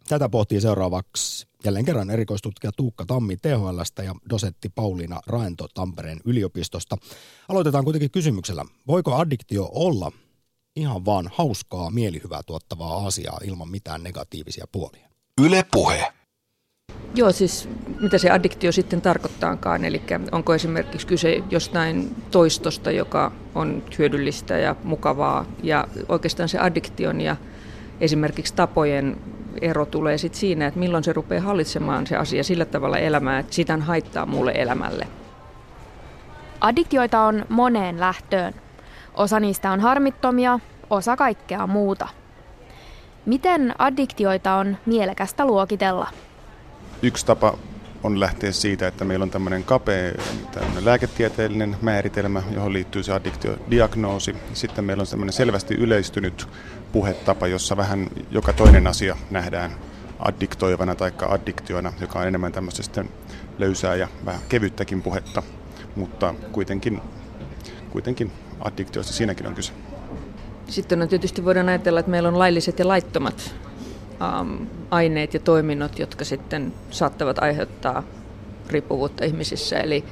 Tätä 0.08 0.30
pohtii 0.30 0.62
seuraavaksi 0.62 1.47
jälleen 1.66 1.86
kerran 1.86 2.10
erikoistutkija 2.10 2.72
Tuukka 2.78 3.06
Tammi 3.06 3.38
THLstä 3.38 4.04
ja 4.04 4.16
dosetti 4.30 4.70
Pauliina 4.70 5.20
Raento 5.28 5.68
Tampereen 5.74 6.20
yliopistosta. 6.26 6.97
Aloitetaan 7.49 7.84
kuitenkin 7.84 8.12
kysymyksellä, 8.12 8.66
voiko 8.88 9.16
addiktio 9.16 9.70
olla 9.74 10.12
ihan 10.76 11.06
vaan 11.06 11.30
hauskaa, 11.34 11.89
mielihyvää 11.89 12.41
tuottavaa 12.45 13.08
asiaa 13.08 13.39
ilman 13.43 13.70
mitään 13.70 14.04
negatiivisia 14.04 14.66
puolia? 14.72 15.10
Yle 15.41 15.66
puhe. 15.72 16.14
Joo, 17.16 17.32
siis 17.32 17.70
mitä 18.02 18.18
se 18.18 18.30
addiktio 18.30 18.72
sitten 18.72 19.02
tarkoittaakaan, 19.02 19.86
eli 19.86 20.02
onko 20.32 20.56
esimerkiksi 20.56 21.08
kyse 21.08 21.43
jostain 21.49 22.16
toistosta, 22.32 22.91
joka 22.91 23.32
on 23.56 23.84
hyödyllistä 23.97 24.58
ja 24.58 24.76
mukavaa, 24.84 25.45
ja 25.64 25.88
oikeastaan 26.10 26.49
se 26.49 26.60
addiktion 26.60 27.22
ja 27.22 27.36
esimerkiksi 27.99 28.54
tapojen 28.54 29.18
ero 29.62 29.86
tulee 29.86 30.18
sit 30.18 30.36
siinä, 30.36 30.68
että 30.68 30.80
milloin 30.80 31.04
se 31.04 31.14
rupeaa 31.14 31.41
hallitsemaan 31.41 32.08
se 32.08 32.16
asia 32.16 32.43
sillä 32.43 32.66
tavalla 32.66 32.97
elämää, 32.97 33.39
että 33.39 33.54
sitä 33.54 33.78
haittaa 33.78 34.26
mulle 34.26 34.52
elämälle. 34.56 35.08
Addiktioita 36.62 37.22
on 37.22 37.45
moneen 37.49 37.99
lähtöön. 37.99 38.54
Osa 39.14 39.39
niistä 39.39 39.72
on 39.72 39.80
harmittomia, 39.80 40.60
osa 40.89 41.16
kaikkea 41.18 41.68
muuta. 41.68 42.08
Miten 43.26 43.76
addiktioita 43.78 44.54
on 44.54 44.78
mielekästä 44.86 45.45
luokitella? 45.45 46.08
Yksi 47.02 47.26
tapa 47.26 47.58
on 48.04 48.20
lähteä 48.20 48.52
siitä, 48.52 48.88
että 48.88 49.06
meillä 49.06 49.24
on 49.24 49.32
tämmöinen 49.32 49.64
kapea 49.64 50.12
lääketieteellinen 50.84 51.78
määritelmä, 51.82 52.43
johon 52.54 52.74
liittyy 52.74 53.04
se 53.04 53.14
addiktiodiagnoosi. 53.14 54.36
Sitten 54.54 54.86
meillä 54.86 55.02
on 55.02 55.08
tämmöinen 55.08 55.34
selvästi 55.34 55.74
yleistynyt 55.74 56.47
puhetapa, 56.91 57.47
jossa 57.47 57.78
vähän 57.78 58.08
joka 58.32 58.54
toinen 58.54 58.88
asia 58.88 59.18
nähdään 59.32 59.72
addiktoivana 60.20 60.95
tai 60.95 61.12
addiktiona, 61.28 61.93
joka 62.02 62.20
on 62.20 62.28
enemmän 62.28 62.52
tämmöistä 62.52 62.84
sitten 62.84 63.10
löysää 63.58 63.95
ja 63.95 64.08
vähän 64.26 64.41
kevyttäkin 64.49 65.02
puhetta, 65.02 65.43
mutta 65.95 66.34
kuitenkin, 66.52 67.02
kuitenkin 67.89 68.32
addiktioista 68.60 69.14
siinäkin 69.14 69.47
on 69.47 69.56
kyse. 69.56 69.74
Sitten 70.68 71.02
on 71.02 71.08
tietysti 71.08 71.45
voidaan 71.45 71.70
ajatella, 71.70 71.99
että 71.99 72.12
meillä 72.12 72.30
on 72.30 72.39
lailliset 72.39 72.80
ja 72.80 72.88
laittomat 72.88 73.56
ähm, 74.22 74.63
aineet 74.91 75.34
ja 75.34 75.39
toiminnot, 75.39 75.99
jotka 75.99 76.26
sitten 76.26 76.74
saattavat 76.89 77.39
aiheuttaa 77.39 78.03
riippuvuutta 78.69 79.26
ihmisissä. 79.26 79.80
Eli 79.80 80.03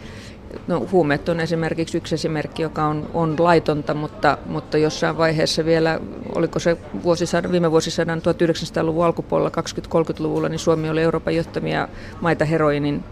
no, 0.67 0.87
huumeet 0.91 1.29
on 1.29 1.39
esimerkiksi 1.39 1.97
yksi 1.97 2.15
esimerkki, 2.15 2.61
joka 2.61 2.85
on, 2.85 3.09
on 3.13 3.35
laitonta, 3.39 3.93
mutta, 3.93 4.37
mutta 4.45 4.77
jossain 4.77 5.17
vaiheessa 5.17 5.65
vielä, 5.65 5.99
oliko 6.35 6.59
se 6.59 6.77
vuosisadan, 7.03 7.51
viime 7.51 7.71
vuosisadan 7.71 8.19
1900-luvun 8.19 9.05
alkupuolella 9.05 9.51
20-30-luvulla, 9.57 10.49
niin 10.49 10.59
Suomi 10.59 10.89
oli 10.89 11.01
Euroopan 11.01 11.35
johtamia 11.35 11.87
maita 12.21 12.45
heroinin 12.45 13.03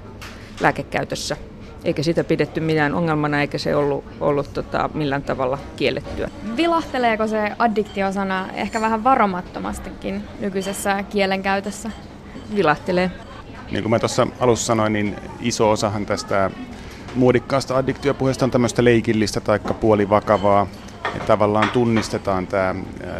lääkekäytössä 0.62 1.38
eikä 1.88 2.04
sitä 2.04 2.24
pidetty 2.24 2.60
mitään 2.60 2.94
ongelmana 2.94 3.42
eikä 3.42 3.58
se 3.58 3.76
ollut, 3.76 4.04
ollut 4.20 4.54
tota, 4.54 4.90
millään 4.94 5.24
tavalla 5.24 5.58
kiellettyä. 5.76 6.30
Vilahteleeko 6.58 7.28
se 7.28 7.52
addiktiosana 7.60 8.48
ehkä 8.54 8.82
vähän 8.82 9.04
varomattomastikin 9.04 10.24
nykyisessä 10.40 11.04
kielenkäytössä? 11.04 11.92
Vilahtelee. 12.56 13.12
Niin 13.72 13.84
kuin 13.84 13.90
mä 13.90 14.00
tuossa 14.00 14.28
alussa 14.40 14.66
sanoin, 14.66 14.94
niin 14.94 15.16
iso 15.42 15.72
osahan 15.72 16.06
tästä 16.06 16.52
muodikkaasta 17.16 17.78
addiktiopuheesta 17.78 18.46
on 18.46 18.52
tämmöistä 18.52 18.84
leikillistä 18.84 19.40
tai 19.40 19.60
puolivakavaa. 19.60 20.68
Ja 21.04 21.20
tavallaan 21.28 21.70
tunnistetaan 21.70 22.48
tämä 22.48 22.76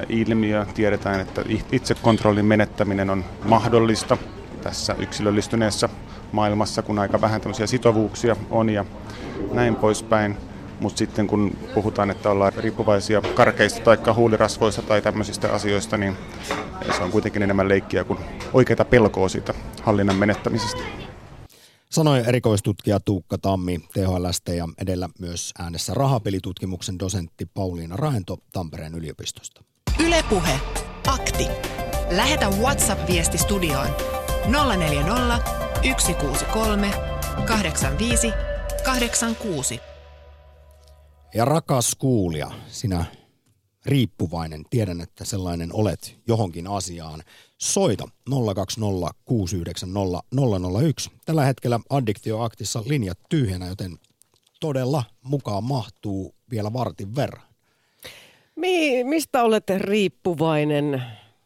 ilmiö, 0.10 0.66
tiedetään, 0.74 1.20
että 1.20 1.42
itsekontrollin 1.72 2.46
menettäminen 2.46 3.10
on 3.10 3.26
mahdollista 3.46 4.18
tässä 4.68 4.94
yksilöllistyneessä 4.94 5.90
maailmassa, 6.32 6.82
kun 6.82 7.00
aika 7.00 7.22
vähän 7.22 7.42
tämmöisiä 7.42 7.68
sitovuuksia 7.68 8.36
on 8.50 8.70
ja 8.70 8.86
näin 9.52 9.76
poispäin. 9.76 10.38
Mutta 10.80 10.98
sitten 10.98 11.28
kun 11.28 11.58
puhutaan, 11.74 12.12
että 12.12 12.30
ollaan 12.30 12.54
riippuvaisia 12.58 13.22
karkeista 13.22 13.80
tai 13.80 13.98
huulirasvoista 14.14 14.82
tai 14.82 15.02
tämmöisistä 15.02 15.54
asioista, 15.54 15.98
niin 15.98 16.18
se 16.98 17.04
on 17.04 17.12
kuitenkin 17.12 17.44
enemmän 17.44 17.70
leikkiä 17.70 18.04
kuin 18.04 18.20
oikeita 18.54 18.86
pelkoa 18.86 19.30
siitä 19.30 19.54
hallinnan 19.84 20.16
menettämisestä. 20.16 20.82
Sanoi 21.90 22.24
erikoistutkija 22.28 23.00
Tuukka 23.00 23.38
Tammi 23.38 23.80
THLstä 23.94 24.54
ja 24.54 24.68
edellä 24.82 25.10
myös 25.20 25.54
äänessä 25.60 25.94
rahapelitutkimuksen 25.94 27.00
dosentti 27.00 27.46
Pauliina 27.46 27.96
Rahento 27.96 28.38
Tampereen 28.54 28.96
yliopistosta. 28.96 29.64
Ylepuhe 30.00 30.60
Akti. 31.08 31.48
Lähetä 32.12 32.50
WhatsApp-viesti 32.50 33.38
studioon 33.38 34.17
040 34.48 35.40
163 35.98 36.92
85 37.46 38.32
86. 38.84 39.80
Ja 41.34 41.46
rakas 41.46 41.96
kuulija, 41.96 42.52
sinä 42.68 43.06
riippuvainen, 43.86 44.64
tiedän, 44.70 45.02
että 45.02 45.26
sellainen 45.26 45.74
olet 45.74 46.16
johonkin 46.28 46.68
asiaan. 46.68 47.24
Soita 47.58 48.08
020 48.56 49.12
690 49.26 50.24
001. 50.84 51.12
Tällä 51.26 51.46
hetkellä 51.46 51.80
Addiktioaktissa 51.90 52.84
linjat 52.86 53.20
tyhjänä, 53.30 53.68
joten 53.68 53.98
todella 54.60 55.04
mukaan 55.24 55.64
mahtuu 55.64 56.36
vielä 56.52 56.74
vartin 56.74 57.16
verran. 57.16 57.48
Mi- 58.56 59.04
mistä 59.04 59.44
olette 59.44 59.78
riippuvainen? 59.78 61.04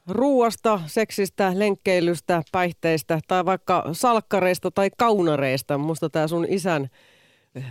Ruuasta, 0.08 0.82
seksistä, 0.86 1.52
lenkkeilystä, 1.56 2.44
päihteistä 2.52 3.20
tai 3.28 3.46
vaikka 3.46 3.90
salkkareista 3.92 4.72
tai 4.72 4.90
kaunareista. 4.98 5.78
Musta 5.78 6.10
tämä 6.10 6.28
sun 6.28 6.46
isän 6.50 6.90
eh, 7.56 7.66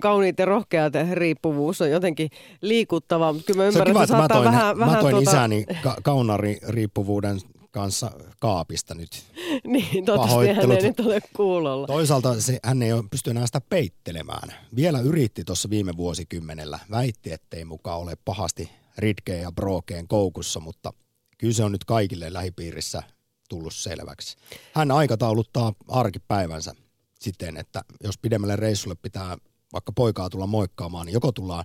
kauniit 0.00 0.38
ja 0.38 0.44
rohkeat 0.44 0.92
riippuvuus 1.12 1.80
on 1.80 1.90
jotenkin 1.90 2.30
liikuttava. 2.60 3.34
Kyllä 3.46 3.62
mä 3.62 3.68
ymmärrän, 3.68 3.96
se 3.96 4.02
että 4.02 4.16
mä 4.16 4.28
toin, 4.28 4.44
vähän, 4.44 4.78
mä 4.78 4.86
toin 4.86 5.10
tuota... 5.10 5.30
isäni 5.30 5.64
ka- 5.82 5.96
kaunari-riippuvuuden 6.02 7.38
kanssa 7.70 8.10
kaapista 8.40 8.94
nyt. 8.94 9.10
niin, 9.66 10.04
toivottavasti 10.04 10.52
hän 10.52 10.72
ei 10.72 10.82
nyt 10.82 11.00
ole 11.00 11.20
kuulolla. 11.36 11.86
Toisaalta 11.86 12.40
se, 12.40 12.58
hän 12.64 12.82
ei 12.82 12.92
ole 12.92 13.04
pysty 13.10 13.30
enää 13.30 13.46
sitä 13.46 13.60
peittelemään. 13.60 14.54
Vielä 14.76 15.00
yritti 15.00 15.44
tuossa 15.44 15.70
viime 15.70 15.96
vuosikymmenellä. 15.96 16.78
Väitti, 16.90 17.32
ettei 17.32 17.64
mukaan 17.64 18.00
ole 18.00 18.14
pahasti 18.24 18.70
Ritkeen 18.98 19.42
ja 19.42 19.52
Brokeen 19.52 20.08
koukussa, 20.08 20.60
mutta 20.60 20.92
kyllä 21.40 21.54
se 21.54 21.64
on 21.64 21.72
nyt 21.72 21.84
kaikille 21.84 22.32
lähipiirissä 22.32 23.02
tullut 23.48 23.74
selväksi. 23.74 24.36
Hän 24.74 24.90
aikatauluttaa 24.90 25.72
arkipäivänsä 25.88 26.74
siten, 27.20 27.56
että 27.56 27.84
jos 28.04 28.18
pidemmälle 28.18 28.56
reissulle 28.56 28.96
pitää 29.02 29.36
vaikka 29.72 29.92
poikaa 29.92 30.30
tulla 30.30 30.46
moikkaamaan, 30.46 31.06
niin 31.06 31.14
joko 31.14 31.32
tullaan 31.32 31.64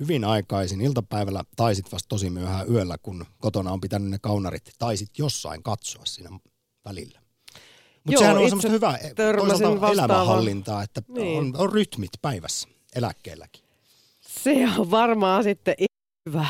hyvin 0.00 0.24
aikaisin 0.24 0.80
iltapäivällä 0.80 1.44
tai 1.56 1.74
sitten 1.74 1.92
vasta 1.92 2.08
tosi 2.08 2.30
myöhään 2.30 2.70
yöllä, 2.70 2.96
kun 3.02 3.26
kotona 3.38 3.72
on 3.72 3.80
pitänyt 3.80 4.10
ne 4.10 4.18
kaunarit, 4.18 4.70
tai 4.78 4.96
sitten 4.96 5.24
jossain 5.24 5.62
katsoa 5.62 6.04
siinä 6.04 6.30
välillä. 6.84 7.20
Mutta 8.04 8.18
sehän 8.18 8.38
on 8.38 8.48
semmoista 8.48 8.70
hyvää 8.70 8.98
toisaalta 9.16 9.92
elämänhallintaa, 9.92 10.82
että 10.82 11.02
niin. 11.08 11.38
on, 11.38 11.52
on 11.56 11.72
rytmit 11.72 12.10
päivässä 12.22 12.68
eläkkeelläkin. 12.96 13.64
Se 14.20 14.68
on 14.78 14.90
varmaan 14.90 15.44
sitten 15.44 15.74
hyvä. 16.26 16.46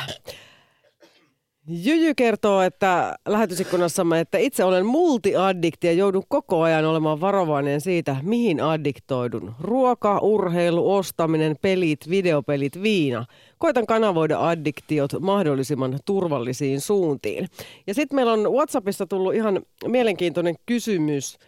Jyjy 1.69 2.15
kertoo, 2.15 2.63
että 2.63 3.15
lähetysikkunassamme, 3.29 4.21
että 4.21 4.39
itse 4.39 4.65
olen 4.65 4.87
multiaddikti 4.87 5.87
ja 5.87 5.93
joudun 5.93 6.23
koko 6.29 6.63
ajan 6.63 6.85
olemaan 6.85 7.21
varovainen 7.21 7.81
siitä, 7.81 8.17
mihin 8.23 8.61
addiktoidun. 8.61 9.55
Ruoka, 9.61 10.19
urheilu, 10.19 10.95
ostaminen, 10.95 11.57
pelit, 11.63 12.11
videopelit, 12.11 12.83
viina. 12.83 13.25
Koitan 13.59 13.87
kanavoida 13.87 14.49
addiktiot 14.49 15.13
mahdollisimman 15.21 15.99
turvallisiin 16.05 16.81
suuntiin. 16.81 17.49
Ja 17.87 17.95
sitten 17.95 18.17
meillä 18.17 18.33
on 18.33 18.53
WhatsAppissa 18.53 19.07
tullut 19.07 19.35
ihan 19.35 19.63
mielenkiintoinen 19.87 20.55
kysymys, 20.67 21.39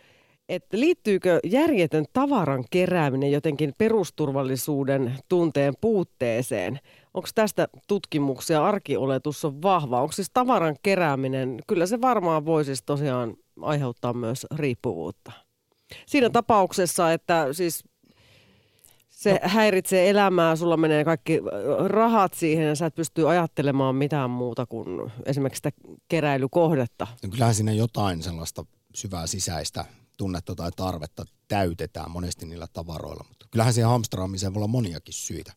että 0.49 0.81
liittyykö 0.81 1.41
järjetön 1.45 2.05
tavaran 2.13 2.65
kerääminen 2.71 3.33
jotenkin 3.33 3.73
perusturvallisuuden 3.79 5.15
tunteen 5.29 5.75
puutteeseen? 5.81 6.81
Onko 7.15 7.29
tästä 7.35 7.69
tutkimuksia, 7.89 8.65
arkioletus 8.65 9.45
on 9.45 9.63
vahva? 9.63 10.01
Onko 10.01 10.13
siis 10.13 10.31
tavaran 10.35 10.77
kerääminen, 10.83 11.59
kyllä 11.67 11.87
se 11.87 12.01
varmaan 12.01 12.45
voisi 12.45 12.67
siis 12.67 12.83
tosiaan 12.83 13.37
aiheuttaa 13.61 14.13
myös 14.13 14.47
riippuvuutta. 14.57 15.33
Siinä 16.07 16.31
tapauksessa, 16.31 17.13
että 17.13 17.49
siis 17.53 17.85
se 19.09 19.33
no. 19.33 19.39
häiritsee 19.43 20.11
elämää, 20.11 20.57
sulla 20.57 20.77
menee 20.77 21.05
kaikki 21.05 21.41
rahat 21.87 22.35
siihen 22.35 22.67
ja 22.67 22.75
sä 22.75 22.87
et 22.87 22.95
pysty 22.95 23.29
ajattelemaan 23.29 23.97
mitään 23.97 24.31
muuta 24.31 24.67
kuin 24.67 25.13
esimerkiksi 25.27 25.59
sitä 25.59 25.71
keräilykohdetta. 26.09 27.07
No 27.23 27.29
kyllähän 27.29 27.55
siinä 27.55 27.73
jotain 27.73 28.23
sellaista 28.23 28.65
syvää 28.95 29.27
sisäistä 29.27 29.85
tunnetta 30.17 30.55
tai 30.55 30.71
tarvetta 30.77 31.25
täytetään 31.49 32.11
monesti 32.11 32.47
niillä 32.47 32.67
tavaroilla, 32.73 33.25
mutta 33.29 33.47
kyllähän 33.51 33.75
siihen 33.75 33.91
hamstraamiseen 33.91 34.55
voi 34.55 34.59
olla 34.59 34.67
moniakin 34.67 35.15
syitä. 35.15 35.53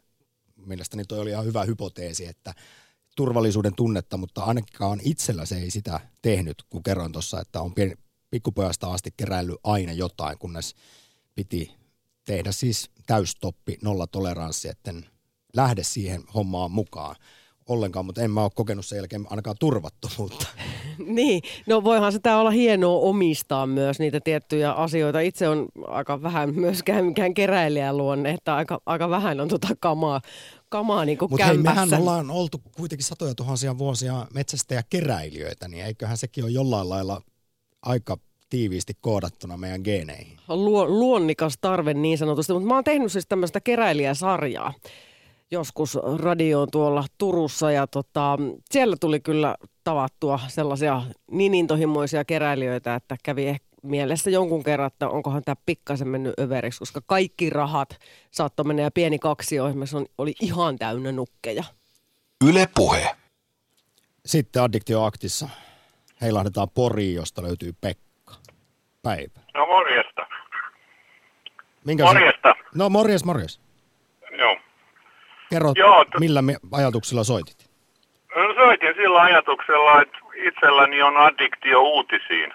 Mielestäni 0.65 1.05
toi 1.05 1.19
oli 1.19 1.29
ihan 1.29 1.45
hyvä 1.45 1.63
hypoteesi, 1.63 2.25
että 2.25 2.53
turvallisuuden 3.15 3.75
tunnetta, 3.75 4.17
mutta 4.17 4.43
ainakaan 4.43 4.99
itsellä 5.03 5.45
se 5.45 5.57
ei 5.57 5.71
sitä 5.71 5.99
tehnyt, 6.21 6.63
kun 6.69 6.83
kerroin 6.83 7.11
tuossa, 7.11 7.41
että 7.41 7.61
on 7.61 7.73
pieni, 7.73 7.95
pikkupojasta 8.29 8.93
asti 8.93 9.13
keräillyt 9.17 9.59
aina 9.63 9.93
jotain, 9.93 10.37
kunnes 10.37 10.75
piti 11.35 11.71
tehdä 12.25 12.51
siis 12.51 12.89
täystoppi, 13.07 13.77
nolla 13.81 14.07
toleranssi, 14.07 14.69
että 14.69 14.93
lähde 15.55 15.83
siihen 15.83 16.23
hommaan 16.35 16.71
mukaan 16.71 17.15
ollenkaan, 17.69 18.05
mutta 18.05 18.21
en 18.21 18.31
mä 18.31 18.43
ole 18.43 18.51
kokenut 18.55 18.85
sen 18.85 18.95
jälkeen 18.95 19.25
ainakaan 19.29 19.55
turvattomuutta. 19.59 20.47
niin, 21.17 21.41
no 21.67 21.83
voihan 21.83 22.11
sitä 22.11 22.37
olla 22.37 22.49
hienoa 22.51 22.99
omistaa 22.99 23.67
myös 23.67 23.99
niitä 23.99 24.19
tiettyjä 24.19 24.71
asioita. 24.71 25.19
Itse 25.19 25.49
on 25.49 25.67
aika 25.87 26.21
vähän 26.21 26.55
myöskään 26.55 27.05
mikään 27.05 27.33
keräilijä 27.33 27.93
luonne, 27.93 28.31
että 28.31 28.55
aika, 28.55 28.81
aika 28.85 29.09
vähän 29.09 29.39
on 29.39 29.47
tota 29.47 29.67
kamaa, 29.79 30.21
kamaa 30.69 31.05
niin 31.05 31.17
Mutta 31.29 31.45
hei, 31.45 31.57
mehän 31.57 31.93
ollaan 31.93 32.31
oltu 32.31 32.61
kuitenkin 32.77 33.05
satoja 33.05 33.35
tuhansia 33.35 33.77
vuosia 33.77 34.27
metsästä 34.33 34.75
ja 34.75 34.83
keräilijöitä, 34.89 35.67
niin 35.67 35.85
eiköhän 35.85 36.17
sekin 36.17 36.43
ole 36.43 36.51
jollain 36.51 36.89
lailla 36.89 37.21
aika 37.81 38.17
tiiviisti 38.49 38.93
koodattuna 39.01 39.57
meidän 39.57 39.81
geeneihin. 39.83 40.37
Luo, 40.47 40.87
luonnikas 40.87 41.57
tarve 41.61 41.93
niin 41.93 42.17
sanotusti, 42.17 42.53
mutta 42.53 42.67
mä 42.67 42.75
oon 42.75 42.83
tehnyt 42.83 43.11
siis 43.11 43.25
tämmöistä 43.27 43.61
keräilijäsarjaa 43.61 44.73
joskus 45.51 45.97
radioon 46.17 46.67
tuolla 46.71 47.05
Turussa 47.17 47.71
ja 47.71 47.87
tota, 47.87 48.37
siellä 48.71 48.95
tuli 49.01 49.19
kyllä 49.19 49.55
tavattua 49.83 50.39
sellaisia 50.47 51.01
niin 51.31 51.53
intohimoisia 51.53 52.25
keräilijöitä, 52.25 52.95
että 52.95 53.15
kävi 53.23 53.53
eh- 53.53 53.69
mielessä 53.83 54.29
jonkun 54.29 54.63
kerran, 54.63 54.87
että 54.87 55.09
onkohan 55.09 55.43
tämä 55.43 55.55
pikkasen 55.65 56.07
mennyt 56.07 56.39
överiksi, 56.39 56.79
koska 56.79 57.01
kaikki 57.05 57.49
rahat 57.49 57.99
saattoi 58.31 58.65
mennä 58.65 58.81
ja 58.81 58.91
pieni 58.91 59.19
kaksi 59.19 59.59
on, 59.59 59.73
oli 60.17 60.33
ihan 60.41 60.77
täynnä 60.77 61.11
nukkeja. 61.11 61.63
Yle 62.49 62.67
Puhe. 62.75 63.15
Sitten 64.25 64.63
Addiktioaktissa 64.63 65.49
heilahdetaan 66.21 66.67
Poriin, 66.73 67.15
josta 67.15 67.43
löytyy 67.43 67.73
Pekka. 67.81 68.33
Päivä. 69.01 69.39
No 69.53 69.65
morjesta. 69.65 70.21
Minkä 71.85 72.03
morjesta. 72.03 72.55
Se... 72.57 72.77
No 72.77 72.89
morjes, 72.89 73.25
morjes. 73.25 73.68
Kerro, 75.49 75.73
Joo, 75.75 76.05
t- 76.05 76.19
millä 76.19 76.43
ajatuksilla 76.71 77.23
soitit? 77.23 77.69
No, 78.35 78.53
soitin 78.53 78.93
sillä 78.95 79.21
ajatuksella, 79.21 80.01
että 80.01 80.17
itselläni 80.47 81.01
on 81.01 81.17
addiktio 81.17 81.81
uutisiin. 81.81 82.53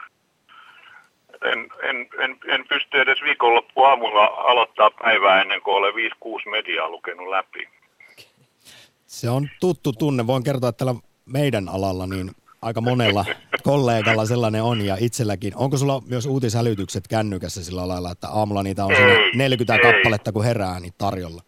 En, 1.52 1.68
en, 1.82 2.08
en, 2.24 2.36
en 2.48 2.64
pysty 2.68 3.00
edes 3.00 3.18
viikonloppu 3.22 3.84
aamulla 3.84 4.24
aloittaa 4.24 4.90
päivää 4.90 5.40
ennen 5.42 5.62
kuin 5.62 5.74
olen 5.74 5.94
5-6 5.94 6.50
mediaa 6.50 6.88
lukenut 6.88 7.28
läpi. 7.28 7.68
Se 9.06 9.30
on 9.30 9.48
tuttu 9.60 9.92
tunne. 9.92 10.26
Voin 10.26 10.44
kertoa, 10.44 10.68
että 10.68 10.84
tällä 10.84 11.00
meidän 11.26 11.68
alalla 11.68 12.06
niin 12.06 12.30
aika 12.62 12.80
monella 12.80 13.24
kollegalla 13.62 14.26
sellainen 14.26 14.62
on 14.62 14.80
ja 14.86 14.96
itselläkin. 15.00 15.52
Onko 15.56 15.76
sulla 15.76 16.02
myös 16.06 16.26
uutishälytykset 16.26 17.08
kännykässä 17.08 17.64
sillä 17.64 17.88
lailla, 17.88 18.10
että 18.10 18.28
aamulla 18.28 18.62
niitä 18.62 18.84
on 18.84 18.92
ei, 18.92 19.36
40 19.36 19.74
ei. 19.74 19.92
kappaletta, 19.92 20.32
kun 20.32 20.44
herää, 20.44 20.80
niin 20.80 20.92
tarjolla? 20.98 21.42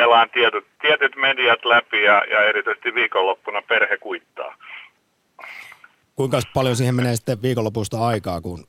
Selaan 0.00 0.30
tietyt, 0.30 0.66
tietyt 0.80 1.16
mediat 1.16 1.64
läpi 1.64 2.02
ja, 2.02 2.24
ja 2.30 2.48
erityisesti 2.48 2.94
viikonloppuna 2.94 3.62
perhe 3.62 3.96
kuittaa. 3.96 4.54
Kuinka 6.14 6.40
paljon 6.54 6.76
siihen 6.76 6.94
menee 6.94 7.16
sitten 7.16 7.42
viikonlopusta 7.42 8.06
aikaa, 8.06 8.40
kun... 8.40 8.66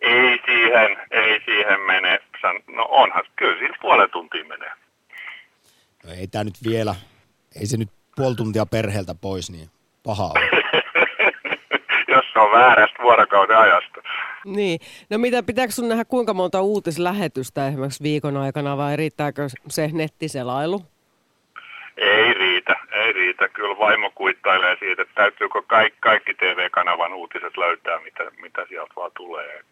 Ei 0.00 0.40
siihen, 0.46 0.96
ei 1.10 1.40
siihen 1.44 1.80
mene. 1.80 2.18
No 2.76 2.86
onhan, 2.90 3.24
kyllä 3.36 3.58
siinä 3.58 3.76
puolen 3.80 4.10
tuntia 4.10 4.44
menee. 4.44 4.72
No 6.04 6.12
ei 6.12 6.26
tämä 6.26 6.44
nyt 6.44 6.54
vielä, 6.68 6.94
ei 7.60 7.66
se 7.66 7.76
nyt 7.76 7.90
puoli 8.16 8.34
tuntia 8.34 8.66
perheeltä 8.66 9.14
pois, 9.14 9.50
niin 9.50 9.68
paha 10.02 10.24
on. 10.24 10.32
Jos 12.14 12.24
on 12.36 12.52
väärästä 12.52 13.02
vuorokauden 13.02 13.58
ajasta. 13.58 14.00
Niin. 14.44 14.80
No 15.10 15.18
mitä, 15.18 15.42
pitääkö 15.42 15.72
sun 15.72 15.88
nähdä 15.88 16.04
kuinka 16.04 16.34
monta 16.34 16.60
uutislähetystä 16.60 17.68
esimerkiksi 17.68 18.02
viikon 18.02 18.36
aikana 18.36 18.76
vai 18.76 18.96
riittääkö 18.96 19.48
se 19.68 19.90
nettiselailu? 19.92 20.82
Ei 21.96 22.34
riitä, 22.34 22.76
ei 22.92 23.12
riitä. 23.12 23.48
Kyllä 23.48 23.78
vaimo 23.78 24.10
kuittailee 24.14 24.76
siitä, 24.78 25.02
että 25.02 25.14
täytyykö 25.14 25.62
kaikki, 25.66 25.98
kaikki 26.00 26.34
TV-kanavan 26.34 27.12
uutiset 27.12 27.56
löytää, 27.56 28.00
mitä, 28.04 28.30
mitä 28.42 28.66
sieltä 28.68 28.92
vaan 28.96 29.10
tulee. 29.16 29.64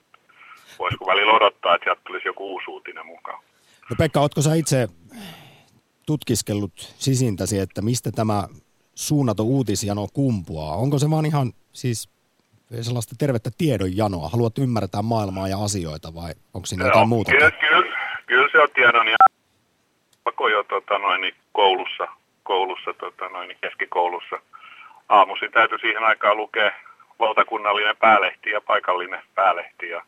Voisiko 0.78 1.06
välillä 1.06 1.32
odottaa, 1.32 1.74
että 1.74 1.84
sieltä 1.84 2.00
tulisi 2.06 2.28
joku 2.28 2.52
uusi 2.52 2.70
uutinen 2.70 3.06
mukaan? 3.06 3.42
No 3.90 3.96
Pekka, 3.98 4.20
ootko 4.20 4.42
sä 4.42 4.54
itse 4.54 4.88
tutkiskellut 6.06 6.72
sisintäsi, 6.76 7.58
että 7.58 7.82
mistä 7.82 8.10
tämä 8.12 8.44
suunnaton 8.94 9.46
uutisjano 9.46 10.06
kumpuaa? 10.12 10.76
Onko 10.76 10.98
se 10.98 11.10
vaan 11.10 11.26
ihan 11.26 11.52
siis 11.72 12.08
sellaista 12.80 13.14
tervettä 13.18 13.50
tiedonjanoa? 13.58 14.28
Haluat 14.28 14.58
ymmärtää 14.58 15.02
maailmaa 15.02 15.48
ja 15.48 15.64
asioita 15.64 16.14
vai 16.14 16.32
onko 16.54 16.66
siinä 16.66 16.84
jotain 16.84 17.08
muuta? 17.08 17.30
Kyllä, 17.30 17.50
kyllä, 17.50 17.96
kyllä 18.26 18.48
se 18.52 18.58
on 18.58 18.68
tiedon 18.74 19.08
ja 19.08 19.16
pako 20.24 20.48
jo 20.48 20.64
tota 20.64 20.98
noin, 20.98 21.20
niin 21.20 21.34
koulussa, 21.52 22.08
koulussa 22.42 22.94
tota 23.00 23.28
noin, 23.28 23.48
niin 23.48 23.58
keskikoulussa. 23.60 24.36
Aamuisin 25.08 25.52
täytyy 25.52 25.78
siihen 25.78 26.04
aikaan 26.04 26.36
lukea 26.36 26.72
valtakunnallinen 27.18 27.96
päälehti 27.96 28.50
ja 28.50 28.60
paikallinen 28.60 29.22
päälehti 29.34 29.88
ja 29.88 30.02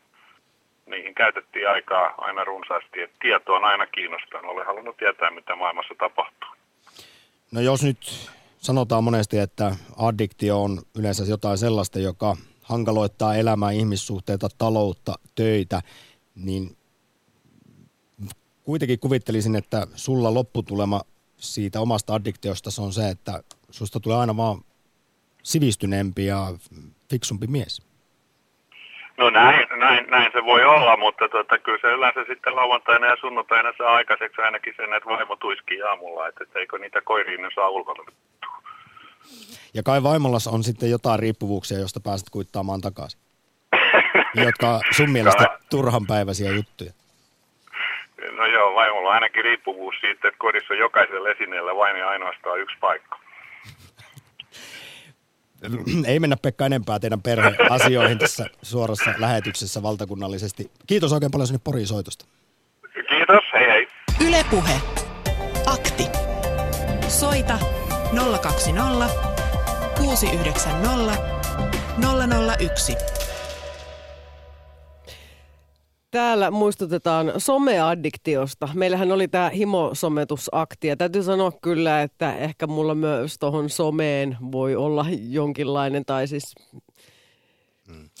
niihin 0.85 1.15
käytettiin 1.15 1.69
aikaa 1.69 2.13
aina 2.17 2.43
runsaasti. 2.43 3.01
Et 3.01 3.11
tieto 3.21 3.53
on 3.53 3.65
aina 3.65 3.85
kiinnostanut. 3.87 4.51
Olen 4.51 4.65
halunnut 4.65 4.97
tietää, 4.97 5.31
mitä 5.31 5.55
maailmassa 5.55 5.93
tapahtuu. 5.99 6.49
No 7.51 7.61
jos 7.61 7.83
nyt 7.83 8.29
sanotaan 8.57 9.03
monesti, 9.03 9.39
että 9.39 9.75
addiktio 9.97 10.63
on 10.63 10.81
yleensä 10.99 11.23
jotain 11.23 11.57
sellaista, 11.57 11.99
joka 11.99 12.35
hankaloittaa 12.73 13.35
elämää, 13.35 13.71
ihmissuhteita, 13.71 14.47
taloutta, 14.57 15.13
töitä, 15.35 15.81
niin 16.35 16.77
kuitenkin 18.63 18.99
kuvittelisin, 18.99 19.55
että 19.55 19.87
sulla 19.95 20.33
lopputulema 20.33 21.01
siitä 21.37 21.81
omasta 21.81 22.13
addiktiosta 22.13 22.69
on 22.81 22.93
se, 22.93 23.09
että 23.09 23.43
susta 23.69 23.99
tulee 23.99 24.17
aina 24.17 24.37
vaan 24.37 24.57
sivistyneempi 25.43 26.25
ja 26.25 26.47
fiksumpi 27.09 27.47
mies. 27.47 27.81
No 29.17 29.29
näin, 29.29 29.67
näin, 29.79 30.05
näin 30.09 30.31
se 30.33 30.45
voi 30.45 30.63
olla, 30.63 30.97
mutta 30.97 31.29
tota, 31.29 31.57
kyllä 31.57 31.77
se 31.81 31.87
yleensä 31.87 32.25
sitten 32.27 32.55
lauantaina 32.55 33.07
ja 33.07 33.17
sunnuntaina 33.21 33.73
saa 33.77 33.93
aikaiseksi 33.93 34.41
ainakin 34.41 34.73
sen, 34.77 34.93
että 34.93 35.09
vaimo 35.09 35.35
tuiskii 35.35 35.81
aamulla, 35.81 36.27
että, 36.27 36.43
että 36.43 36.59
eikö 36.59 36.77
niitä 36.77 37.01
koiriin 37.01 37.51
saa 37.55 37.69
ulkona. 37.69 38.03
Ja 39.73 39.83
kai 39.83 40.03
vaimollassa 40.03 40.51
on 40.51 40.63
sitten 40.63 40.89
jotain 40.89 41.19
riippuvuuksia, 41.19 41.79
josta 41.79 41.99
pääset 41.99 42.29
kuittaamaan 42.29 42.81
takaisin. 42.81 43.19
jotka 44.35 44.79
sun 44.91 45.11
mielestä 45.17 45.59
turhanpäiväisiä 45.69 46.51
juttuja. 46.51 46.91
No 48.37 48.45
joo, 48.45 48.75
vaimolla 48.75 49.09
on 49.09 49.13
ainakin 49.13 49.43
riippuvuus 49.43 49.95
siitä, 50.01 50.27
että 50.27 50.37
kodissa 50.37 50.73
on 50.73 50.79
jokaisella 50.79 51.29
esineellä 51.29 51.75
vain 51.75 51.99
ja 51.99 52.09
ainoastaan 52.09 52.59
yksi 52.59 52.77
paikka. 52.79 53.19
Ei 56.07 56.19
mennä 56.19 56.37
Pekka 56.41 56.65
enempää 56.65 56.99
teidän 56.99 57.21
perheasioihin 57.21 58.17
tässä 58.17 58.45
suorassa 58.61 59.13
lähetyksessä 59.17 59.83
valtakunnallisesti. 59.83 60.71
Kiitos 60.87 61.13
oikein 61.13 61.31
paljon 61.31 61.47
sinne 61.47 61.61
Poriin 61.63 61.87
soitosta. 61.87 62.25
Kiitos, 63.09 63.43
hei 63.53 63.67
hei. 63.67 63.87
Ylepuhe. 64.27 64.73
Akti. 65.65 66.03
Soita 67.07 67.82
020 68.15 69.09
690 69.97 71.17
001. 72.59 72.95
Täällä 76.11 76.51
muistutetaan 76.51 77.33
someaddiktiosta. 77.37 78.69
Meillähän 78.73 79.11
oli 79.11 79.27
tämä 79.27 79.49
himosometusakti 79.49 80.87
ja 80.87 80.97
täytyy 80.97 81.23
sanoa 81.23 81.51
kyllä, 81.51 82.01
että 82.01 82.35
ehkä 82.35 82.67
mulla 82.67 82.95
myös 82.95 83.39
tuohon 83.39 83.69
someen 83.69 84.37
voi 84.51 84.75
olla 84.75 85.05
jonkinlainen 85.29 86.05
tai 86.05 86.27
siis. 86.27 86.55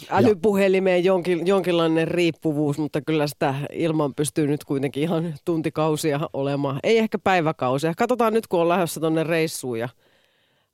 Älypuhelimeen 0.09 1.03
jonkin, 1.03 1.47
jonkinlainen 1.47 2.07
riippuvuus, 2.07 2.77
mutta 2.77 3.01
kyllä 3.01 3.27
sitä 3.27 3.55
ilman 3.71 4.15
pystyy 4.15 4.47
nyt 4.47 4.63
kuitenkin 4.63 5.03
ihan 5.03 5.35
tuntikausia 5.45 6.29
olemaan. 6.33 6.79
Ei 6.83 6.97
ehkä 6.97 7.19
päiväkausia. 7.19 7.93
Katsotaan 7.97 8.33
nyt, 8.33 8.47
kun 8.47 8.61
on 8.61 8.69
lähdössä 8.69 8.99
tuonne 8.99 9.23
reissuun 9.23 9.79
ja 9.79 9.89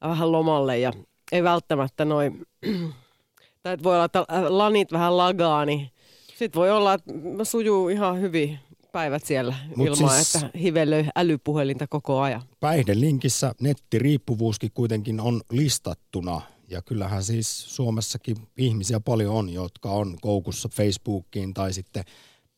vähän 0.02 0.32
lomalle 0.32 0.80
ja 0.80 0.94
ei 1.32 1.44
välttämättä 1.44 2.06
noin, 2.06 2.48
tai 3.64 3.78
voi 3.84 3.96
olla, 3.96 4.06
että 4.06 4.26
lanit 4.50 4.92
vähän 4.92 5.18
lagaa, 5.18 5.66
niin 5.66 5.92
sitten 6.38 6.60
voi 6.60 6.72
olla, 6.72 6.94
että 6.94 7.14
sujuu 7.44 7.90
ihan 7.90 8.22
hyvin 8.22 8.60
päivät 8.92 9.26
siellä 9.26 9.56
Mut 9.76 9.88
ilman, 9.88 10.10
siis 10.10 10.36
että 10.36 10.58
hivelöi 10.58 11.06
älypuhelinta 11.16 11.88
koko 11.88 12.20
ajan. 12.20 12.42
Päihdelinkissä 12.60 13.54
nettiriippuvuuskin 13.62 14.72
kuitenkin 14.74 15.20
on 15.20 15.42
listattuna. 15.52 16.42
Ja 16.70 16.82
kyllähän 16.82 17.24
siis 17.24 17.76
Suomessakin 17.76 18.38
ihmisiä 18.58 19.00
paljon 19.00 19.36
on, 19.36 19.50
jotka 19.50 19.92
on 19.92 20.18
koukussa 20.22 20.70
Facebookiin 20.70 21.54
tai 21.54 21.74
sitten 21.74 22.04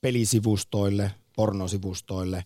pelisivustoille, 0.02 1.12
pornosivustoille. 1.36 2.44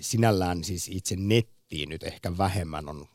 Sinällään 0.00 0.64
siis 0.64 0.88
itse 0.88 1.16
nettiin 1.16 1.88
nyt 1.88 2.02
ehkä 2.02 2.38
vähemmän 2.38 2.88
on 2.88 3.06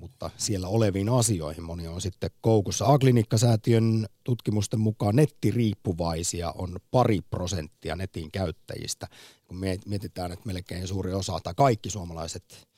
mutta 0.00 0.30
siellä 0.36 0.68
oleviin 0.68 1.08
asioihin 1.08 1.64
moni 1.64 1.86
on 1.86 2.00
sitten 2.00 2.30
koukussa. 2.40 2.86
A-klinikkasäätiön 2.86 4.06
tutkimusten 4.24 4.80
mukaan 4.80 5.16
nettiriippuvaisia 5.16 6.50
on 6.50 6.76
pari 6.90 7.20
prosenttia 7.20 7.96
netin 7.96 8.30
käyttäjistä. 8.30 9.06
Kun 9.46 9.56
mietitään, 9.86 10.32
että 10.32 10.46
melkein 10.46 10.88
suuri 10.88 11.12
osa 11.12 11.40
tai 11.42 11.54
kaikki 11.56 11.90
suomalaiset 11.90 12.68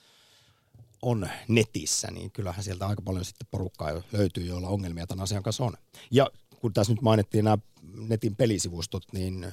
on 1.03 1.29
netissä, 1.49 2.11
niin 2.11 2.31
kyllähän 2.31 2.65
sieltä 2.65 2.87
aika 2.87 3.03
paljon 3.03 3.25
sitten 3.25 3.49
porukkaa 3.51 4.03
löytyy, 4.13 4.45
joilla 4.45 4.69
ongelmia 4.69 5.07
tämän 5.07 5.23
asian 5.23 5.43
kanssa 5.43 5.65
on. 5.65 5.73
Ja 6.11 6.31
kun 6.61 6.73
tässä 6.73 6.93
nyt 6.93 7.03
mainittiin 7.03 7.45
nämä 7.45 7.59
netin 7.97 8.37
pelisivustot, 8.37 9.03
niin 9.13 9.53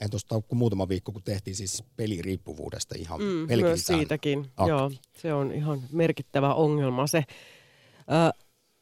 en 0.00 0.10
tuosta 0.10 0.40
kun 0.40 0.58
muutama 0.58 0.88
viikko, 0.88 1.12
kun 1.12 1.22
tehtiin 1.22 1.56
siis 1.56 1.84
peliriippuvuudesta 1.96 2.94
ihan 2.98 3.20
mm, 3.20 3.46
Myös 3.60 3.86
siitäkin, 3.86 4.38
akti. 4.56 4.70
joo. 4.70 4.90
Se 5.18 5.34
on 5.34 5.52
ihan 5.52 5.82
merkittävä 5.92 6.54
ongelma 6.54 7.06
se. 7.06 7.24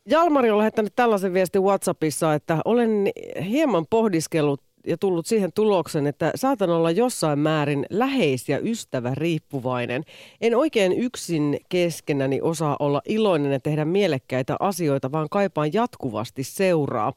Jalmari 0.08 0.50
on 0.50 0.58
lähettänyt 0.58 0.96
tällaisen 0.96 1.32
viestin 1.34 1.62
WhatsAppissa, 1.62 2.34
että 2.34 2.58
olen 2.64 3.10
hieman 3.44 3.86
pohdiskellut 3.90 4.62
ja 4.86 4.98
tullut 4.98 5.26
siihen 5.26 5.52
tuloksen, 5.52 6.06
että 6.06 6.32
saatan 6.34 6.70
olla 6.70 6.90
jossain 6.90 7.38
määrin 7.38 7.86
läheis- 7.90 8.48
ja 8.48 8.58
ystävä 8.58 9.14
riippuvainen. 9.14 10.04
En 10.40 10.56
oikein 10.56 10.92
yksin 10.92 11.60
keskenäni 11.68 12.40
osaa 12.40 12.76
olla 12.80 13.02
iloinen 13.08 13.52
ja 13.52 13.60
tehdä 13.60 13.84
mielekkäitä 13.84 14.56
asioita, 14.60 15.12
vaan 15.12 15.28
kaipaan 15.30 15.72
jatkuvasti 15.72 16.44
seuraa. 16.44 17.12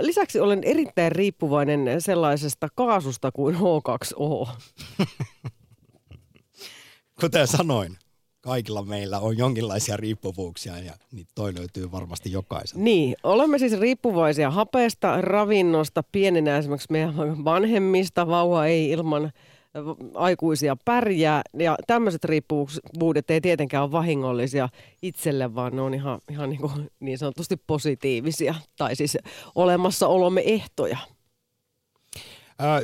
Lisäksi 0.00 0.40
olen 0.40 0.64
erittäin 0.64 1.12
riippuvainen 1.12 2.00
sellaisesta 2.00 2.68
kaasusta 2.74 3.32
kuin 3.32 3.56
H2O. 3.56 4.48
Kuten 7.20 7.46
sanoin, 7.46 7.96
kaikilla 8.40 8.82
meillä 8.82 9.18
on 9.18 9.38
jonkinlaisia 9.38 9.96
riippuvuuksia 9.96 10.78
ja 10.78 10.92
niitä 11.12 11.32
toi 11.34 11.54
löytyy 11.54 11.92
varmasti 11.92 12.32
jokaisen. 12.32 12.84
Niin, 12.84 13.16
olemme 13.22 13.58
siis 13.58 13.80
riippuvaisia 13.80 14.50
hapeesta, 14.50 15.20
ravinnosta, 15.20 16.02
pienenä 16.12 16.58
esimerkiksi 16.58 16.92
meidän 16.92 17.44
vanhemmista. 17.44 18.26
Vauva 18.26 18.66
ei 18.66 18.90
ilman 18.90 19.32
aikuisia 20.14 20.76
pärjää. 20.84 21.42
Ja 21.58 21.76
tämmöiset 21.86 22.24
riippuvuudet 22.24 23.30
ei 23.30 23.40
tietenkään 23.40 23.82
ole 23.84 23.92
vahingollisia 23.92 24.68
itselle, 25.02 25.54
vaan 25.54 25.76
ne 25.76 25.82
on 25.82 25.94
ihan, 25.94 26.20
ihan 26.30 26.50
niin, 26.50 26.60
kuin 26.60 26.90
niin 27.00 27.18
sanotusti 27.18 27.56
positiivisia, 27.66 28.54
tai 28.76 28.96
siis 28.96 29.18
olemassaolomme 29.54 30.42
ehtoja. 30.44 30.98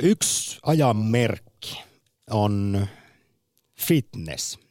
yksi 0.01 0.59
ajan 0.63 0.97
merkki 0.97 1.83
on 2.29 2.87
fitness. 3.79 4.66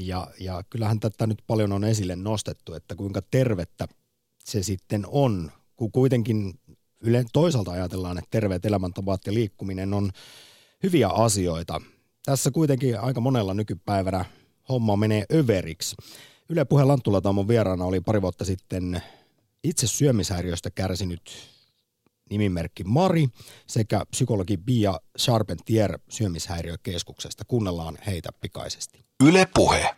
Ja, 0.00 0.26
ja 0.40 0.62
kyllähän 0.70 1.00
tätä 1.00 1.26
nyt 1.26 1.38
paljon 1.46 1.72
on 1.72 1.84
esille 1.84 2.16
nostettu, 2.16 2.74
että 2.74 2.94
kuinka 2.94 3.22
tervettä 3.30 3.88
se 4.44 4.62
sitten 4.62 5.04
on, 5.08 5.52
kun 5.76 5.92
kuitenkin 5.92 6.60
yle, 7.00 7.24
toisaalta 7.32 7.70
ajatellaan, 7.70 8.18
että 8.18 8.28
terveet 8.30 8.64
elämäntavat 8.64 9.26
ja 9.26 9.34
liikkuminen 9.34 9.94
on 9.94 10.10
hyviä 10.82 11.08
asioita. 11.08 11.80
Tässä 12.24 12.50
kuitenkin 12.50 13.00
aika 13.00 13.20
monella 13.20 13.54
nykypäivänä 13.54 14.24
homma 14.68 14.96
menee 14.96 15.24
överiksi. 15.32 15.96
Yle 16.48 16.64
Puheen 16.64 16.88
Lanttulataamon 16.88 17.48
vieraana 17.48 17.84
oli 17.84 18.00
pari 18.00 18.22
vuotta 18.22 18.44
sitten 18.44 19.02
itse 19.64 19.86
syömishäiriöstä 19.86 20.70
kärsinyt 20.70 21.22
nimimerkki 22.30 22.84
Mari 22.84 23.28
sekä 23.66 24.04
psykologi 24.10 24.56
Bia 24.56 25.00
Charpentier 25.18 25.98
syömishäiriökeskuksesta. 26.08 27.44
Kuunnellaan 27.48 27.98
heitä 28.06 28.30
pikaisesti. 28.40 29.04
Yle 29.24 29.48
Puhe. 29.54 29.90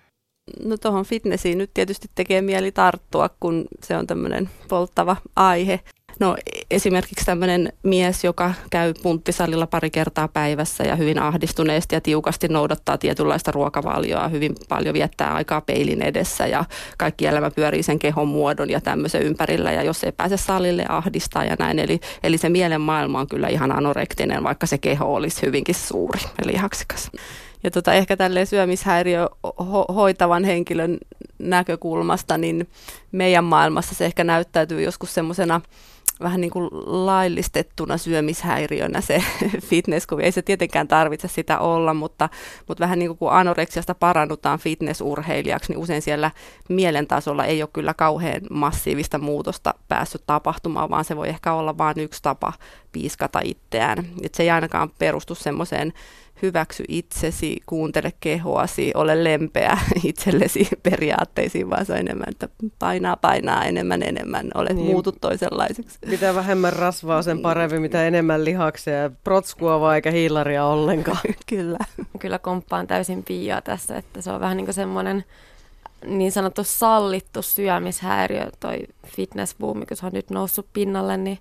No 0.65 0.77
tuohon 0.77 1.05
fitnessiin 1.05 1.59
nyt 1.59 1.71
tietysti 1.75 2.09
tekee 2.15 2.43
mieli 2.43 2.73
tarttua, 2.73 3.31
kun 3.41 3.65
se 3.83 3.97
on 3.97 4.07
tämmöinen 4.07 4.51
polttava 4.69 5.17
aihe. 5.37 5.81
No 6.21 6.37
esimerkiksi 6.71 7.25
tämmöinen 7.25 7.73
mies, 7.83 8.25
joka 8.25 8.55
käy 8.71 8.95
punttisalilla 9.03 9.67
pari 9.67 9.91
kertaa 9.91 10.29
päivässä 10.29 10.85
ja 10.85 10.97
hyvin 10.97 11.19
ahdistuneesti 11.19 11.95
ja 11.95 12.01
tiukasti 12.01 12.49
noudattaa 12.49 12.99
tietynlaista 12.99 13.51
ruokavalioa, 13.51 14.29
hyvin 14.29 14.55
paljon 14.69 14.95
viettää 14.95 15.35
aikaa 15.35 15.61
peilin 15.61 16.03
edessä 16.03 16.47
ja 16.47 16.65
kaikki 16.99 17.27
elämä 17.27 17.51
pyörii 17.51 17.83
sen 17.83 17.99
kehon 17.99 18.29
muodon 18.29 18.71
ja 18.71 18.81
tämmöisen 18.81 19.23
ympärillä 19.23 19.73
ja 19.73 19.83
jos 19.83 20.05
ei 20.05 20.13
pääse 20.13 20.37
salille 20.37 20.87
ahdistaa 20.89 21.45
ja 21.45 21.57
näin. 21.59 21.79
Eli, 21.79 22.01
eli 22.23 22.39
se 22.39 22.49
mielen 22.49 22.81
maailma 22.81 23.21
on 23.21 23.29
kyllä 23.29 23.49
ihan 23.49 23.73
anorektinen, 23.73 24.45
vaikka 24.45 24.67
se 24.67 24.79
keho 24.79 25.15
olisi 25.15 25.47
hyvinkin 25.47 25.75
suuri 25.75 26.21
eli 26.43 26.53
lihaksikas. 26.53 27.11
Ja 27.65 27.71
tota, 27.71 27.95
ehkä 27.95 28.17
tälleen 28.17 28.47
syömishäiriö 28.47 29.29
ho- 29.47 29.95
hoitavan 29.95 30.45
henkilön 30.45 30.99
näkökulmasta, 31.39 32.39
niin 32.39 32.69
meidän 33.13 33.45
maailmassa 33.45 33.95
se 33.95 34.05
ehkä 34.05 34.25
näyttäytyy 34.25 34.83
joskus 34.83 35.15
semmoisena 35.15 35.61
vähän 36.23 36.41
niin 36.41 36.51
kuin 36.51 36.69
laillistettuna 36.87 37.97
syömishäiriönä 37.97 39.01
se 39.01 39.25
fitness, 39.71 40.07
kun 40.07 40.21
ei 40.21 40.33
se 40.33 40.43
tietenkään 40.43 40.89
tarvitse 40.89 41.29
sitä 41.29 41.59
olla, 41.59 41.95
mutta, 41.95 42.29
mutta 42.69 42.83
vähän 42.83 42.99
niin 42.99 43.09
kuin 43.09 43.19
kun 43.19 43.33
anoreksiasta 43.33 43.95
parannutaan 43.95 44.59
fitnessurheilijaksi, 44.59 45.73
niin 45.73 45.81
usein 45.81 46.03
siellä 46.03 46.31
mielen 46.69 47.07
tasolla 47.07 47.45
ei 47.45 47.63
ole 47.63 47.71
kyllä 47.73 47.95
kauhean 47.95 48.41
massiivista 48.51 49.19
muutosta 49.19 49.75
päässyt 49.89 50.23
tapahtumaan, 50.27 50.91
vaan 50.91 51.05
se 51.05 51.17
voi 51.17 51.29
ehkä 51.29 51.53
olla 51.53 51.79
vain 51.79 51.99
yksi 51.99 52.23
tapa 52.23 52.53
piiskata 52.93 53.41
itseään. 53.45 54.07
Et 54.23 54.35
se 54.35 54.43
ei 54.43 54.51
ainakaan 54.51 54.91
perustu 54.99 55.35
semmoiseen 55.35 55.93
hyväksy 56.43 56.85
itsesi, 56.89 57.57
kuuntele 57.67 58.13
kehoasi, 58.21 58.93
ole 58.95 59.25
lempeä 59.25 59.79
itsellesi 60.05 60.69
periaatteisiin, 60.83 61.71
vaan 61.71 61.87
se 61.87 61.93
on 61.93 61.99
enemmän, 61.99 62.29
että 62.29 62.49
painaa, 62.79 63.17
painaa 63.17 63.65
enemmän, 63.65 64.03
enemmän, 64.03 64.51
olet 64.55 64.77
niin. 64.77 64.87
muutu 64.87 65.13
toisenlaiseksi. 65.13 65.99
Mitä 66.07 66.35
vähemmän 66.35 66.73
rasvaa, 66.73 67.23
sen 67.23 67.41
parempi, 67.41 67.79
mitä 67.79 68.07
enemmän 68.07 68.45
lihaksia 68.45 68.95
ja 68.95 69.11
protskua 69.25 69.81
vai 69.81 69.97
eikä 69.97 70.11
hiilaria 70.11 70.65
ollenkaan. 70.65 71.19
Kyllä. 71.47 71.79
Kyllä 72.19 72.39
komppaan 72.39 72.87
täysin 72.87 73.25
piiaa 73.25 73.61
tässä, 73.61 73.97
että 73.97 74.21
se 74.23 74.31
on 74.31 74.41
vähän 74.41 74.57
niin 74.57 74.67
kuin 74.67 74.75
semmoinen 74.75 75.25
niin 76.07 76.33
sanottu 76.33 76.65
sallittu 76.65 77.43
syömishäiriö, 77.43 78.51
toi 78.61 78.79
fitnessbuumi, 79.07 79.87
kun 79.87 79.97
se 79.97 80.07
on 80.07 80.13
nyt 80.13 80.31
noussut 80.31 80.67
pinnalle, 80.73 81.17
niin 81.17 81.39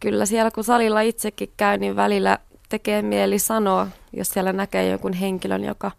kyllä 0.00 0.26
siellä 0.26 0.50
kun 0.50 0.64
salilla 0.64 1.00
itsekin 1.00 1.50
käy, 1.56 1.78
niin 1.78 1.96
välillä 1.96 2.38
tekee 2.68 3.02
mieli 3.02 3.38
sanoa, 3.38 3.88
jos 4.12 4.28
siellä 4.28 4.52
näkee 4.52 4.90
jonkun 4.90 5.12
henkilön, 5.12 5.64
joka 5.64 5.90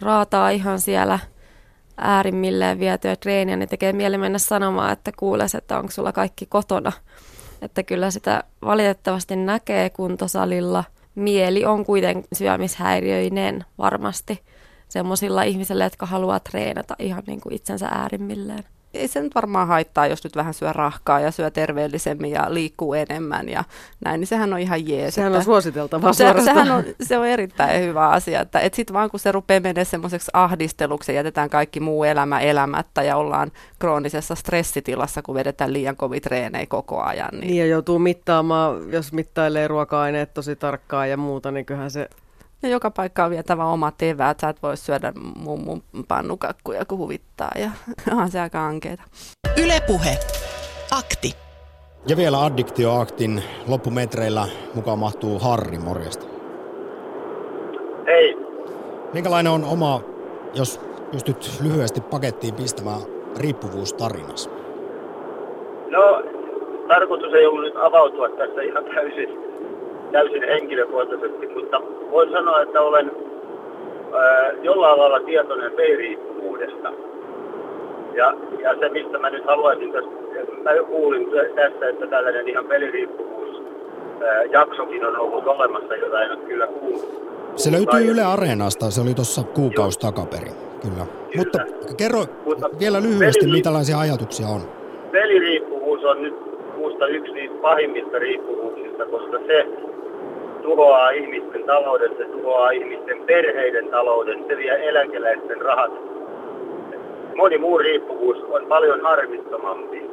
raataa 0.00 0.50
ihan 0.50 0.80
siellä 0.80 1.18
äärimmilleen 1.96 2.78
vietyä 2.78 3.16
treeniä, 3.16 3.56
niin 3.56 3.68
tekee 3.68 3.92
mieli 3.92 4.18
mennä 4.18 4.38
sanomaan, 4.38 4.92
että 4.92 5.12
kuules, 5.16 5.54
että 5.54 5.78
onko 5.78 5.90
sulla 5.90 6.12
kaikki 6.12 6.46
kotona. 6.46 6.92
Että 7.62 7.82
kyllä 7.82 8.10
sitä 8.10 8.44
valitettavasti 8.62 9.36
näkee 9.36 9.90
kuntosalilla. 9.90 10.84
Mieli 11.14 11.64
on 11.64 11.84
kuitenkin 11.84 12.28
syömishäiriöinen 12.32 13.64
varmasti 13.78 14.42
semmoisilla 14.88 15.42
ihmisillä, 15.42 15.84
jotka 15.84 16.06
haluaa 16.06 16.40
treenata 16.40 16.96
ihan 16.98 17.22
niin 17.26 17.40
kuin 17.40 17.54
itsensä 17.54 17.86
äärimmilleen 17.86 18.64
ei 18.94 19.08
se 19.08 19.22
nyt 19.22 19.34
varmaan 19.34 19.68
haittaa, 19.68 20.06
jos 20.06 20.24
nyt 20.24 20.36
vähän 20.36 20.54
syö 20.54 20.72
rahkaa 20.72 21.20
ja 21.20 21.30
syö 21.30 21.50
terveellisemmin 21.50 22.30
ja 22.30 22.54
liikkuu 22.54 22.94
enemmän 22.94 23.48
ja 23.48 23.64
näin, 24.04 24.20
niin 24.20 24.26
sehän 24.28 24.52
on 24.52 24.58
ihan 24.58 24.88
jees. 24.88 25.14
Sehän 25.14 25.32
että, 25.32 25.38
on 25.38 25.44
suositeltavaa 25.44 26.12
se, 26.12 26.34
sehän 26.44 26.70
on, 26.70 26.84
se 27.02 27.18
on 27.18 27.26
erittäin 27.26 27.82
hyvä 27.82 28.08
asia, 28.08 28.40
että 28.40 28.60
et 28.60 28.74
sitten 28.74 28.94
vaan 28.94 29.10
kun 29.10 29.20
se 29.20 29.32
rupeaa 29.32 29.60
menemään 29.60 29.86
semmoiseksi 29.86 30.30
ahdisteluksi 30.32 31.12
ja 31.12 31.16
jätetään 31.16 31.50
kaikki 31.50 31.80
muu 31.80 32.04
elämä 32.04 32.40
elämättä 32.40 33.02
ja 33.02 33.16
ollaan 33.16 33.52
kroonisessa 33.78 34.34
stressitilassa, 34.34 35.22
kun 35.22 35.34
vedetään 35.34 35.72
liian 35.72 35.96
kovin 35.96 36.22
treenejä 36.22 36.66
koko 36.66 37.02
ajan. 37.02 37.28
Niin... 37.32 37.40
niin 37.40 37.56
ja 37.56 37.66
joutuu 37.66 37.98
mittaamaan, 37.98 38.92
jos 38.92 39.12
mittailee 39.12 39.68
ruoka-aineet 39.68 40.34
tosi 40.34 40.56
tarkkaan 40.56 41.10
ja 41.10 41.16
muuta, 41.16 41.50
niin 41.50 41.66
kyllähän 41.66 41.90
se 41.90 42.08
ja 42.64 42.70
joka 42.70 42.90
paikka 42.90 43.24
on 43.24 43.30
vietävä 43.30 43.64
omat 43.64 44.02
eväät. 44.02 44.40
Sä 44.40 44.48
et 44.48 44.62
voi 44.62 44.76
syödä 44.76 45.12
mummun 45.36 45.82
pannukakkuja, 46.08 46.84
kun 46.84 46.98
huvittaa. 46.98 47.50
Ja 47.58 47.70
onhan 48.12 48.30
se 48.30 48.40
aika 48.40 48.66
ankeeta. 48.66 49.02
Ylepuhe. 49.64 50.18
Akti. 50.90 51.32
Ja 52.08 52.16
vielä 52.16 52.44
Addiktioaktin 52.44 53.42
loppumetreillä 53.68 54.48
mukaan 54.74 54.98
mahtuu 54.98 55.38
Harri, 55.38 55.78
morjesta. 55.78 56.26
Hei. 58.06 58.36
Minkälainen 59.12 59.52
on 59.52 59.64
oma, 59.64 60.00
jos 60.54 60.80
pystyt 61.12 61.58
lyhyesti 61.62 62.00
pakettiin 62.00 62.54
pistämään 62.54 63.00
riippuvuustarinas? 63.40 64.50
No, 65.90 66.22
tarkoitus 66.88 67.32
ei 67.32 67.46
ollut 67.46 67.64
nyt 67.64 67.76
avautua 67.76 68.28
tässä 68.28 68.62
ihan 68.62 68.84
täysin 68.84 69.43
täysin 70.14 70.48
henkilökohtaisesti, 70.48 71.46
mutta 71.54 71.82
voin 72.10 72.30
sanoa, 72.30 72.62
että 72.62 72.80
olen 72.80 73.10
ää, 74.12 74.52
jollain 74.62 74.98
lailla 74.98 75.20
tietoinen 75.20 75.72
peiriippuvuudesta. 75.72 76.92
Ja, 78.14 78.34
ja 78.62 78.74
se, 78.80 78.88
mistä 78.88 79.18
mä 79.18 79.30
nyt 79.30 79.46
haluaisin 79.46 79.92
tässä, 79.92 80.10
mä 80.62 80.70
kuulin 80.88 81.28
tässä, 81.54 81.88
että 81.88 82.06
tällainen 82.06 82.48
ihan 82.48 82.64
peliriippuvuus 82.64 83.62
ää, 84.24 84.42
jaksokin 84.44 85.06
on 85.06 85.20
ollut 85.20 85.46
olemassa, 85.46 85.96
jota 85.96 86.22
en 86.22 86.30
ole 86.30 86.46
kyllä 86.46 86.66
kuullut. 86.66 87.24
Se 87.56 87.72
löytyy 87.72 88.10
Yle 88.10 88.22
Areenasta, 88.22 88.90
se 88.90 89.00
oli 89.00 89.14
tuossa 89.14 89.42
kuukausi 89.42 89.98
takaperin, 89.98 90.54
kyllä. 90.82 91.06
kyllä. 91.32 91.36
Mutta 91.36 91.58
kerro 91.96 92.24
Mutta 92.44 92.70
vielä 92.78 93.02
lyhyesti, 93.02 93.46
mitä 93.46 93.64
tällaisia 93.64 93.98
ajatuksia 93.98 94.46
on. 94.46 94.60
Peliriippuvuus 95.12 96.04
on 96.04 96.22
nyt 96.22 96.54
minusta 96.94 97.06
yksi 97.06 97.32
niistä 97.32 97.56
pahimmista 97.62 98.18
riippuvuuksista, 98.18 99.06
koska 99.06 99.38
se 99.46 99.66
tuhoaa 100.64 101.10
ihmisten 101.10 101.64
talouden, 101.64 102.16
se 102.16 102.24
tuhoaa 102.24 102.70
ihmisten 102.70 103.18
perheiden 103.26 103.88
talouden, 103.88 104.44
se 104.48 104.56
vie 104.56 104.88
eläkeläisten 104.88 105.60
rahat. 105.62 105.92
Moni 107.36 107.58
muu 107.58 107.78
riippuvuus 107.78 108.38
on 108.50 108.66
paljon 108.68 109.00
harmittomampi. 109.00 110.10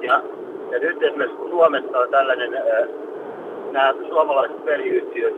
Ja, 0.00 0.22
ja 0.70 0.78
nyt 0.78 1.02
esimerkiksi 1.02 1.48
Suomessa 1.50 1.98
on 1.98 2.10
tällainen, 2.10 2.54
äh, 2.54 2.88
nämä 3.72 3.94
suomalaiset 4.08 4.64
peliyhtiöt 4.64 5.34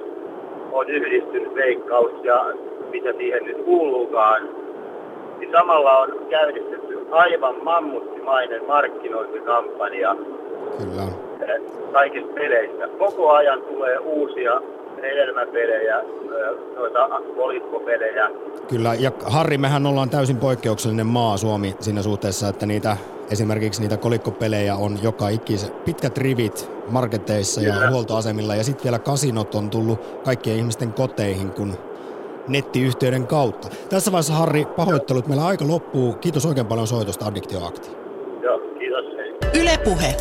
on 0.73 0.91
yhdistynyt 0.91 1.55
veikkaus 1.55 2.13
ja 2.23 2.47
mitä 2.91 3.13
siihen 3.13 3.45
nyt 3.45 3.65
kuuluukaan, 3.65 4.49
niin 5.39 5.53
samalla 5.53 5.99
on 5.99 6.27
käynnistetty 6.31 7.07
aivan 7.11 7.65
mammuttimainen 7.65 8.65
markkinointikampanja 8.67 10.17
Kyllä. 10.79 11.03
kaikista 11.93 12.33
peleistä. 12.35 12.89
Koko 12.99 13.31
ajan 13.31 13.63
tulee 13.63 13.99
uusia 13.99 14.61
hedelmäpelejä, 15.03 16.03
noita 16.77 17.09
volikkopelejä. 17.37 18.31
Kyllä, 18.69 18.95
ja 18.95 19.13
Harri, 19.25 19.59
mehän 19.59 19.87
ollaan 19.87 20.11
täysin 20.11 20.37
poikkeuksellinen 20.37 21.07
maa 21.07 21.37
Suomi 21.37 21.75
siinä 21.81 22.03
suhteessa, 22.03 22.49
että 22.49 22.67
niitä 22.67 22.97
esimerkiksi 23.31 23.81
niitä 23.81 23.97
kolikkopelejä 23.97 24.77
on 24.77 24.99
joka 25.03 25.29
ikis 25.29 25.73
pitkät 25.85 26.19
rivit 26.19 26.71
marketeissa 26.89 27.61
ja 27.61 27.73
Kyllä. 27.73 27.91
huoltoasemilla 27.91 28.55
ja 28.55 28.65
sitten 28.65 28.85
vielä 28.85 28.99
kasinot 28.99 29.55
on 29.55 29.71
tullut 29.71 30.23
kaikkien 30.25 30.57
ihmisten 30.57 30.93
koteihin, 30.93 31.51
kun 31.51 31.75
nettiyhteyden 32.49 33.27
kautta. 33.27 33.69
Tässä 33.91 34.13
vaiheessa 34.13 34.35
Harri, 34.35 34.65
pahoittelut, 34.65 35.27
meillä 35.27 35.47
aika 35.47 35.69
loppuu. 35.69 36.13
Kiitos 36.13 36.47
oikein 36.47 36.67
paljon 36.67 36.87
soitosta 36.87 37.27
Addiktioakti. 37.27 38.00
Ylepuhe. 39.55 40.17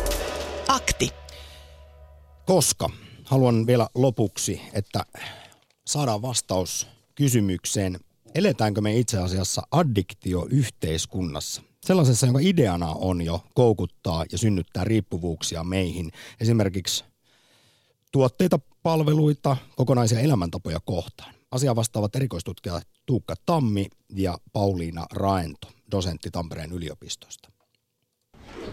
Akti. 0.68 1.10
Koska 2.46 2.90
haluan 3.24 3.66
vielä 3.66 3.88
lopuksi, 3.94 4.60
että 4.72 5.04
saadaan 5.86 6.22
vastaus 6.22 6.86
kysymykseen, 7.14 8.00
eletäänkö 8.34 8.80
me 8.80 8.96
itse 8.96 9.18
asiassa 9.18 9.62
addiktioyhteiskunnassa? 9.70 11.62
Sellaisessa, 11.80 12.26
jonka 12.26 12.40
ideana 12.42 12.92
on 12.92 13.22
jo 13.22 13.44
koukuttaa 13.54 14.24
ja 14.32 14.38
synnyttää 14.38 14.84
riippuvuuksia 14.84 15.64
meihin. 15.64 16.12
Esimerkiksi 16.40 17.04
tuotteita, 18.12 18.58
palveluita, 18.82 19.56
kokonaisia 19.76 20.20
elämäntapoja 20.20 20.80
kohtaan. 20.84 21.34
Asia 21.50 21.76
vastaavat 21.76 22.16
erikoistutkijat 22.16 22.88
Tuukka 23.06 23.34
Tammi 23.46 23.86
ja 24.14 24.38
Pauliina 24.52 25.06
Raento, 25.12 25.68
dosentti 25.90 26.30
Tampereen 26.30 26.72
yliopistosta. 26.72 27.59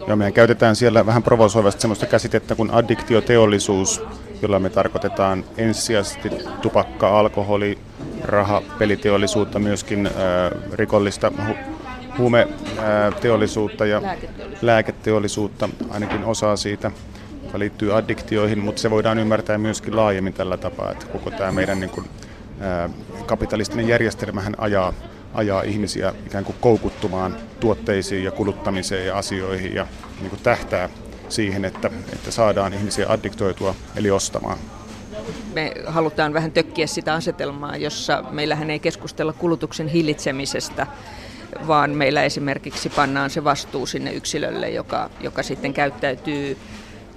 Joo, 0.07 0.15
meidän 0.15 0.34
käytetään 0.34 0.75
siellä 0.75 1.05
vähän 1.05 1.23
provosoivasti 1.23 1.82
sellaista 1.82 2.05
käsitettä 2.05 2.55
kuin 2.55 2.71
addiktioteollisuus, 2.71 4.01
jolla 4.41 4.59
me 4.59 4.69
tarkoitetaan 4.69 5.43
ensisijaisesti 5.57 6.32
tupakka, 6.61 7.19
alkoholi, 7.19 7.78
raha, 8.23 8.61
peliteollisuutta, 8.78 9.59
myöskin 9.59 10.05
äh, 10.05 10.13
rikollista 10.73 11.32
hu- 11.47 11.57
huumeteollisuutta 12.17 13.86
ja 13.86 14.01
lääketeollisuutta. 14.01 14.65
lääketeollisuutta, 14.65 15.69
ainakin 15.89 16.23
osaa 16.23 16.55
siitä, 16.55 16.91
joka 17.43 17.59
liittyy 17.59 17.97
addiktioihin, 17.97 18.59
mutta 18.59 18.82
se 18.82 18.89
voidaan 18.89 19.19
ymmärtää 19.19 19.57
myöskin 19.57 19.95
laajemmin 19.95 20.34
tällä 20.34 20.57
tapaa, 20.57 20.91
että 20.91 21.05
koko 21.05 21.32
tämä 21.32 21.51
meidän 21.51 21.80
niin 21.80 21.89
kuin, 21.89 22.09
äh, 22.61 22.91
kapitalistinen 23.25 23.88
järjestelmähän 23.88 24.55
ajaa 24.57 24.93
ajaa 25.34 25.61
ihmisiä 25.61 26.13
ikään 26.25 26.45
kuin 26.45 26.55
koukuttumaan 26.61 27.38
tuotteisiin 27.59 28.23
ja 28.23 28.32
kuluttamiseen 28.32 29.07
ja 29.07 29.17
asioihin 29.17 29.75
ja 29.75 29.88
niin 30.19 30.30
kuin 30.30 30.41
tähtää 30.43 30.89
siihen, 31.30 31.65
että, 31.65 31.91
että 32.13 32.32
saadaan 32.32 32.73
ihmisiä 32.73 33.05
addiktoitua 33.09 33.75
eli 33.95 34.11
ostamaan. 34.11 34.57
Me 35.53 35.73
halutaan 35.86 36.34
vähän 36.34 36.51
tökkiä 36.51 36.88
sitä 36.88 37.13
asetelmaa, 37.13 37.78
jossa 37.78 38.23
meillähän 38.32 38.69
ei 38.69 38.80
keskustella 38.80 39.34
kulutuksen 39.34 39.88
hillitsemisestä, 39.88 40.88
vaan 41.67 41.91
meillä 41.91 42.23
esimerkiksi 42.23 42.89
pannaan 42.89 43.30
se 43.30 43.43
vastuu 43.43 43.86
sinne 43.86 44.13
yksilölle, 44.13 44.69
joka, 44.69 45.09
joka 45.19 45.43
sitten 45.43 45.73
käyttäytyy 45.73 46.57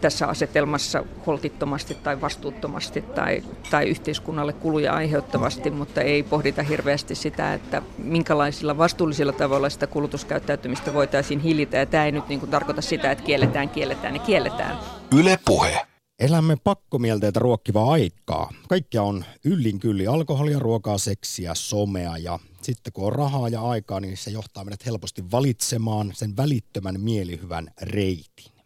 tässä 0.01 0.27
asetelmassa 0.27 1.05
holtittomasti 1.27 1.95
tai 1.95 2.21
vastuuttomasti 2.21 3.03
tai, 3.03 3.43
tai 3.71 3.89
yhteiskunnalle 3.89 4.53
kuluja 4.53 4.95
aiheuttavasti, 4.95 5.71
mutta 5.71 6.01
ei 6.01 6.23
pohdita 6.23 6.63
hirveästi 6.63 7.15
sitä, 7.15 7.55
että 7.55 7.83
minkälaisilla 7.99 8.79
vastuullisilla 8.79 9.33
tavoilla 9.33 9.71
sitä 9.71 9.87
kulutuskäyttäytymistä 9.87 10.95
voitaisiin 10.95 11.41
hillitä. 11.41 11.77
Ja 11.77 11.87
tämä 11.87 12.05
ei 12.05 12.13
nyt 12.13 12.29
niin 12.29 12.41
kuin 12.41 12.51
tarkoita 12.51 12.83
sitä, 12.83 13.11
että 13.11 13.25
kielletään, 13.25 13.69
kielletään 13.69 14.15
ja 14.15 14.21
kielletään. 14.21 14.79
Yle 15.17 15.39
puhe. 15.45 15.87
Elämme 16.19 16.57
pakkomielteitä 16.65 17.41
ruokkivaa 17.41 17.93
aikaa. 17.93 18.51
Kaikkia 18.69 19.03
on 19.03 19.25
yllin 19.45 19.79
kylli 19.79 20.07
alkoholia, 20.07 20.59
ruokaa, 20.59 20.99
seksiä, 20.99 21.55
somea 21.55 22.19
ja 22.19 22.39
sitten 22.63 22.93
kun 22.93 23.07
on 23.07 23.13
rahaa 23.13 23.49
ja 23.49 23.63
aikaa, 23.63 24.01
niin 24.01 24.17
se 24.17 24.31
johtaa 24.31 24.65
meidät 24.65 24.87
helposti 24.87 25.31
valitsemaan 25.33 26.11
sen 26.15 26.37
välittömän 26.37 27.01
mielihyvän 27.01 27.71
reitin. 27.83 28.60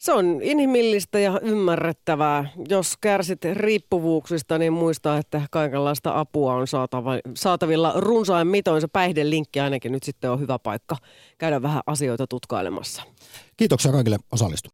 Se 0.00 0.12
on 0.12 0.38
inhimillistä 0.42 1.18
ja 1.18 1.40
ymmärrettävää. 1.42 2.50
Jos 2.68 2.96
kärsit 3.00 3.44
riippuvuuksista, 3.52 4.58
niin 4.58 4.72
muista, 4.72 5.18
että 5.18 5.42
kaikenlaista 5.50 6.20
apua 6.20 6.54
on 6.54 6.66
saatavilla 7.34 7.92
runsain 7.96 8.46
mitoin. 8.48 8.80
Se 8.80 8.88
päihdelinkki 8.88 9.60
ainakin 9.60 9.92
nyt 9.92 10.02
sitten 10.02 10.30
on 10.30 10.40
hyvä 10.40 10.58
paikka 10.58 10.96
käydä 11.38 11.62
vähän 11.62 11.82
asioita 11.86 12.26
tutkailemassa. 12.26 13.02
Kiitoksia 13.56 13.92
kaikille 13.92 14.18
osallistu. 14.32 14.70